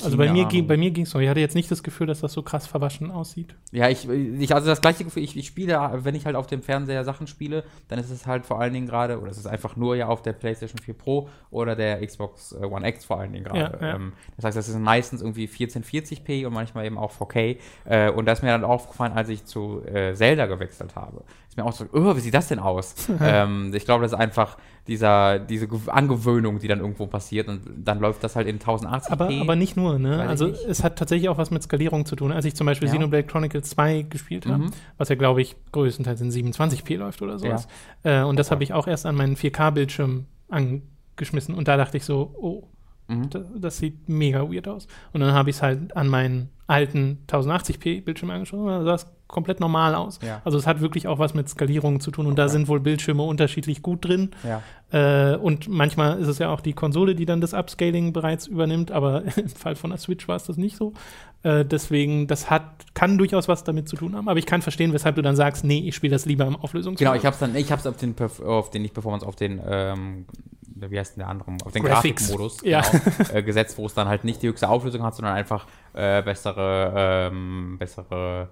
[0.00, 1.18] Also Keine bei mir, ging- bei mir ging es so.
[1.18, 3.56] Ich hatte jetzt nicht das Gefühl, dass das so krass verwaschen aussieht.
[3.72, 6.62] Ja, ich, ich also das gleiche Gefühl, ich, ich spiele, wenn ich halt auf dem
[6.62, 9.74] Fernseher Sachen spiele, dann ist es halt vor allen Dingen gerade, oder es ist einfach
[9.74, 13.32] nur ja auf der PlayStation 4 Pro oder der Xbox äh, One X vor allen
[13.32, 13.58] Dingen gerade.
[13.80, 13.94] Ja, ja.
[13.96, 17.56] Ähm, das heißt, das ist meistens irgendwie 1440p und manchmal eben auch 4K.
[17.84, 21.24] Äh, und da ist mir dann aufgefallen, als ich zu äh, Zelda gewechselt habe.
[21.48, 22.94] Ist mir auch so, oh, wie sieht das denn aus?
[23.20, 24.58] ähm, ich glaube, das ist einfach
[24.88, 29.10] dieser, diese Gew- Angewöhnung, die dann irgendwo passiert und dann läuft das halt in 1080p.
[29.12, 30.18] Aber, aber nicht nur, ne?
[30.18, 32.32] Weiß Also es hat tatsächlich auch was mit Skalierung zu tun.
[32.32, 32.94] Als ich zum Beispiel Ja.
[32.94, 34.70] Xenoblade Chronicles 2 gespielt habe, Mhm.
[34.96, 37.68] was ja, glaube ich, größtenteils in 27p läuft oder sowas.
[38.02, 41.54] Äh, und das habe ich auch erst an meinen 4K-Bildschirm angeschmissen.
[41.54, 42.64] Und da dachte ich so, oh,
[43.08, 43.30] Mhm.
[43.30, 44.86] das, das sieht mega weird aus.
[45.14, 48.94] Und dann habe ich es halt an meinen alten 1080p Bildschirm angeschaut und da sah
[48.94, 50.18] es komplett normal aus.
[50.26, 50.40] Ja.
[50.44, 52.52] Also es hat wirklich auch was mit Skalierung zu tun und da Okay.
[52.52, 54.30] sind wohl Bildschirme unterschiedlich gut drin.
[54.42, 54.62] Ja.
[54.90, 58.90] Äh, und manchmal ist es ja auch die Konsole, die dann das Upscaling bereits übernimmt,
[58.90, 60.94] aber im Fall von der Switch war es das nicht so.
[61.42, 62.64] Äh, deswegen, das hat,
[62.94, 64.28] kann durchaus was damit zu tun haben.
[64.28, 66.98] Aber ich kann verstehen, weshalb du dann sagst, nee, ich spiele das lieber im Auflösungsmodus.
[66.98, 69.60] Genau, ich hab's dann, ich hab's auf den, Perf auf den, nicht Performance, auf den,
[69.68, 70.24] ähm,
[70.74, 71.82] wie heißt denn der andere, auf den.
[71.84, 72.80] Grafikmodus Ja.
[72.80, 73.02] genau,
[73.34, 77.28] äh, gesetzt, wo es dann halt nicht die höchste Auflösung hat, sondern einfach äh, bessere,
[77.30, 78.48] ähm, bessere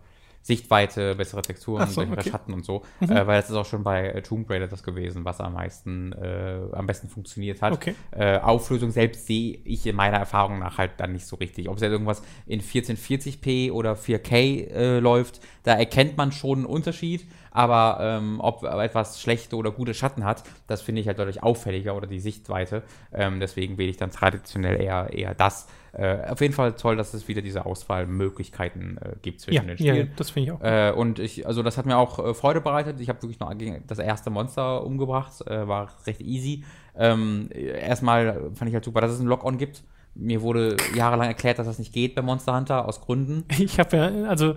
[0.47, 2.31] Sichtweite, bessere Texturen, so, bessere okay.
[2.31, 2.83] Schatten und so.
[3.01, 6.13] Äh, weil das ist auch schon bei äh, Tomb Raider das gewesen, was am meisten,
[6.13, 7.73] äh, am besten funktioniert hat.
[7.73, 7.97] Okay.
[8.13, 11.69] Äh, Auflösung selbst sehe ich in meiner Erfahrung nach halt dann nicht so richtig.
[11.69, 16.67] Ob es jetzt irgendwas in 1440p oder 4K äh, läuft, da erkennt man schon einen
[16.67, 17.27] Unterschied.
[17.51, 21.97] Aber ähm, ob etwas schlechte oder gute Schatten hat, das finde ich halt deutlich auffälliger
[21.97, 22.83] oder die Sichtweite.
[23.13, 25.67] Ähm, deswegen wähle ich dann traditionell eher, eher das.
[25.97, 29.79] Äh, auf jeden Fall toll, dass es wieder diese Auswahlmöglichkeiten äh, gibt zwischen ja, den
[29.79, 30.13] ja, Spielen.
[30.17, 30.61] das finde ich auch.
[30.61, 33.01] Äh, und ich, also das hat mir auch äh, Freude bereitet.
[33.01, 33.55] Ich habe wirklich noch
[33.87, 36.65] das erste Monster umgebracht, äh, war recht easy.
[36.95, 39.85] Ähm, erstmal fand ich halt super, dass es ein Lock-on gibt.
[40.15, 43.45] Mir wurde jahrelang erklärt, dass das nicht geht bei Monster Hunter aus Gründen.
[43.59, 44.55] Ich habe ja, also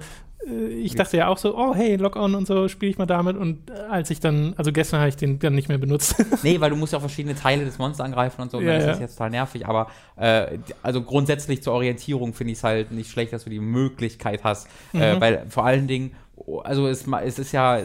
[0.82, 3.36] ich dachte ja auch so, oh hey, Lock-on und so, spiele ich mal damit.
[3.36, 6.16] Und äh, als ich dann, also gestern habe ich den dann nicht mehr benutzt.
[6.44, 8.58] Nee, weil du musst ja auch verschiedene Teile des Monsters angreifen und so.
[8.58, 8.92] und Ja, dann ist ja.
[8.94, 9.68] das jetzt total nervig.
[9.68, 13.60] Aber äh, also grundsätzlich zur Orientierung finde ich es halt nicht schlecht, dass du die
[13.60, 14.68] Möglichkeit hast.
[14.94, 15.22] Äh, Mhm.
[15.22, 17.80] weil vor allen Dingen, oh, also es, es ist ja,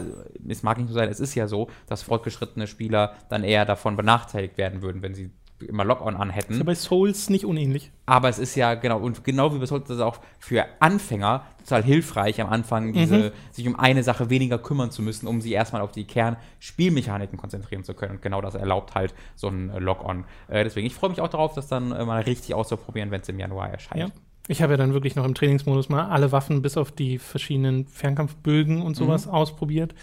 [0.47, 3.95] es mag nicht so sein, es ist ja so, dass fortgeschrittene Spieler dann eher davon
[3.97, 5.29] benachteiligt werden würden, wenn sie
[5.67, 6.53] immer Lock-on anhätten.
[6.53, 7.91] ist ja bei Souls nicht unähnlich.
[8.05, 11.83] Aber es ist ja genau, und genau wie wir sollten das auch für Anfänger total
[11.83, 15.81] hilfreich am Anfang, diese, sich um eine Sache weniger kümmern zu müssen, um sie erstmal
[15.81, 18.13] auf die Kernspielmechaniken konzentrieren zu können.
[18.13, 20.25] Und genau das erlaubt halt so ein äh, Lock-on.
[20.47, 23.29] Äh, deswegen, ich freue mich auch darauf, das dann äh, mal richtig auszuprobieren, wenn es
[23.29, 23.99] im Januar erscheint.
[23.99, 24.07] Ja.
[24.47, 27.87] Ich habe ja dann wirklich noch im Trainingsmodus mal alle Waffen bis auf die verschiedenen
[27.87, 29.95] Fernkampfbögen und sowas ausprobiert.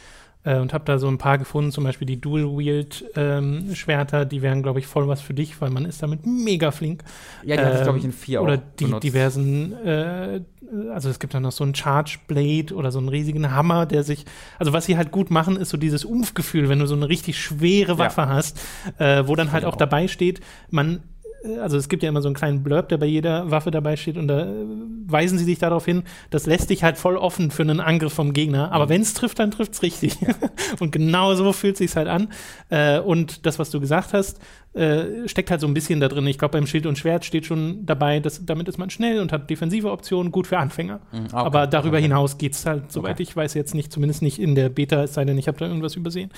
[0.44, 4.80] Äh, und habe da so ein paar gefunden, zum Beispiel die Dual-Wield-Schwerter, die wären, glaube
[4.80, 7.04] ich, voll was für dich, weil man ist damit mega flink.
[7.42, 9.04] Ja, die hatte ich, Ähm, glaube ich, in vier Oder die benutzt.
[9.04, 10.40] diversen, äh,
[10.92, 14.02] also es gibt dann noch so einen Charge Blade oder so einen riesigen Hammer, der
[14.02, 14.24] sich,
[14.58, 17.38] also was sie halt gut machen, ist so dieses Umfgefühl, wenn du so eine richtig
[17.40, 18.60] schwere Waffe hast,
[18.98, 19.76] äh, wo dann halt auch auch.
[19.76, 20.40] dabei steht,
[20.70, 21.02] man
[21.60, 24.16] also es gibt ja immer so einen kleinen Blurb, der bei jeder Waffe dabei steht
[24.16, 24.54] und da äh,
[25.06, 28.32] weisen sie dich darauf hin, das lässt dich halt voll offen für einen Angriff vom
[28.32, 28.72] Gegner, Mhm.
[28.72, 30.16] aber wenn es trifft, dann trifft es richtig.
[30.80, 32.28] und genau so fühlt sich's halt an.
[32.70, 34.38] Äh, und das, was du gesagt hast,
[34.74, 36.26] äh, steckt halt so ein bisschen da drin.
[36.26, 39.30] Ich glaube, beim Schild und Schwert steht schon dabei, dass, damit ist man schnell und
[39.32, 41.00] hat defensive Optionen, gut für Anfänger.
[41.12, 41.28] Mhm, okay.
[41.36, 42.04] Aber darüber Okay.
[42.04, 43.22] hinaus geht's halt, soweit Okay.
[43.24, 45.66] ich weiß, jetzt nicht, zumindest nicht in der Beta, es sei denn, ich habe da
[45.66, 46.30] irgendwas übersehen.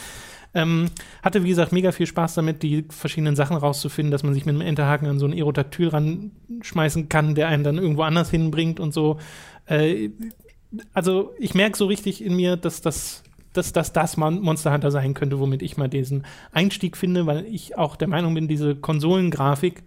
[0.54, 0.90] Ähm,
[1.22, 4.54] hatte, wie gesagt, mega viel Spaß damit, die verschiedenen Sachen rauszufinden, dass man sich mit
[4.54, 8.94] einem Enterhaken an so ein Aerodactyl ranschmeißen kann, der einen dann irgendwo anders hinbringt und
[8.94, 9.18] so.
[9.66, 10.10] Äh,
[10.92, 13.22] also, ich merke so richtig in mir, dass das
[13.52, 17.46] dass das das Mon Monster Hunter sein könnte, womit ich mal diesen Einstieg finde, weil
[17.46, 19.84] ich auch der Meinung bin, diese Konsolengrafik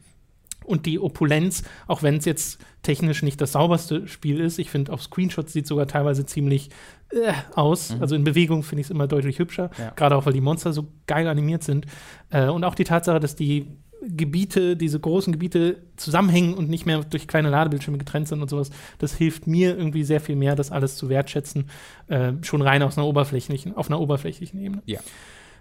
[0.68, 4.94] und die Opulenz, auch wenn es jetzt technisch nicht das sauberste Spiel ist, ich finde,
[4.94, 6.70] auf Screenshots sieht sogar teilweise ziemlich
[7.10, 7.96] äh, aus.
[8.00, 9.92] Also in Bewegung finde ich es immer deutlich hübscher, Ja.
[9.96, 11.86] gerade auch, weil die Monster so geil animiert sind.
[12.30, 13.68] Äh, und auch die Tatsache, dass die
[14.06, 18.70] Gebiete, diese großen Gebiete zusammenhängen und nicht mehr durch kleine Ladebildschirme getrennt sind und sowas,
[19.00, 21.70] das hilft mir irgendwie sehr viel mehr, das alles zu wertschätzen,
[22.08, 24.82] äh, schon rein aus einer oberflächlichen, auf einer oberflächlichen Ebene.
[24.86, 25.00] Ja.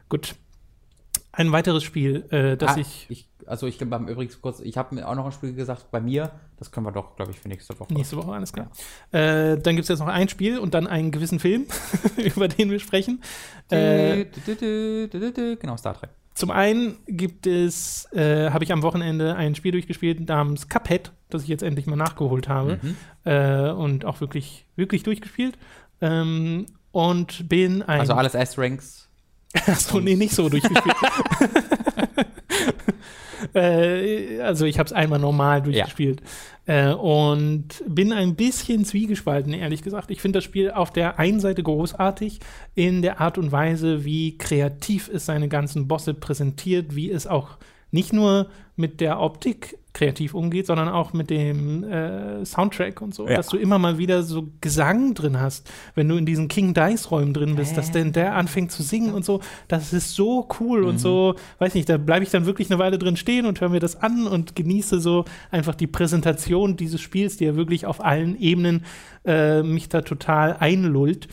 [0.08, 0.34] Gut.
[1.36, 3.28] Ein weiteres Spiel, äh, das Ah, ich ich.
[3.46, 6.32] Also ich habe übrigens kurz, ich habe mir auch noch ein Spiel gesagt bei mir,
[6.58, 7.92] das können wir doch, glaube ich, für nächste Woche.
[7.94, 8.70] Nächste Woche, alles klar.
[9.12, 11.66] Äh, dann gibt es jetzt noch ein Spiel und dann einen gewissen Film,
[12.16, 13.22] über den wir sprechen.
[13.70, 16.10] Äh, dü- dü- dü- genau, Star Trek.
[16.34, 21.42] zum einen gibt es, äh, habe ich am Wochenende ein Spiel durchgespielt namens Cuphead, das
[21.42, 22.96] ich jetzt endlich mal nachgeholt habe Mhm.
[23.24, 25.56] äh, und auch wirklich, wirklich durchgespielt.
[26.00, 28.00] Ähm, und bin ein.
[28.00, 29.05] Also alles S-Ranks.
[29.55, 30.97] Achso, nee, nicht so durchgespielt.
[33.55, 36.23] äh, also ich habe es einmal normal durchgespielt.
[36.66, 40.10] Äh, und bin ein bisschen zwiegespalten, ehrlich gesagt.
[40.10, 42.40] Ich finde das Spiel auf der einen Seite großartig,
[42.74, 47.56] in der Art und Weise, wie kreativ es seine ganzen Bosse präsentiert, wie es auch
[47.93, 53.27] nicht nur mit der Optik kreativ umgeht, sondern auch mit dem äh, Soundtrack und so,
[53.28, 53.36] Ja.
[53.36, 57.10] dass du immer mal wieder so Gesang drin hast, wenn du in diesen King Dice
[57.10, 60.85] Räumen drin bist, dass denn der anfängt zu singen und so, das ist so cool
[60.85, 63.70] und so, weiß nicht, da bleibe ich dann wirklich eine Weile drin stehen und höre
[63.70, 68.05] mir das an und genieße so einfach die Präsentation dieses Spiels, die ja wirklich auf
[68.05, 68.85] allen Ebenen
[69.24, 71.28] äh, mich da total einlullt.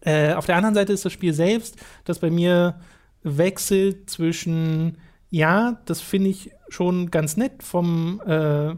[0.00, 2.80] Äh, auf der anderen Seite ist das Spiel selbst, das bei mir
[3.22, 4.98] wechselt zwischen,
[5.36, 8.74] ja, das finde ich schon ganz nett vom, äh,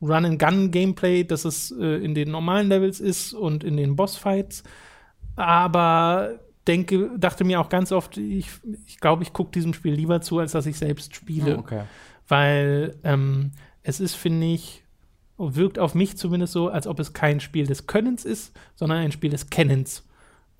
[0.00, 4.64] Run-and-Gun-Gameplay, das es äh, in den normalen Levels ist und in den Bossfights.
[5.36, 9.94] Aber denke, dachte mir auch ganz oft, ich glaube, ich, glaub, ich gucke diesem Spiel
[9.94, 11.56] lieber zu, als dass ich selbst spiele.
[11.56, 11.82] Oh, okay.
[12.26, 13.52] Weil ähm,
[13.82, 14.82] es ist, finde ich,
[15.36, 19.12] wirkt auf mich zumindest so, als ob es kein Spiel des Könnens ist, sondern ein
[19.12, 20.08] Spiel des Kennens.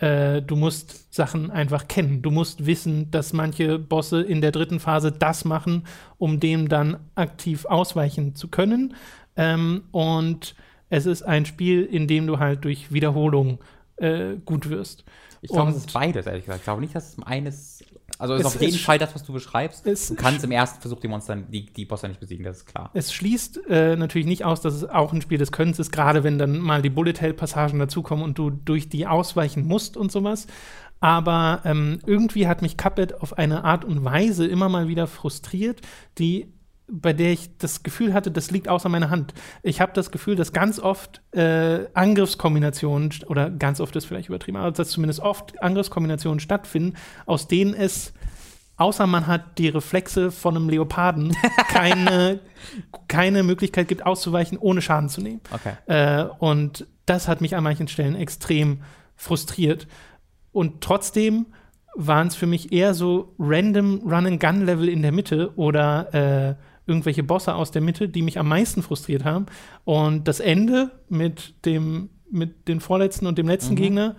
[0.03, 2.23] Äh, du musst Sachen einfach kennen.
[2.23, 5.85] Du musst wissen, dass manche Bosse in der dritten Phase das machen,
[6.19, 8.97] um dem dann aktiv ausweichen zu können.
[9.37, 10.57] Ähm, und
[10.89, 13.61] es ist ein Spiel, in dem du halt durch Wiederholung
[13.97, 15.05] äh, gut wirst.
[15.41, 16.61] Ich glaube, es ist beides, ehrlich gesagt.
[16.61, 17.72] Ich glaube nicht, dass es eines.
[18.19, 19.87] Also ist Es- auf jeden Fall das, was du beschreibst.
[19.87, 22.67] es- du kannst im ersten Versuch die Monster, die, die Bosse nicht besiegen, das ist
[22.67, 22.91] klar.
[22.95, 26.23] Es schließt äh, natürlich nicht aus, dass es auch ein Spiel des Könnens ist, gerade
[26.25, 30.47] wenn dann mal die Bullet-Hell-Passagen dazukommen und du durch die ausweichen musst und sowas.
[31.01, 35.81] Aber ähm, irgendwie hat mich Cuphead auf eine Art und Weise immer mal wieder frustriert,
[36.19, 36.47] die
[36.89, 39.35] bei der ich das Gefühl hatte, das liegt außer meiner Hand.
[39.63, 44.59] Ich habe das Gefühl, dass ganz oft äh, Angriffskombinationen, oder ganz oft ist vielleicht übertrieben,
[44.59, 46.97] aber dass zumindest oft Angriffskombinationen stattfinden,
[47.27, 48.13] aus denen es
[48.77, 51.37] außer man hat die Reflexe von einem Leoparden,
[51.69, 52.41] keine,
[53.07, 55.41] keine Möglichkeit gibt, auszuweichen, ohne Schaden zu nehmen.
[55.53, 55.75] Okay.
[55.87, 58.83] Äh, und das hat mich an manchen Stellen extrem
[59.15, 59.87] frustriert.
[60.51, 61.47] Und trotzdem
[61.95, 66.55] waren es für mich eher so random Run-and-Gun-Level in der Mitte oder äh,
[66.87, 69.47] irgendwelche Bosse aus der Mitte, die mich am meisten frustriert haben.
[69.85, 74.17] Und das Ende mit dem mit den vorletzten und dem letzten Gegner,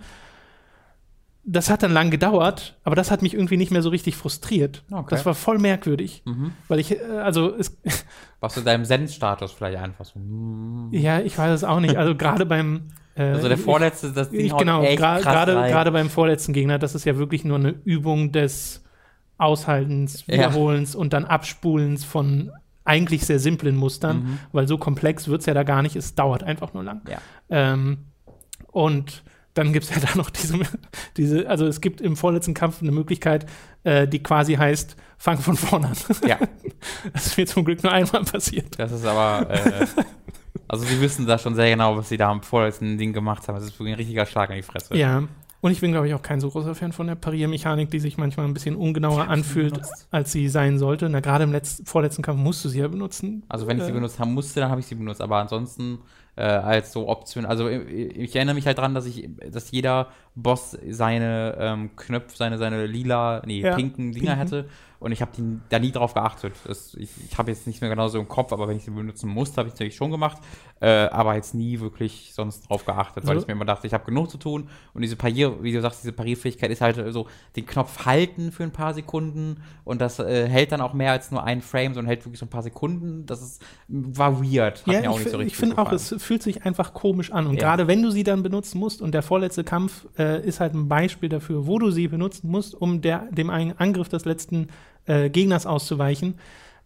[1.42, 4.82] das hat dann lang gedauert, aber das hat mich irgendwie nicht mehr so richtig frustriert.
[4.90, 5.08] Okay.
[5.10, 6.22] Das war voll merkwürdig,
[6.68, 7.76] weil ich, äh, also es,
[8.40, 10.18] Was in deinem Zen-Status vielleicht einfach so.
[10.18, 10.90] mm.
[10.92, 11.96] ja, ich weiß es auch nicht.
[11.96, 16.78] Also gerade beim äh, Also der vorletzte, das Ding ich, genau, gerade beim vorletzten Gegner,
[16.78, 18.83] das ist ja wirklich nur eine Übung des
[19.44, 20.34] Aushaltens, Ja.
[20.34, 22.50] Wiederholens und dann Abspulens von
[22.84, 24.38] eigentlich sehr simplen Mustern, Mhm.
[24.52, 27.00] weil so komplex wird es ja da gar nicht, es dauert einfach nur lang.
[27.08, 27.18] Ja.
[27.50, 27.98] Ähm,
[28.72, 29.22] und
[29.54, 30.58] dann gibt es ja da noch diese,
[31.16, 33.46] diese, also es gibt im vorletzten Kampf eine Möglichkeit,
[33.84, 35.96] äh, die quasi heißt, fang von vorne an.
[36.28, 36.38] Ja,
[37.12, 38.78] Das ist mir zum Glück nur einmal passiert.
[38.78, 39.48] das ist aber.
[39.50, 39.86] Äh,
[40.68, 43.54] also, sie wissen da schon sehr genau, was sie da am vorletzten Ding gemacht haben.
[43.56, 44.96] Das ist wirklich ein richtiger Schlag in die Fresse.
[44.96, 45.22] Ja.
[45.64, 48.18] Und ich bin, glaube ich, auch kein so großer Fan von der Pariermechanik, die sich
[48.18, 49.80] manchmal ein bisschen ungenauer anfühlt,
[50.10, 51.08] als sie sein sollte.
[51.08, 53.44] Na, gerade im letzten, vorletzten Kampf musst du sie ja benutzen.
[53.48, 55.22] Also wenn ich sie Äh, benutzt haben musste, dann habe ich sie benutzt.
[55.22, 56.00] Aber ansonsten
[56.36, 57.46] äh, als so Option.
[57.46, 62.36] Also ich, ich erinnere mich halt dran, dass ich, dass jeder Boss seine ähm, Knöpfe,
[62.36, 64.38] seine, seine lila, nee, Ja, pinken Dinger pinken.
[64.56, 64.68] hätte.
[65.00, 65.32] Und ich habe
[65.68, 66.54] da nie drauf geachtet.
[66.66, 68.90] Das, ich ich habe jetzt nicht mehr genau so im Kopf, aber wenn ich sie
[68.90, 70.38] benutzen musste, habe ich es natürlich schon gemacht.
[70.80, 73.42] Äh, aber jetzt nie wirklich sonst drauf geachtet, weil So.
[73.42, 74.68] ich mir immer dachte, ich habe genug zu tun.
[74.94, 78.62] Und diese Parier, wie du sagst, diese Parierfähigkeit ist halt so, den Knopf halten für
[78.62, 82.06] ein paar Sekunden und das äh, hält dann auch mehr als nur ein Frame, sondern
[82.06, 83.26] hält wirklich so ein paar Sekunden.
[83.26, 84.86] Das ist, war weird.
[84.86, 86.94] Hat Ja, mir auch ich, nicht so richtig ich finde auch, es fühlt sich einfach
[86.94, 87.46] komisch an.
[87.46, 87.60] Und Ja.
[87.68, 90.88] gerade wenn du sie dann benutzen musst, und der vorletzte Kampf äh, ist halt ein
[90.88, 94.68] Beispiel dafür, wo du sie benutzen musst, um der, dem einen Angriff des letzten
[95.06, 96.38] äh, Gegners auszuweichen,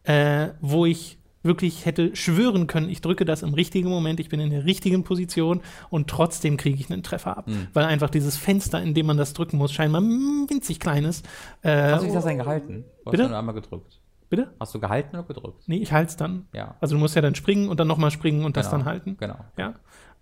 [0.04, 4.40] äh, wo ich wirklich hätte schwören können, ich drücke das im richtigen Moment, ich bin
[4.40, 7.46] in der richtigen Position und trotzdem kriege ich einen Treffer ab.
[7.46, 7.68] Hm.
[7.72, 11.24] Weil einfach dieses Fenster, in dem man das drücken muss, scheinbar winzig klein ist.
[11.62, 12.84] Äh, Hast du dich das denn gehalten?
[13.04, 13.22] Du Bitte?
[13.22, 14.00] hast nur einmal gedrückt.
[14.28, 14.52] Bitte?
[14.60, 15.62] Hast du gehalten oder gedrückt?
[15.66, 16.46] Nee, ich halte es dann.
[16.52, 16.74] Ja.
[16.80, 18.78] Also du musst ja dann springen und dann nochmal springen und das Genau.
[18.78, 19.16] dann halten.
[19.18, 19.36] Genau.
[19.56, 19.74] Ja.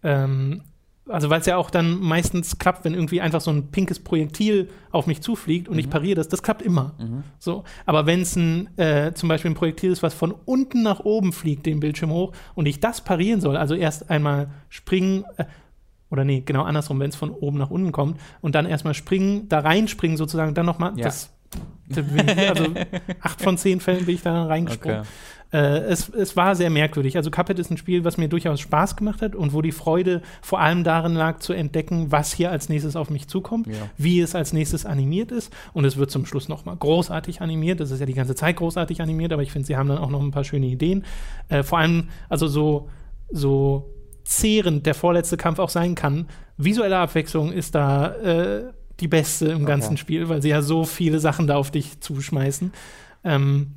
[0.04, 0.62] Ähm,
[1.08, 4.68] also weil es ja auch dann meistens klappt, wenn irgendwie einfach so ein pinkes Projektil
[4.90, 5.80] auf mich zufliegt und Mhm.
[5.80, 6.94] ich pariere das, das klappt immer.
[7.38, 7.64] So.
[7.84, 11.32] Aber wenn es ein, äh, zum Beispiel ein Projektil ist, was von unten nach oben
[11.32, 15.44] fliegt, den Bildschirm hoch, und ich das parieren soll, also erst einmal springen, äh,
[16.10, 19.48] oder nee, genau andersrum, wenn es von oben nach unten kommt, und dann erstmal springen,
[19.48, 21.04] da reinspringen sozusagen, dann nochmal, Ja.
[21.04, 21.32] das
[21.88, 22.64] da bin ich, also
[23.20, 25.00] acht von zehn Fällen bin ich da reingesprungen.
[25.00, 25.08] Okay.
[25.56, 27.16] Äh, es, es war sehr merkwürdig.
[27.16, 30.20] Also Cuphead ist ein Spiel, was mir durchaus Spaß gemacht hat und wo die Freude
[30.42, 33.72] vor allem darin lag, zu entdecken, was hier als nächstes auf mich zukommt, Ja.
[33.96, 35.50] wie es als nächstes animiert ist.
[35.72, 37.80] Und es wird zum Schluss nochmal großartig animiert.
[37.80, 40.10] Das ist ja die ganze Zeit großartig animiert, aber ich finde, sie haben dann auch
[40.10, 41.04] noch ein paar schöne Ideen.
[41.48, 42.90] Äh, vor allem, also so,
[43.30, 46.26] so zehrend der vorletzte Kampf auch sein kann.
[46.58, 48.64] Visuelle Abwechslung ist da äh,
[49.00, 49.96] die beste im ganzen Okay.
[49.98, 52.72] Spiel, weil sie ja so viele Sachen da auf dich zuschmeißen.
[53.24, 53.72] Ähm,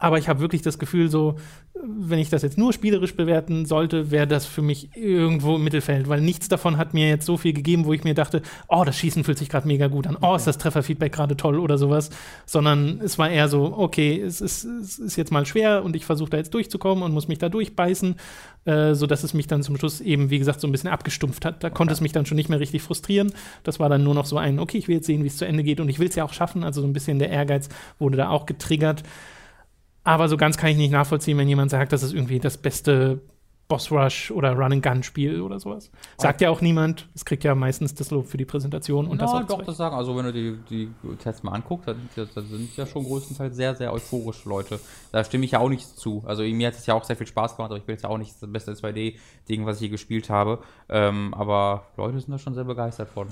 [0.00, 1.36] aber ich habe wirklich das Gefühl, so,
[1.74, 6.08] wenn ich das jetzt nur spielerisch bewerten sollte, wäre das für mich irgendwo im Mittelfeld,
[6.08, 8.96] weil nichts davon hat mir jetzt so viel gegeben, wo ich mir dachte, oh, das
[8.96, 12.08] Schießen fühlt sich gerade mega gut an, oh, ist das Trefferfeedback gerade toll oder sowas,
[12.46, 16.06] sondern es war eher so, okay, es ist, es ist jetzt mal schwer und ich
[16.06, 18.16] versuche da jetzt durchzukommen und muss mich da durchbeißen,
[18.64, 21.62] äh, sodass es mich dann zum Schluss eben, wie gesagt, so ein bisschen abgestumpft hat.
[21.62, 23.32] Da konnte es mich dann schon nicht mehr richtig frustrieren.
[23.64, 25.44] Das war dann nur noch so ein, okay, ich will jetzt sehen, wie es zu
[25.44, 27.68] Ende geht und ich will es ja auch schaffen, also so ein bisschen der Ehrgeiz
[27.98, 29.02] wurde da auch getriggert.
[30.04, 33.20] Aber so ganz kann ich nicht nachvollziehen, wenn jemand sagt, das ist irgendwie das beste
[33.70, 35.92] Boss Rush oder Run-and-Gun-Spiel oder sowas.
[36.18, 37.08] Sagt ja auch niemand.
[37.14, 39.76] Es kriegt ja meistens das Lob für die Präsentation und das ja, auch doch, das
[39.76, 39.94] sagen.
[39.94, 43.54] Also, wenn du die, die Tests mal anguckst, dann, das, das sind ja schon größtenteils
[43.54, 44.80] sehr, sehr euphorische Leute.
[45.12, 46.24] Da stimme ich ja auch nicht zu.
[46.26, 48.10] Also, mir hat es ja auch sehr viel Spaß gemacht, aber ich bin jetzt ja
[48.10, 50.58] auch nicht das beste 2D-Ding, was ich je gespielt habe.
[50.88, 53.28] Ähm, aber Leute sind da schon sehr begeistert von.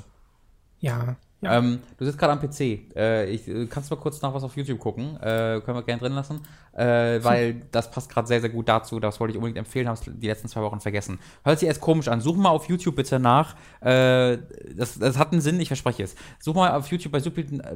[0.78, 1.58] Ja, ja.
[1.58, 2.96] Ähm, du sitzt gerade am PC.
[2.96, 5.16] Äh, ich, äh, kannst du mal kurz nach was auf YouTube gucken?
[5.18, 6.40] Äh, können wir gerne drin lassen.
[6.72, 8.98] Äh, weil das passt gerade sehr, sehr gut dazu.
[8.98, 11.20] Das wollte ich unbedingt empfehlen, habe es die letzten zwei Wochen vergessen.
[11.44, 12.20] Hört sich erst komisch an.
[12.20, 13.54] Such mal auf YouTube bitte nach.
[13.80, 14.38] Äh,
[14.74, 16.16] das, das hat einen Sinn, ich verspreche es.
[16.40, 17.20] Such mal auf YouTube bei,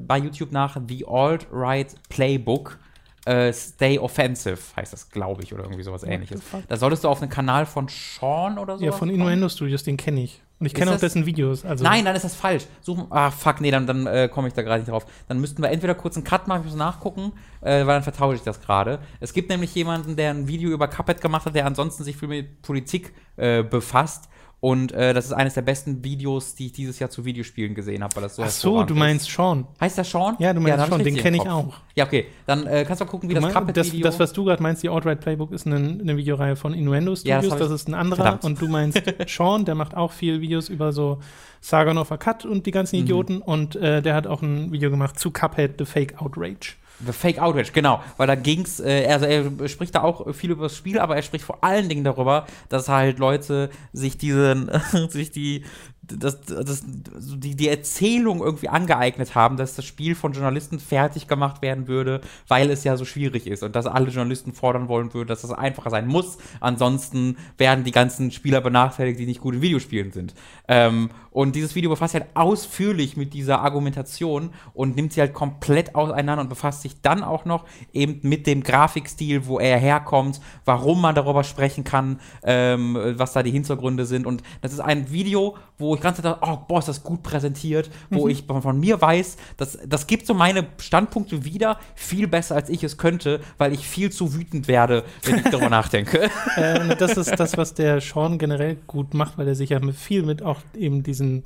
[0.00, 2.78] bei YouTube nach The Alt-Right Playbook.
[3.24, 6.40] Äh, Stay Offensive heißt das, glaube ich, oder irgendwie sowas ähnliches.
[6.66, 8.84] Da solltest du auf einen Kanal von Sean oder so.
[8.84, 10.42] ja, von Innuendo Studios, den kenne ich.
[10.62, 11.64] Und ich kenne auch dessen Videos.
[11.64, 12.66] Also, Nein, dann ist das falsch.
[12.82, 13.06] Suchen.
[13.10, 15.04] Ah, fuck, nee, dann, dann äh, komme ich da gerade nicht drauf.
[15.26, 17.32] Dann müssten wir entweder kurz einen Cut machen, ich muss nachgucken,
[17.62, 19.00] äh, weil dann vertausche ich das gerade.
[19.18, 22.28] Es gibt nämlich jemanden, der ein Video über Cuphead gemacht hat, der ansonsten sich viel
[22.28, 24.28] mit Politik äh, befasst.
[24.64, 28.00] Und äh, das ist eines der besten Videos, die ich dieses Jahr zu Videospielen gesehen
[28.04, 29.66] habe, weil das so Ach so, du meinst Sean.
[29.80, 30.36] Heißt das Sean?
[30.38, 31.74] Ja, du meinst hab Sean, den richtig kenn im ich auch.
[31.96, 32.26] Ja, okay.
[32.46, 34.04] Dann äh, kannst du mal gucken, wie Du das mein- das, Cuphead-Video...
[34.06, 37.38] das, was du gerade meinst, die Alt-Right Playbook, ist eine, eine Videoreihe von Innuendo Ja,
[37.38, 37.50] das Studios.
[37.50, 38.22] hab das, ich- ist ein anderer.
[38.22, 38.44] Verdammt.
[38.44, 41.18] Und du meinst Sean, der macht auch viel Videos über so
[41.60, 43.02] Sargon of Akkad und die ganzen Mhm.
[43.02, 43.38] Idioten.
[43.42, 46.74] Und äh, der hat auch ein Video gemacht zu Cuphead, The Fake Outrage.
[47.04, 48.02] The Fake Outrage, genau.
[48.16, 51.22] Weil da ging's, äh, also er spricht da auch viel über das Spiel, aber er
[51.22, 54.70] spricht vor allen Dingen darüber, dass halt Leute sich diesen,
[55.08, 55.64] sich die,
[56.02, 61.62] das, das, die, die Erzählung irgendwie angeeignet haben, dass das Spiel von Journalisten fertig gemacht
[61.62, 65.28] werden würde, weil es ja so schwierig ist und dass alle Journalisten fordern wollen würden,
[65.28, 66.38] dass das einfacher sein muss.
[66.60, 70.34] Ansonsten werden die ganzen Spieler benachteiligt, die nicht gut in Videospielen sind.
[70.66, 75.32] Ähm, und dieses Video befasst sich halt ausführlich mit dieser Argumentation und nimmt sie halt
[75.32, 77.64] komplett auseinander und befasst sich dann auch noch
[77.94, 83.42] eben mit dem Grafikstil, wo er herkommt, warum man darüber sprechen kann, ähm, was da
[83.42, 84.26] die Hintergründe sind.
[84.26, 87.90] Und das ist ein Video, wo ich ganz dachte, oh, boah, ist das gut präsentiert,
[88.10, 92.54] wo ich von, von mir weiß, das, das gibt so meine Standpunkte wieder viel besser,
[92.56, 96.28] als ich es könnte, weil ich viel zu wütend werde, wenn ich darüber nachdenke.
[96.56, 99.96] äh, das ist das, was der Sean generell gut macht, weil er sich ja mit
[99.96, 101.44] viel mit auch eben diesen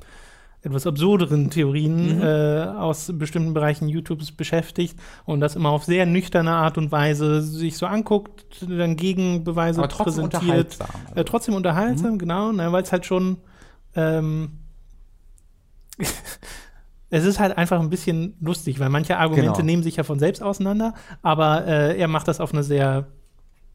[0.63, 2.21] etwas absurderen Theorien Mhm.
[2.23, 7.41] äh, aus bestimmten Bereichen YouTubes beschäftigt und das immer auf sehr nüchterne Art und Weise
[7.43, 10.41] sich so anguckt, dann Gegenbeweise Aber trotzdem präsentiert.
[10.43, 10.87] unterhaltsam.
[11.15, 12.17] Äh, trotzdem unterhaltsam, Mhm.
[12.17, 13.37] genau, ne, weil es halt schon
[13.97, 14.59] ähm,
[17.09, 19.65] es ist halt einfach ein bisschen lustig, weil manche Argumente Genau.
[19.65, 23.07] nehmen sich ja von selbst auseinander, aber äh, er macht das auf eine sehr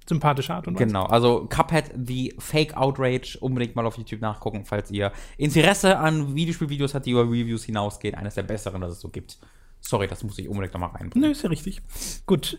[0.09, 0.87] sympathische Art und Weise.
[0.87, 6.35] Genau, also Cuphead, The Fake Outrage, unbedingt mal auf YouTube nachgucken, falls ihr Interesse an
[6.35, 8.15] Videospielvideos habt, die über Reviews hinausgehen.
[8.17, 9.39] Eines der besseren, das es so gibt.
[9.81, 11.27] Sorry, das muss ich unbedingt nochmal reinbringen.
[11.29, 11.83] Nö, ist ja richtig.
[12.27, 12.59] Gut,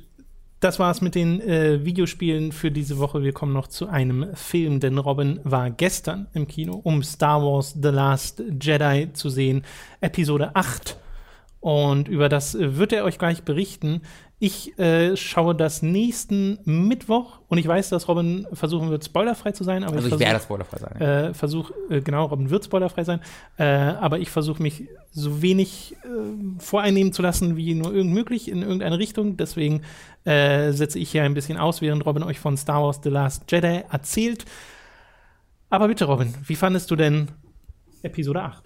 [0.64, 3.24] das war's mit den äh, Videospielen für diese Woche.
[3.24, 7.76] Wir kommen noch zu einem Film, denn Robin war gestern im Kino, um Star Wars
[7.82, 9.64] The Last Jedi zu sehen,
[10.00, 10.98] Episode 8.
[11.64, 14.02] Und über das äh, wird er euch gleich berichten.
[14.38, 19.64] Ich äh, schaue das nächsten Mittwoch und ich weiß, dass Robin versuchen wird, spoilerfrei zu
[19.64, 19.86] sein.
[19.86, 21.02] Aber Also ich versuch- werde spoilerfrei sein.
[21.02, 23.22] äh, versuch, äh, genau, Robin wird spoilerfrei sein,
[23.58, 28.50] äh, aber ich versuche mich so wenig äh, voreinnehmen zu lassen, wie nur irgend möglich
[28.52, 29.38] in irgendeine Richtung.
[29.38, 29.82] Deswegen
[30.26, 33.84] setze ich hier ein bisschen aus, während Robin euch von Star Wars The Last Jedi
[33.90, 34.46] erzählt.
[35.70, 37.28] Aber bitte, Robin, wie fandest du denn
[38.04, 38.64] Episode 8?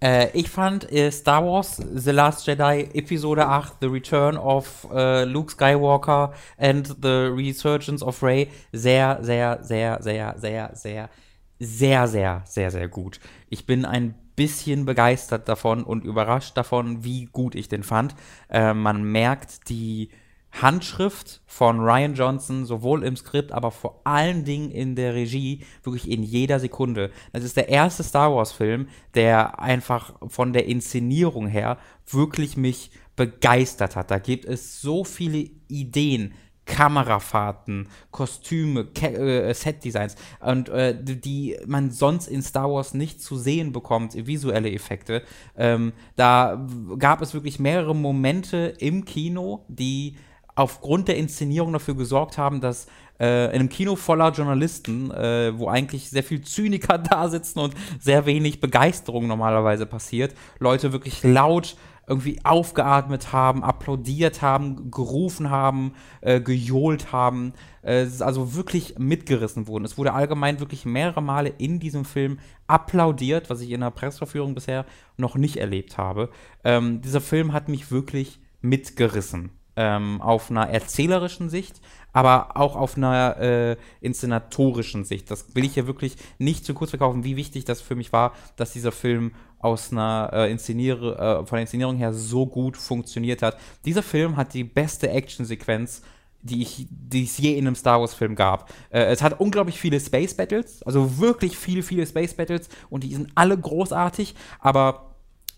[0.00, 5.24] Äh, ich fand äh, Star Wars The Last Jedi Episode 8 The Return of äh,
[5.24, 11.10] Luke Skywalker and the Resurgence of Rey sehr, sehr, sehr, sehr, sehr, sehr,
[11.58, 13.20] sehr, sehr, sehr, sehr gut.
[13.50, 18.14] Ich bin ein bisschen begeistert davon und überrascht davon, wie gut ich den fand.
[18.48, 20.10] Äh, man merkt die
[20.52, 26.10] Handschrift von Ryan Johnson, sowohl im Skript, aber vor allen Dingen in der Regie, wirklich
[26.10, 27.10] in jeder Sekunde.
[27.32, 33.94] Das ist der erste Star Wars-Film, der einfach von der Inszenierung her wirklich mich begeistert
[33.96, 34.10] hat.
[34.10, 36.34] Da gibt es so viele Ideen,
[36.64, 43.36] Kamerafahrten, Kostüme, Ke äh, Setdesigns und äh, die- man sonst in Star Wars nicht zu
[43.38, 45.22] sehen bekommt, visuelle Effekte.
[45.56, 46.66] Ähm, da
[46.98, 50.16] gab es wirklich mehrere Momente im Kino, die
[50.58, 52.86] aufgrund der Inszenierung dafür gesorgt haben, dass
[53.20, 57.74] äh, in einem Kino voller Journalisten, äh, wo eigentlich sehr viel Zyniker da sitzen und
[58.00, 61.76] sehr wenig Begeisterung normalerweise passiert, Leute wirklich laut
[62.08, 67.52] irgendwie aufgeatmet haben, applaudiert haben, gerufen haben, äh, gejohlt haben,
[67.82, 69.84] äh, es ist also wirklich mitgerissen wurden.
[69.84, 74.54] Es wurde allgemein wirklich mehrere Male in diesem Film applaudiert, was ich in einer Presseverführung
[74.54, 74.86] bisher
[75.18, 76.30] noch nicht erlebt habe.
[76.64, 79.50] Ähm, dieser Film hat mich wirklich mitgerissen.
[79.78, 81.80] Ähm, auf einer erzählerischen Sicht,
[82.12, 85.30] aber auch auf einer äh, inszenatorischen Sicht.
[85.30, 88.32] Das will ich hier wirklich nicht zu kurz verkaufen, wie wichtig das für mich war,
[88.56, 93.40] dass dieser Film aus einer äh, Inszeniere, äh, von der Inszenierung her so gut funktioniert
[93.40, 93.56] hat.
[93.84, 96.02] Dieser Film hat die beste Actionsequenz
[96.40, 98.70] die, ich, die es je in einem Star Wars-Film gab.
[98.90, 103.12] Äh, es hat unglaublich viele Space Battles, also wirklich viele, viele Space Battles und die
[103.12, 105.07] sind alle großartig, aber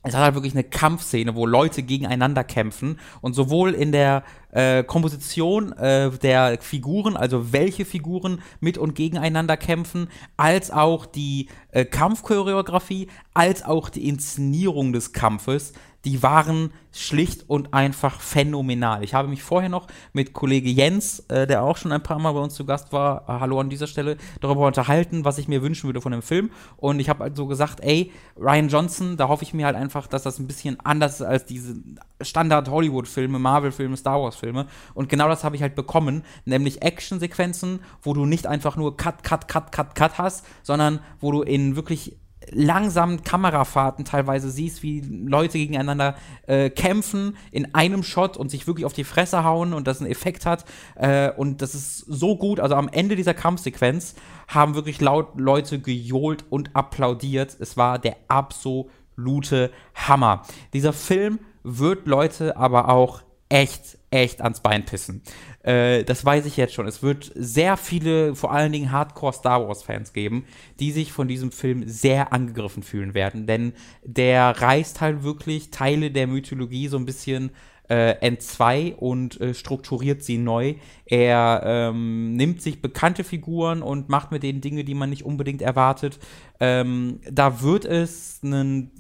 [0.03, 4.83] es hat halt wirklich eine Kampfszene, wo Leute gegeneinander kämpfen und sowohl in der äh,
[4.83, 10.09] Komposition äh, der Figuren, also welche Figuren mit und gegeneinander kämpfen,
[10.39, 15.75] als auch die äh, Kampfchoreografie, als auch die Inszenierung des Kampfes
[16.05, 19.05] die waren schlicht und einfach phänomenal.
[19.05, 22.33] Ich habe mich vorher noch mit Kollege Jens, äh, der auch schon ein paar Mal
[22.33, 25.63] bei uns zu Gast war, äh, hallo an dieser Stelle, darüber unterhalten, was ich mir
[25.63, 26.51] wünschen würde von dem Film.
[26.79, 30.07] Und ich habe halt so gesagt, ey, Ryan Johnson, da hoffe ich mir halt einfach,
[30.07, 31.77] dass das ein bisschen anders ist als diese
[32.21, 34.67] Standard-Hollywood-Filme, Marvel-Filme, Star Wars-Filme.
[34.95, 39.23] Und genau das habe ich halt bekommen, nämlich Action-Sequenzen, wo du nicht einfach nur Cut,
[39.23, 42.17] Cut, Cut, Cut, Cut hast, sondern wo du in wirklich
[42.51, 48.87] langsamen Kamerafahrten teilweise siehst, wie Leute gegeneinander äh, kämpfen in einem Shot und sich wirklich
[48.87, 50.65] auf die Fresse hauen und das einen Effekt hat.
[50.97, 52.61] Äh, und das ist so gut.
[52.61, 54.15] Also am Ende dieser Kampfsequenz
[54.49, 57.57] haben wirklich laut Leute gejohlt und applaudiert.
[57.61, 60.43] Es war der absolute Hammer.
[60.73, 65.23] Dieser Film wird Leute aber auch echt, echt ans Bein pissen.
[65.63, 66.87] Äh, das weiß ich jetzt schon.
[66.87, 70.47] Es wird sehr viele, vor allen Dingen Hardcore-Star Wars-Fans geben,
[70.79, 73.47] die sich von diesem Film sehr angegriffen fühlen werden.
[73.47, 77.51] Denn der reißt halt wirklich Teile der Mythologie so ein bisschen
[77.91, 80.77] äh, entzwei und äh, strukturiert sie neu.
[81.05, 85.61] Er ähm, nimmt sich bekannte Figuren und macht mit denen Dinge, die man nicht unbedingt
[85.61, 86.21] erwartet.
[86.61, 88.93] Ähm, da wird es einen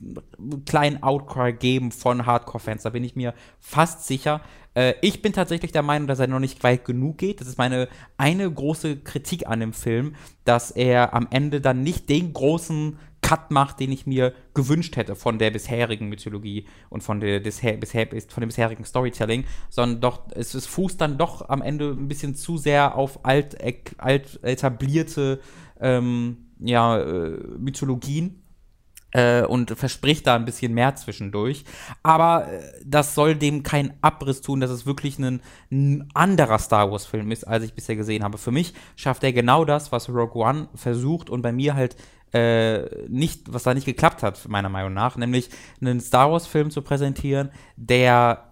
[0.66, 4.40] kleinen Outcry geben von Hardcore-Fans, da bin ich mir fast sicher.
[4.74, 7.40] Äh, ich bin tatsächlich der Meinung, dass er noch nicht weit genug geht.
[7.40, 12.08] Das ist meine eine große Kritik an dem Film, dass er am Ende dann nicht
[12.08, 17.20] den großen Cut macht, den ich mir gewünscht hätte von der bisherigen Mythologie und von,
[17.20, 21.62] der, des, bisher, von dem bisherigen Storytelling, sondern doch, es, es fußt dann doch am
[21.62, 23.56] Ende ein bisschen zu sehr auf alt,
[23.98, 25.40] alt etablierte
[25.80, 28.42] ähm, ja, äh, Mythologien
[29.12, 31.64] äh, und verspricht da ein bisschen mehr zwischendurch.
[32.02, 35.40] Aber äh, das soll dem keinen Abriss tun, dass es wirklich ein,
[35.70, 38.38] ein anderer Star Wars-Film ist, als ich bisher gesehen habe.
[38.38, 41.96] Für mich schafft er genau das, was Rogue One versucht und bei mir halt
[42.32, 45.50] äh, nicht, was da nicht geklappt hat, meiner Meinung nach, nämlich
[45.80, 48.50] einen Star Wars-Film zu präsentieren, der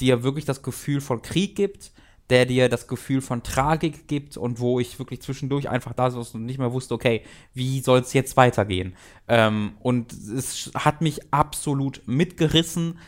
[0.00, 1.92] dir wirklich das Gefühl von Krieg gibt,
[2.30, 6.34] der dir das Gefühl von Tragik gibt und wo ich wirklich zwischendurch einfach da saß
[6.34, 7.22] und nicht mehr wusste, okay,
[7.52, 8.96] wie soll es jetzt weitergehen?
[9.28, 12.98] Ähm, und es hat mich absolut mitgerissen.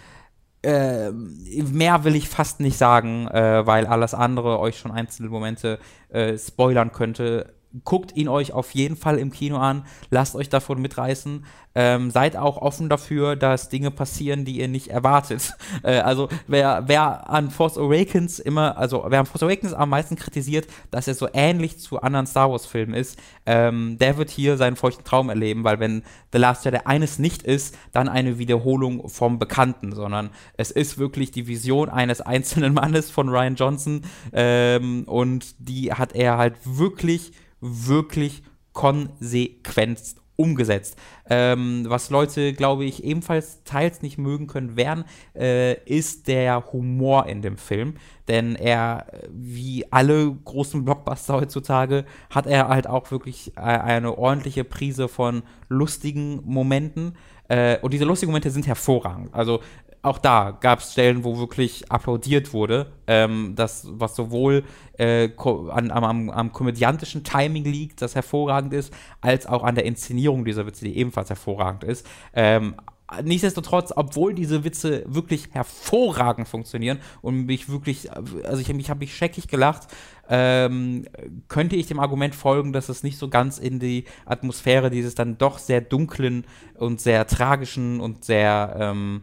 [0.63, 5.79] Äh, mehr will ich fast nicht sagen, äh, weil alles andere euch schon einzelne Momente
[6.11, 10.81] äh, spoilern könnte guckt ihn euch auf jeden Fall im Kino an, lasst euch davon
[10.81, 11.45] mitreißen,
[11.75, 15.55] ähm, seid auch offen dafür, dass Dinge passieren, die ihr nicht erwartet.
[15.83, 20.17] Äh, also wer, wer an Force Awakens immer, also wer an Force Awakens am meisten
[20.17, 24.57] kritisiert, dass er so ähnlich zu anderen Star Wars Filmen ist, ähm, der wird hier
[24.57, 26.03] seinen feuchten Traum erleben, weil wenn
[26.33, 31.31] The Last Jedi eines nicht ist, dann eine Wiederholung vom Bekannten, sondern es ist wirklich
[31.31, 34.03] die Vision eines einzelnen Mannes von Ryan Johnson
[34.33, 38.43] ähm, und die hat er halt wirklich wirklich
[38.73, 40.97] konsequent umgesetzt.
[41.29, 45.05] Ähm, was Leute, glaube ich, ebenfalls teils nicht mögen können werden,
[45.35, 47.95] äh, ist der Humor in dem Film.
[48.29, 54.65] Denn er, wie alle großen Blockbuster heutzutage, hat er halt auch wirklich äh, eine ordentliche
[54.65, 57.17] Prise von lustigen Momenten.
[57.49, 59.33] Äh, und diese lustigen Momente sind hervorragend.
[59.33, 59.61] Also
[60.07, 64.65] auch da gab es Stellen, wo wirklich applaudiert wurde, ähm, das, was sowohl
[64.99, 70.45] äh, an, am, am, komödiantischen Timing liegt, das hervorragend ist, als auch an der Inszenierung
[70.45, 72.07] dieser Witze, die ebenfalls hervorragend ist.
[72.35, 72.77] Ähm,
[73.23, 79.15] nichtsdestotrotz, obwohl diese Witze wirklich hervorragend funktionieren und mich wirklich, also ich, ich habe mich
[79.15, 79.89] scheckig gelacht,
[80.29, 81.07] ähm,
[81.49, 85.39] könnte ich dem Argument folgen, dass es nicht so ganz in die Atmosphäre dieses dann
[85.39, 89.23] doch sehr dunklen und sehr tragischen und sehr ähm,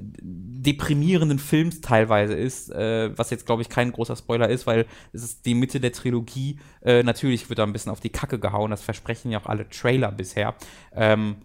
[0.00, 5.22] deprimierenden Films teilweise ist, äh, was jetzt glaube ich kein großer Spoiler ist, weil es
[5.22, 6.58] ist die Mitte der Trilogie.
[6.82, 9.68] Äh, natürlich wird da ein bisschen auf die Kacke gehauen, das versprechen ja auch alle
[9.68, 10.54] Trailer bisher.
[10.94, 11.36] Ähm,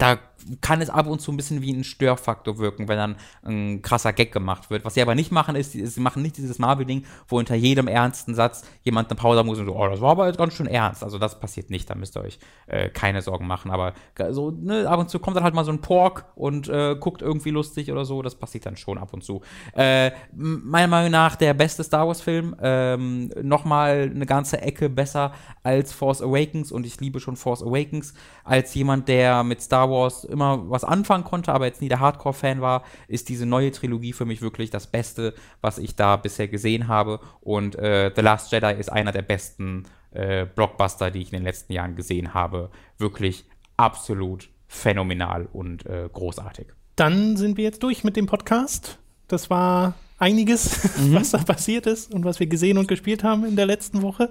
[0.00, 0.18] da
[0.62, 4.12] kann es ab und zu ein bisschen wie ein Störfaktor wirken, wenn dann ein krasser
[4.12, 4.84] Gag gemacht wird.
[4.84, 8.34] Was sie aber nicht machen, ist, sie machen nicht dieses Marvel-Ding, wo hinter jedem ernsten
[8.34, 11.04] Satz jemand eine Pause muss und so, oh, das war aber jetzt ganz schön ernst.
[11.04, 13.70] Also das passiert nicht, da müsst ihr euch äh, keine Sorgen machen.
[13.70, 13.92] Aber
[14.30, 17.20] so, ne, ab und zu kommt dann halt mal so ein Pork und äh, guckt
[17.20, 18.22] irgendwie lustig oder so.
[18.22, 19.42] Das passiert dann schon ab und zu.
[19.74, 22.56] Äh, meiner Meinung nach der beste Star Wars-Film.
[22.62, 25.32] Ähm, Nochmal eine ganze Ecke besser
[25.62, 28.14] als Force Awakens und ich liebe schon Force Awakens.
[28.42, 29.89] Als jemand, der mit Star Wars
[30.24, 34.24] immer was anfangen konnte, aber jetzt nie der Hardcore-Fan war, ist diese neue Trilogie für
[34.24, 37.20] mich wirklich das Beste, was ich da bisher gesehen habe.
[37.40, 41.44] Und äh, The Last Jedi ist einer der besten äh, Blockbuster, die ich in den
[41.44, 42.70] letzten Jahren gesehen habe.
[42.98, 43.44] Wirklich
[43.76, 46.68] absolut phänomenal und äh, großartig.
[46.96, 48.98] Dann sind wir jetzt durch mit dem Podcast.
[49.26, 51.14] Das war einiges, mhm.
[51.14, 54.30] was da passiert ist und was wir gesehen und gespielt haben in der letzten Woche.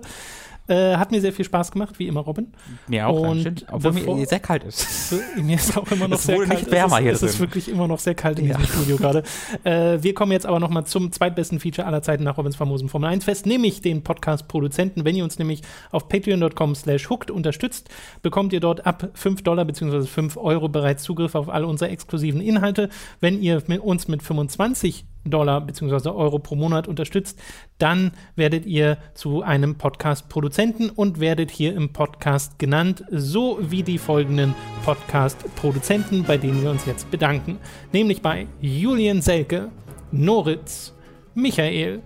[0.69, 2.53] Äh, hat mir sehr viel Spaß gemacht, wie immer, Robin.
[2.87, 5.15] Mir auch, und obwohl bevor, mir sehr kalt ist.
[5.35, 6.49] Mir ist auch immer noch es sehr kalt.
[6.49, 8.57] Nicht wärmer es ist, hier es ist wirklich immer noch sehr kalt in ja.
[8.57, 9.23] diesem Studio gerade.
[9.63, 12.87] Äh, wir kommen jetzt aber noch mal zum zweitbesten Feature aller Zeiten nach Robins famosen
[12.87, 15.05] Formel 1 Fest, nämlich den Podcast-Produzenten.
[15.05, 17.89] Wenn ihr uns nämlich auf patreon.com slash hooked unterstützt,
[18.21, 20.03] bekommt ihr dort ab 5 Dollar bzw.
[20.03, 22.89] 5 Euro bereits Zugriff auf alle unsere exklusiven Inhalte.
[23.19, 26.09] Wenn ihr mit uns mit 25 Dollar bzw.
[26.09, 27.39] Euro pro Monat unterstützt,
[27.77, 33.97] dann werdet ihr zu einem Podcast-Produzenten und werdet hier im Podcast genannt, so wie die
[33.97, 34.55] folgenden
[34.85, 37.57] Podcast-Produzenten, bei denen wir uns jetzt bedanken.
[37.91, 39.69] Nämlich bei Julian Selke,
[40.11, 40.93] Noritz,
[41.35, 42.01] Michael,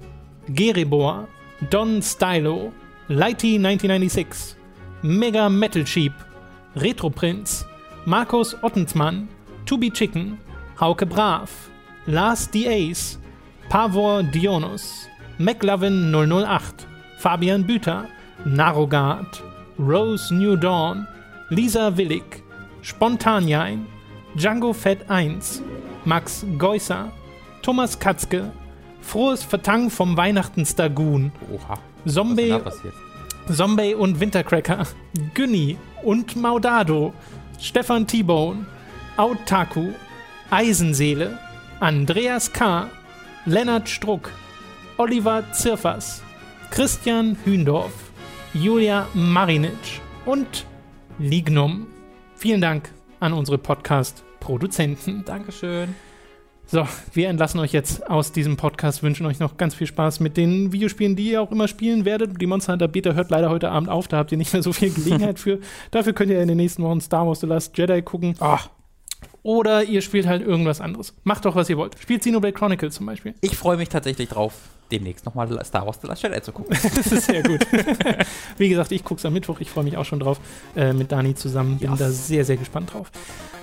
[0.49, 1.27] Geribor,
[1.69, 2.73] Don Stylo,
[3.07, 4.57] Lighty 1996,
[5.01, 6.13] Mega Metal Sheep,
[6.75, 7.65] Retro Prince,
[8.05, 9.27] Markus Ottensmann,
[9.65, 10.37] To Be Chicken,
[10.79, 11.49] Hauke Brav,
[12.05, 12.67] Lars D.
[12.67, 13.17] Ace,
[13.69, 15.07] Pavor Dionus,
[15.37, 16.85] McLovin 008,
[17.17, 18.07] Fabian Büter,
[18.43, 19.41] Narogard,
[19.79, 21.07] Rose New Dawn,
[21.49, 22.43] Lisa Willig,
[22.81, 23.85] Spontanjain,
[24.35, 25.63] Django Fett 1,
[26.03, 27.11] Max Geusser,
[27.61, 28.51] Thomas Katzke,
[29.01, 31.77] Frohes Vertang vom Weihnachtenstagun, Oha.
[32.05, 32.59] Zombie,
[33.49, 34.87] Zombie und Wintercracker,
[35.33, 37.13] Günni und Maudado,
[37.59, 38.65] Stefan T-Bone,
[39.15, 39.91] Autaku,
[40.51, 41.39] Eisenseele,
[41.83, 42.89] Andreas K.,
[43.45, 44.31] Lennart Struck,
[44.95, 46.23] Oliver Zirfers,
[46.71, 47.91] Christian Hündorf,
[48.53, 50.65] Julia Marinic und
[51.19, 51.87] Lignum.
[52.37, 52.89] Vielen Dank
[53.19, 55.25] an unsere Podcast-Produzenten.
[55.25, 55.93] Dankeschön.
[56.65, 60.37] So, wir entlassen euch jetzt aus diesem Podcast, wünschen euch noch ganz viel Spaß mit
[60.37, 62.39] den Videospielen, die ihr auch immer spielen werdet.
[62.39, 64.71] Die Monster Hunter Beta hört leider heute Abend auf, da habt ihr nicht mehr so
[64.71, 65.59] viel Gelegenheit für.
[65.91, 68.35] Dafür könnt ihr in den nächsten Wochen Star Wars The Last Jedi gucken.
[68.39, 68.69] Ach,
[69.41, 71.13] oder ihr spielt halt irgendwas anderes.
[71.23, 71.97] Macht doch, was ihr wollt.
[71.99, 73.33] Spielt Xenoblade Chronicles zum Beispiel.
[73.41, 74.53] Ich freue mich tatsächlich drauf,
[74.91, 76.77] demnächst nochmal Star Wars The Last Jedi zu gucken.
[76.95, 77.65] das ist sehr gut.
[78.57, 79.59] Wie gesagt, ich gucke es am Mittwoch.
[79.59, 80.39] Ich freue mich auch schon drauf
[80.75, 81.77] äh, mit Dani zusammen.
[81.79, 81.99] Bin yes.
[81.99, 83.11] da sehr, sehr gespannt drauf.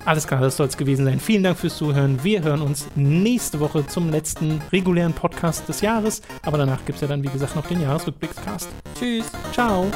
[0.05, 1.21] Alles klar, das soll es gewesen sein.
[1.21, 2.25] Vielen Dank fürs Zuhören.
[2.25, 6.23] Wir hören uns nächste Woche zum letzten regulären Podcast des Jahres.
[6.43, 8.69] Aber danach gibt es ja dann, wie gesagt, noch den Jahresrückblickscast.
[8.99, 9.31] Tschüss.
[9.53, 9.87] Ciao.